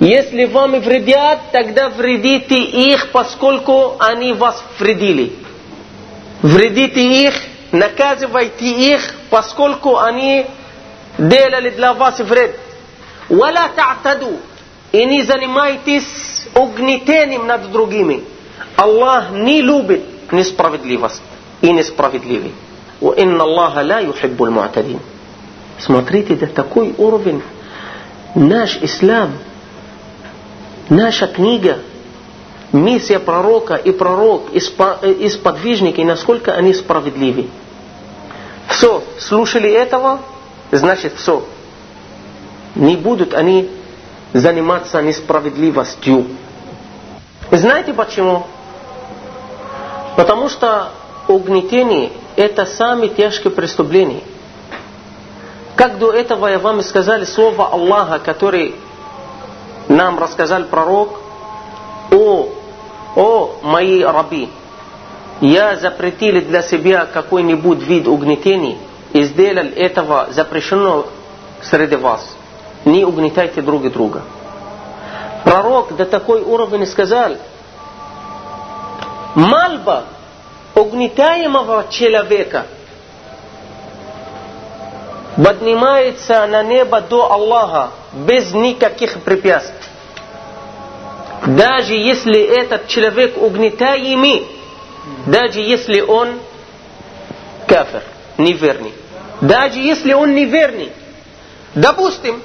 Если 0.00 0.44
вам 0.46 0.80
вредят, 0.80 1.52
тогда 1.52 1.88
вредите 1.88 2.58
их, 2.58 3.12
поскольку 3.12 3.94
они 4.00 4.32
вас 4.32 4.62
вредили. 4.80 5.32
Вредите 6.42 7.00
их, 7.26 7.34
наказывайте 7.70 8.66
их, 8.66 9.14
поскольку 9.30 9.98
они 9.98 10.46
делали 11.16 11.70
для 11.70 11.94
вас 11.94 12.18
вред. 12.18 12.58
ولا 13.30 13.68
تعتدوا 13.76 14.36
и 14.92 15.04
не 15.06 15.22
занимайтесь 15.22 16.48
угнетением 16.54 17.46
над 17.46 17.70
другими. 17.70 18.24
Аллах 18.76 19.30
не 19.30 19.62
любит 19.62 20.02
несправедливость 20.30 21.22
и 21.60 21.72
несправедливый. 21.72 22.52
وإن 23.00 23.40
الله 23.40 23.82
لا 23.82 23.98
يحب 24.00 24.42
المعتدين. 24.42 25.00
Смотрите, 25.78 26.34
до 26.34 26.46
такой 26.46 26.94
уровень 26.96 27.42
наш 28.34 28.78
ислам – 28.80 29.44
Наша 30.88 31.26
книга, 31.26 31.78
миссия 32.72 33.18
пророка 33.18 33.74
и 33.74 33.90
пророк, 33.90 34.50
и 34.52 35.28
сподвижники, 35.28 36.02
насколько 36.02 36.52
они 36.54 36.74
справедливы. 36.74 37.48
Все, 38.68 39.02
слушали 39.18 39.70
этого, 39.70 40.20
значит 40.70 41.14
все. 41.16 41.46
Не 42.74 42.96
будут 42.96 43.32
они 43.32 43.70
заниматься 44.34 45.00
несправедливостью. 45.00 46.26
Знаете 47.50 47.94
почему? 47.94 48.46
Потому 50.15 50.49
что 50.49 50.89
угнетение– 51.27 52.11
это 52.35 52.65
самое 52.65 53.09
тяжкое 53.09 53.51
преступление. 53.51 54.21
Как 55.75 55.97
до 55.97 56.11
этого 56.11 56.47
я 56.47 56.59
вам 56.59 56.81
сказал 56.81 57.25
слово 57.25 57.67
Аллаха, 57.67 58.19
который 58.19 58.75
нам 59.87 60.19
рассказал 60.19 60.63
пророк, 60.63 61.19
о, 62.11 62.49
о 63.15 63.59
мои 63.63 64.03
раби, 64.03 64.49
я 65.41 65.77
запретил 65.77 66.41
для 66.41 66.61
себя 66.63 67.05
какой-нибудь 67.05 67.79
вид 67.79 68.07
угнетений 68.07 68.77
и 69.13 69.23
сделал 69.23 69.67
этого 69.75 70.27
запрещено 70.31 71.05
среди 71.61 71.95
вас. 71.95 72.35
Не 72.85 73.05
угнетайте 73.05 73.61
друг 73.61 73.89
друга. 73.91 74.23
Пророк 75.43 75.95
до 75.95 76.05
такой 76.05 76.41
уровня 76.41 76.85
сказал, 76.85 77.37
мальба 79.35 80.05
угнетаемого 80.75 81.87
человека 81.89 82.65
поднимается 85.35 86.45
на 86.47 86.63
небо 86.63 87.01
до 87.01 87.31
Аллаха 87.31 87.91
без 88.13 88.53
никаких 88.53 89.21
препятствий. 89.21 89.89
Даже 91.45 91.93
если 91.93 92.41
этот 92.41 92.87
человек 92.87 93.37
угнетаемый, 93.37 94.45
даже 95.25 95.61
если 95.61 96.01
он 96.01 96.39
кафир, 97.67 98.03
неверный, 98.37 98.93
даже 99.41 99.79
если 99.79 100.13
он 100.13 100.35
неверный. 100.35 100.91
Допустим, 101.75 102.41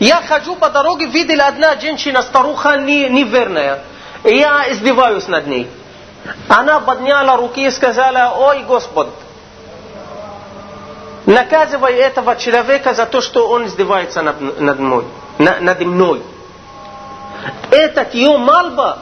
я 0.00 0.20
хожу 0.22 0.56
по 0.56 0.70
дороге, 0.70 1.06
видел 1.06 1.40
одна 1.42 1.78
женщина, 1.78 2.22
старуха 2.22 2.76
не, 2.76 3.08
неверная, 3.08 3.84
и 4.24 4.36
я 4.36 4.72
издеваюсь 4.72 5.28
над 5.28 5.46
ней. 5.46 5.68
Она 6.48 6.80
подняла 6.80 7.36
руки 7.36 7.66
и 7.66 7.70
сказала, 7.70 8.34
ой 8.36 8.64
Господь, 8.64 9.08
наказывай 11.26 11.94
этого 11.94 12.36
человека 12.36 12.94
за 12.94 13.06
то, 13.06 13.20
что 13.20 13.48
он 13.48 13.66
издевается 13.66 14.22
над, 14.22 14.60
над, 14.60 14.78
мной, 14.78 15.04
над 15.38 15.80
мной. 15.80 16.22
Этот 17.70 18.14
ее 18.14 18.38
мальба 18.38 18.98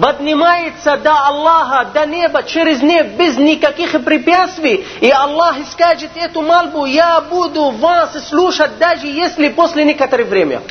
поднимается 0.00 0.96
до 0.96 1.12
Аллаха, 1.12 1.90
до 1.92 2.06
неба, 2.06 2.42
через 2.42 2.80
небо, 2.82 3.10
без 3.10 3.36
никаких 3.36 4.02
препятствий. 4.04 4.86
И 5.00 5.10
Аллах 5.10 5.56
скажет 5.70 6.10
эту 6.14 6.42
мальбу, 6.42 6.86
я 6.86 7.20
буду 7.20 7.70
вас 7.70 8.28
слушать, 8.28 8.78
даже 8.78 9.06
если 9.06 9.48
после 9.48 9.84
некоторое 9.84 10.24
время. 10.24 10.62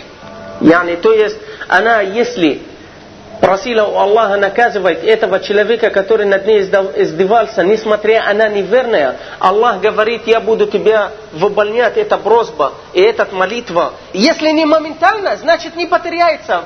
Yani, 0.61 0.95
то 0.95 1.11
есть, 1.11 1.37
она, 1.67 2.01
если 2.01 2.61
просила 3.41 3.87
у 3.87 3.97
Аллаха 3.97 4.37
наказывать 4.37 5.03
этого 5.03 5.39
человека, 5.39 5.89
который 5.89 6.25
над 6.25 6.45
ней 6.45 6.61
издевался, 6.61 7.63
несмотря 7.63 8.23
она 8.29 8.47
неверная, 8.47 9.17
Аллах 9.39 9.81
говорит, 9.81 10.27
я 10.27 10.39
буду 10.39 10.67
тебя 10.67 11.11
выполнять, 11.33 11.97
это 11.97 12.17
просьба 12.17 12.73
и 12.93 13.01
эта 13.01 13.27
молитва. 13.33 13.93
Если 14.13 14.51
не 14.51 14.65
моментально, 14.65 15.35
значит 15.37 15.75
не 15.75 15.87
потеряется. 15.87 16.65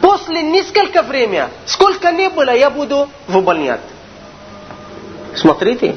После 0.00 0.40
несколько 0.42 1.02
времени, 1.02 1.44
сколько 1.66 2.10
не 2.10 2.30
было, 2.30 2.56
я 2.56 2.70
буду 2.70 3.08
выполнять. 3.28 3.80
Смотрите, 5.36 5.94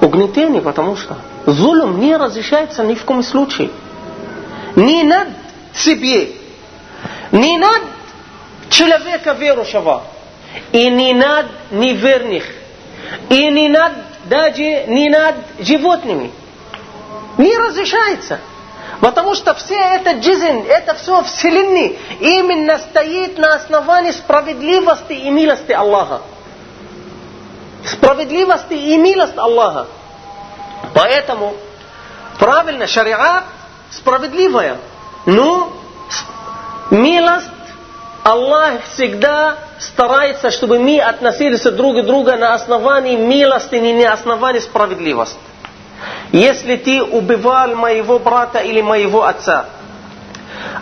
угнетение, 0.00 0.62
потому 0.62 0.96
что 0.96 1.18
зулум 1.44 2.00
не 2.00 2.16
разрешается 2.16 2.82
ни 2.82 2.94
в 2.94 3.04
коем 3.04 3.22
случае. 3.22 3.70
Не 4.74 5.04
над 5.04 5.28
себе, 5.74 6.32
не 7.30 7.58
над 7.58 7.82
человека 8.74 9.32
верующего, 9.32 10.02
и 10.72 10.90
не 10.90 11.14
над 11.14 11.46
неверных, 11.70 12.44
и 13.28 13.50
не 13.50 13.68
над 13.68 13.92
даже 14.24 14.84
не 14.86 15.08
над 15.10 15.36
животными. 15.60 16.32
Не 17.38 17.56
разрешается. 17.56 18.40
Потому 19.00 19.34
что 19.34 19.54
все 19.54 19.74
это 19.74 20.12
джизин, 20.12 20.64
это 20.66 20.94
все 20.94 21.22
вселенной 21.24 21.98
именно 22.20 22.78
стоит 22.78 23.38
на 23.38 23.54
основании 23.56 24.12
справедливости 24.12 25.12
и 25.12 25.30
милости 25.30 25.72
Аллаха. 25.72 26.22
Справедливости 27.84 28.72
и 28.72 28.96
милость 28.96 29.36
Аллаха. 29.36 29.88
Поэтому 30.94 31.54
правильно, 32.38 32.86
шариат 32.86 33.44
справедливая. 33.90 34.78
Но 35.26 35.72
милость 36.90 37.50
Аллах 38.24 38.84
всегда 38.94 39.58
старается, 39.78 40.50
чтобы 40.50 40.78
мы 40.78 40.98
относились 40.98 41.62
друг 41.64 41.98
к 41.98 42.06
другу 42.06 42.32
на 42.32 42.54
основании 42.54 43.16
милости, 43.16 43.74
не 43.74 43.92
на 43.92 44.14
основании 44.14 44.60
справедливости. 44.60 45.36
Если 46.32 46.76
ты 46.76 47.02
убивал 47.02 47.76
моего 47.76 48.18
брата 48.18 48.60
или 48.60 48.80
моего 48.80 49.24
отца, 49.24 49.66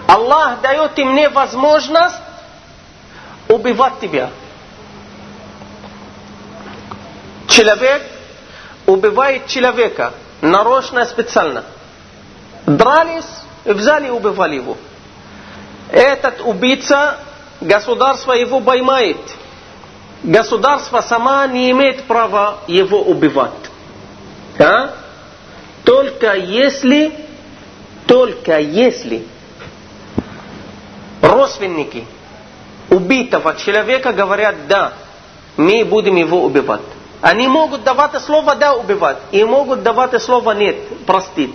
Аллах 0.07 0.61
дает 0.61 0.97
мне 0.99 1.29
возможность 1.31 2.15
убивать 3.49 3.99
тебя. 4.01 4.31
Человек 7.49 8.03
убивает 8.87 9.49
человека 9.49 10.13
нарочно, 10.43 11.05
специально. 11.07 11.65
Дрались, 12.67 13.25
взяли 13.65 14.07
и 14.07 14.11
убивали 14.11 14.55
его. 14.55 14.77
Этот 15.91 16.41
убийца, 16.41 17.19
государство 17.62 18.34
его 18.34 18.60
поймает. 18.60 19.18
Государство 20.24 21.02
сама 21.02 21.46
не 21.48 21.72
имеет 21.72 22.04
права 22.04 22.58
его 22.68 23.02
убивать. 23.02 23.52
А? 24.60 24.94
Только 25.84 26.34
если, 26.36 27.14
только 28.08 28.60
если 28.60 29.26
родственники 31.22 32.06
убитого 32.90 33.56
человека 33.56 34.12
говорят 34.14 34.68
«да», 34.68 34.94
мы 35.56 35.86
будем 35.86 36.16
его 36.16 36.44
убивать. 36.44 36.82
Они 37.22 37.48
могут 37.48 37.84
давать 37.84 38.22
слово 38.22 38.56
«да» 38.56 38.76
убивать, 38.76 39.18
и 39.32 39.44
могут 39.44 39.84
давать 39.84 40.22
слово 40.22 40.52
«нет», 40.52 41.06
простить. 41.06 41.54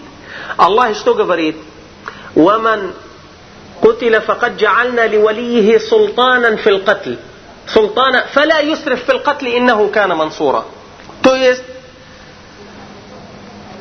Аллах 0.56 0.96
что 0.96 1.14
говорит? 1.14 1.56
وَمَنْ 2.34 2.94
قتل 3.86 4.20
فقد 4.20 4.56
جعلنا 4.56 5.06
لوليه 5.06 5.78
سلطانا 5.78 6.56
في 6.56 6.68
القتل 6.70 7.16
سلطانا 7.66 8.26
فلا 8.26 8.60
يسرف 8.60 9.04
في 9.04 9.12
القتل 9.12 9.46
إنه 9.46 9.90
كان 9.94 10.08
منصورا 10.08 10.64
то 11.22 11.36
есть 11.36 11.64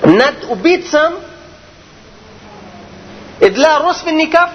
над 0.04 0.36
убийцам 0.50 1.14
и 3.40 3.50
для 3.50 3.80
родственников 3.80 4.50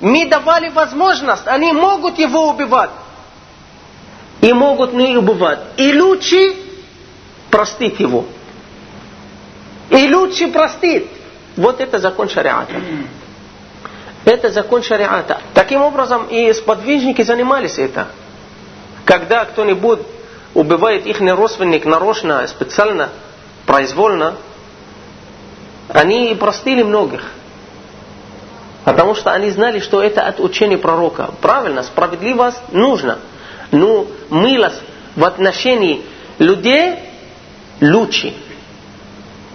мы 0.00 0.26
давали 0.26 0.68
возможность, 0.68 1.46
они 1.46 1.72
могут 1.72 2.18
его 2.18 2.50
убивать 2.50 2.90
и 4.40 4.52
могут 4.52 4.92
не 4.92 5.16
убивать. 5.16 5.58
И 5.76 5.92
лучше 5.98 6.54
простить 7.50 7.98
его. 7.98 8.26
И 9.90 10.14
лучше 10.14 10.48
простить. 10.48 11.06
Вот 11.56 11.80
это 11.80 11.98
закон 11.98 12.28
шариата. 12.28 12.74
Это 14.25 14.49
закон 14.49 14.83
шариата. 14.83 15.41
Таким 15.53 15.81
образом 15.81 16.27
и 16.27 16.51
сподвижники 16.53 17.21
занимались 17.21 17.77
это. 17.77 18.07
Когда 19.05 19.45
кто-нибудь 19.45 19.99
убивает 20.53 21.05
их 21.05 21.21
родственник 21.21 21.85
нарочно, 21.85 22.45
специально, 22.47 23.09
произвольно, 23.65 24.35
они 25.89 26.35
простили 26.35 26.83
многих. 26.83 27.21
Потому 28.83 29.15
что 29.15 29.31
они 29.31 29.49
знали, 29.51 29.79
что 29.79 30.01
это 30.01 30.21
от 30.21 30.39
учения 30.39 30.77
пророка. 30.77 31.29
Правильно, 31.41 31.83
справедливость 31.83 32.59
нужна. 32.71 33.19
Но 33.71 34.07
милость 34.29 34.81
в 35.15 35.23
отношении 35.23 36.03
людей 36.39 36.95
лучше. 37.81 38.33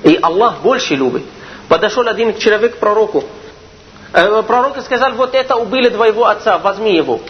И 0.03 0.19
Аллах 0.21 0.61
больше 0.63 0.95
любит. 0.95 1.25
Подошел 1.69 2.07
один 2.07 2.33
к 2.33 2.39
пророку. 2.79 3.25
Э, 4.15 4.45
пророк 4.47 4.81
сказал, 4.81 5.15
вот 5.15 5.35
это 5.35 5.57
убили 5.57 5.89
твоего 5.89 6.27
отца, 6.27 6.59
возьми 6.59 6.95
его. 6.95 7.21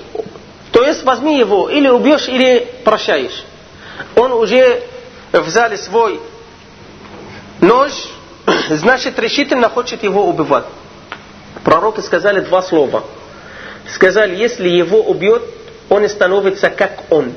То 0.70 0.85
есть 0.85 1.03
возьми 1.03 1.39
его, 1.39 1.70
или 1.70 1.89
убьешь, 1.89 2.28
или 2.28 2.68
прощаешь. 2.85 3.47
Он 4.16 4.32
уже 4.32 4.82
взяли 5.32 5.76
свой 5.76 6.20
нож, 7.62 7.93
значит 8.68 9.18
решительно 9.18 9.70
хочет 9.70 10.03
его 10.03 10.26
убивать. 10.28 10.66
Пророки 11.64 12.01
сказали 12.01 12.41
два 12.41 12.61
слова. 12.61 13.03
Сказали, 13.89 14.37
если 14.37 14.68
его 14.68 15.01
убьет, 15.01 15.43
он 15.89 16.07
становится 16.07 16.68
как 16.68 17.05
он. 17.11 17.32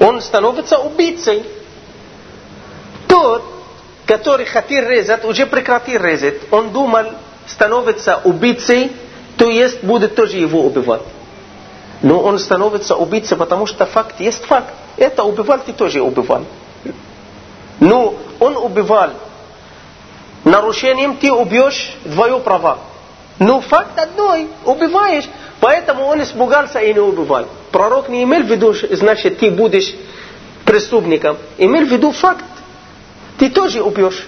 Он 0.00 0.20
становится 0.20 0.78
убийцей. 0.78 1.44
Тот, 3.06 3.44
который 4.06 4.46
хотел 4.46 4.88
резать, 4.88 5.24
уже 5.24 5.46
прекратил 5.46 6.02
резать. 6.02 6.40
Он 6.50 6.72
думал, 6.72 7.04
становится 7.46 8.20
убийцей, 8.24 8.92
то 9.36 9.48
есть 9.48 9.82
будет 9.82 10.14
тоже 10.14 10.36
его 10.38 10.62
убивать. 10.62 11.02
Но 12.02 12.20
он 12.20 12.38
становится 12.38 12.96
убийцей, 12.96 13.36
потому 13.36 13.66
что 13.66 13.86
факт 13.86 14.20
есть 14.20 14.44
факт. 14.44 14.74
Это 14.96 15.24
убивал, 15.24 15.60
ты 15.60 15.72
тоже 15.72 16.00
убивал. 16.02 16.44
Но 17.80 18.14
он 18.38 18.56
убивал 18.56 19.10
нарушением 20.44 21.16
ты 21.16 21.32
убьешь 21.32 21.94
твое 22.04 22.38
право. 22.40 22.78
Но 23.38 23.60
факт 23.60 23.98
одной, 23.98 24.48
убиваешь, 24.64 25.24
поэтому 25.60 26.04
он 26.04 26.22
испугался 26.22 26.80
и 26.80 26.92
не 26.92 27.00
убивал. 27.00 27.46
Пророк 27.70 28.08
не 28.08 28.22
имел 28.24 28.42
в 28.42 28.46
виду, 28.46 28.74
значит, 28.90 29.38
ты 29.38 29.50
будешь 29.50 29.94
преступником. 30.64 31.38
Имел 31.58 31.86
в 31.86 31.88
виду 31.88 32.12
факт. 32.12 32.44
Ты 33.38 33.50
тоже 33.50 33.82
убьешь. 33.82 34.26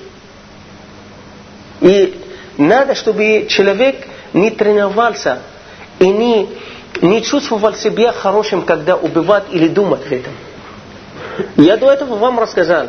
И 1.80 2.18
надо, 2.56 2.94
чтобы 2.94 3.46
человек 3.48 4.06
не 4.32 4.50
тренировался 4.50 5.40
и 5.98 6.08
не, 6.08 6.48
не 7.00 7.22
чувствовал 7.22 7.74
себя 7.74 8.12
хорошим, 8.12 8.62
когда 8.62 8.96
убивает 8.96 9.44
или 9.50 9.68
думает 9.68 10.02
в 10.02 10.12
этом. 10.12 10.32
Я 11.56 11.76
до 11.76 11.90
этого 11.90 12.16
вам 12.16 12.38
рассказал. 12.38 12.88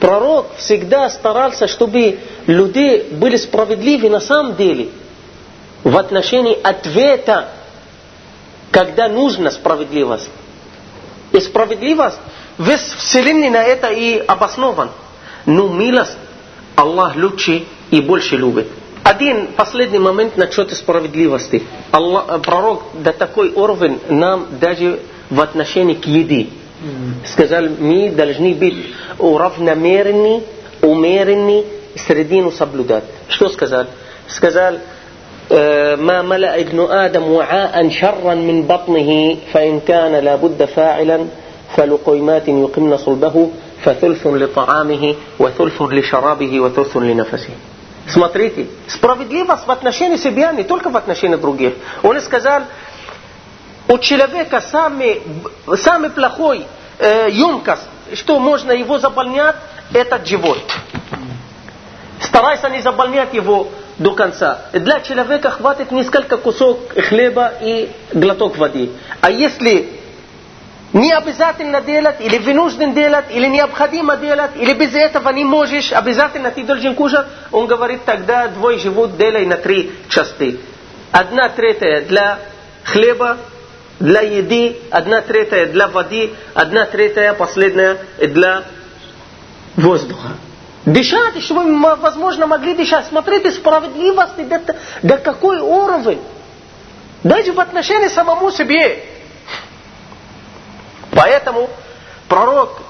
Пророк 0.00 0.54
всегда 0.56 1.10
старался, 1.10 1.66
чтобы 1.66 2.18
люди 2.46 3.06
были 3.12 3.36
справедливы 3.36 4.08
на 4.10 4.20
самом 4.20 4.56
деле 4.56 4.88
в 5.82 5.96
отношении 5.96 6.60
ответа, 6.60 7.48
когда 8.70 9.08
нужна 9.08 9.50
справедливость. 9.50 10.30
И 11.32 11.40
справедливость 11.40 12.18
весь 12.58 12.80
вселенной 12.80 13.50
на 13.50 13.62
это 13.62 13.88
и 13.88 14.18
обоснован. 14.18 14.90
Но 15.46 15.68
милость 15.68 16.16
Аллах 16.76 17.16
лучше 17.16 17.64
и 17.91 18.01
больше 18.01 18.37
любит. 18.37 18.67
Один 19.03 19.47
последний 19.57 19.99
момент 19.99 20.37
насчет 20.37 20.71
справедливости. 20.71 21.63
Аллах, 21.91 22.41
пророк 22.41 22.83
до 22.93 23.11
такой 23.11 23.51
уровень 23.51 23.99
нам 24.09 24.47
даже 24.61 24.99
в 25.29 25.41
отношении 25.41 25.95
к 25.95 26.05
еде. 26.05 26.47
Сказал, 27.25 27.65
мы 27.79 28.09
должны 28.09 28.53
быть 28.53 28.75
уравномерны, 29.19 30.43
умеренны, 30.81 31.63
средину 31.95 32.51
соблюдать. 32.51 33.03
Что 33.27 33.49
сказал? 33.49 33.87
Сказал, 34.27 34.79
ما 35.49 36.21
ملأ 36.21 36.59
ابن 36.59 36.79
آدم 36.79 37.23
وعاء 37.23 37.89
شرا 37.89 38.35
من 38.35 38.63
بطنه 38.63 39.37
فإن 39.53 39.79
كان 39.79 40.15
لابد 40.15 40.65
فاعلا 40.65 41.25
فلقيمات 41.75 42.47
يقمن 42.47 42.97
صلبه 42.97 43.49
فثلث 43.83 44.27
لطعامه 44.27 45.15
وثلث 45.39 45.81
لشرابه 45.81 46.59
وثلث 46.59 46.97
لنفسه 46.97 47.53
Смотрите, 48.08 48.68
справедливость 48.86 49.66
в 49.66 49.70
отношении 49.70 50.16
себя, 50.16 50.52
не 50.52 50.64
только 50.64 50.88
в 50.90 50.96
отношении 50.96 51.36
других. 51.36 51.74
Он 52.02 52.20
сказал, 52.20 52.62
у 53.86 53.98
человека 53.98 54.60
самый, 54.60 55.22
самый 55.76 56.10
плохой 56.10 56.66
э, 56.98 57.28
емкость, 57.30 57.82
что 58.14 58.38
можно 58.38 58.72
его 58.72 58.98
заполнять, 58.98 59.56
это 59.92 60.24
живот. 60.24 60.62
Старайся 62.20 62.68
не 62.68 62.80
заполнять 62.80 63.34
его 63.34 63.68
до 63.98 64.12
конца. 64.12 64.62
Для 64.72 65.00
человека 65.00 65.50
хватит 65.50 65.90
несколько 65.90 66.36
кусок 66.36 66.78
хлеба 66.94 67.52
и 67.60 67.90
глоток 68.12 68.56
воды. 68.56 68.90
А 69.20 69.30
если 69.30 69.97
не 70.92 71.12
обязательно 71.12 71.80
делать, 71.80 72.16
или 72.20 72.38
вынужден 72.38 72.94
делать, 72.94 73.26
или 73.30 73.46
необходимо 73.46 74.16
делать, 74.16 74.52
или 74.56 74.72
без 74.72 74.94
этого 74.94 75.28
не 75.30 75.44
можешь, 75.44 75.92
обязательно 75.92 76.50
ты 76.50 76.64
должен 76.64 76.94
кушать, 76.94 77.26
он 77.52 77.66
говорит, 77.66 78.04
тогда 78.04 78.48
двой 78.48 78.78
живут 78.78 79.16
делай 79.16 79.44
на 79.44 79.56
три 79.56 79.92
части. 80.08 80.58
Одна 81.12 81.50
третья 81.50 82.02
для 82.02 82.38
хлеба, 82.84 83.36
для 84.00 84.20
еды, 84.20 84.78
одна 84.90 85.20
третья 85.20 85.66
для 85.66 85.88
воды, 85.88 86.32
одна 86.54 86.86
третья 86.86 87.34
последняя 87.34 87.98
для 88.18 88.62
воздуха. 89.76 90.28
Дышать, 90.86 91.42
чтобы 91.42 91.64
вы, 91.64 91.96
возможно, 91.96 92.46
могли 92.46 92.74
дышать. 92.74 93.06
Смотрите, 93.06 93.52
справедливости 93.52 94.42
до, 94.42 94.62
до 95.02 95.18
какой 95.18 95.58
уровень. 95.58 96.20
Даже 97.22 97.52
в 97.52 97.60
отношении 97.60 98.08
самому 98.08 98.50
себе. 98.50 99.04
Поэтому 101.12 101.68
пророк 102.28 102.82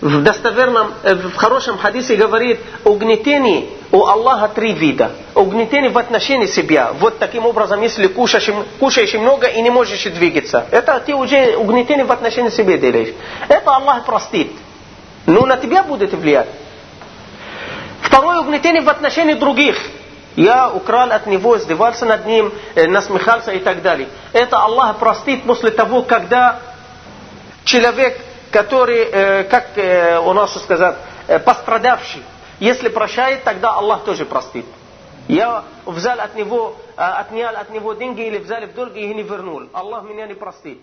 в 0.00 0.22
достоверном, 0.22 0.94
э, 1.02 1.14
в 1.14 1.34
хорошем 1.34 1.76
хадисе 1.76 2.14
говорит, 2.14 2.60
угнетение 2.84 3.66
у 3.90 4.06
Аллаха 4.06 4.48
три 4.48 4.72
вида. 4.72 5.12
Угнетение 5.34 5.90
в 5.90 5.98
отношении 5.98 6.46
себя. 6.46 6.92
Вот 7.00 7.18
таким 7.18 7.46
образом, 7.46 7.82
если 7.82 8.06
кушаешь, 8.06 8.48
кушаешь 8.78 9.14
много 9.14 9.46
и 9.48 9.60
не 9.60 9.70
можешь 9.70 10.04
двигаться. 10.04 10.66
Это 10.70 11.00
ты 11.00 11.14
уже 11.14 11.56
угнетение 11.56 12.04
в 12.04 12.12
отношении 12.12 12.50
себя 12.50 12.78
делаешь. 12.78 13.14
Это 13.48 13.74
Аллах 13.74 14.04
простит. 14.04 14.52
Но 15.26 15.46
на 15.46 15.56
тебя 15.56 15.82
будет 15.82 16.12
влиять. 16.12 16.48
Второе 18.02 18.38
угнетение 18.38 18.82
в 18.82 18.88
отношении 18.88 19.34
других. 19.34 19.76
Я 20.36 20.70
украл 20.70 21.10
от 21.10 21.26
него, 21.26 21.58
издевался 21.58 22.06
над 22.06 22.24
ним, 22.24 22.52
э, 22.76 22.86
насмехался 22.86 23.50
и 23.50 23.58
так 23.58 23.82
далее. 23.82 24.08
Это 24.32 24.62
Аллах 24.62 24.98
простит 24.98 25.42
после 25.42 25.70
того, 25.70 26.02
когда 26.02 26.60
человек, 27.68 28.18
который, 28.50 29.04
э, 29.04 29.44
как 29.44 29.76
э, 29.76 30.18
у 30.18 30.32
нас 30.32 30.54
сказать, 30.62 30.96
пострадавший, 31.44 32.22
если 32.58 32.88
прощает, 32.88 33.44
тогда 33.44 33.74
Аллах 33.74 34.04
тоже 34.04 34.24
простит. 34.24 34.64
Я 35.28 35.62
взял 35.84 36.18
от 36.18 36.34
него, 36.34 36.74
отнял 36.96 37.54
от 37.54 37.70
него 37.70 37.92
деньги 37.92 38.22
или 38.22 38.38
взял 38.38 38.62
в 38.62 38.72
долг 38.72 38.96
и 38.96 39.06
не 39.14 39.22
вернул. 39.22 39.68
Аллах 39.74 40.04
меня 40.04 40.26
не 40.26 40.34
простит. 40.34 40.80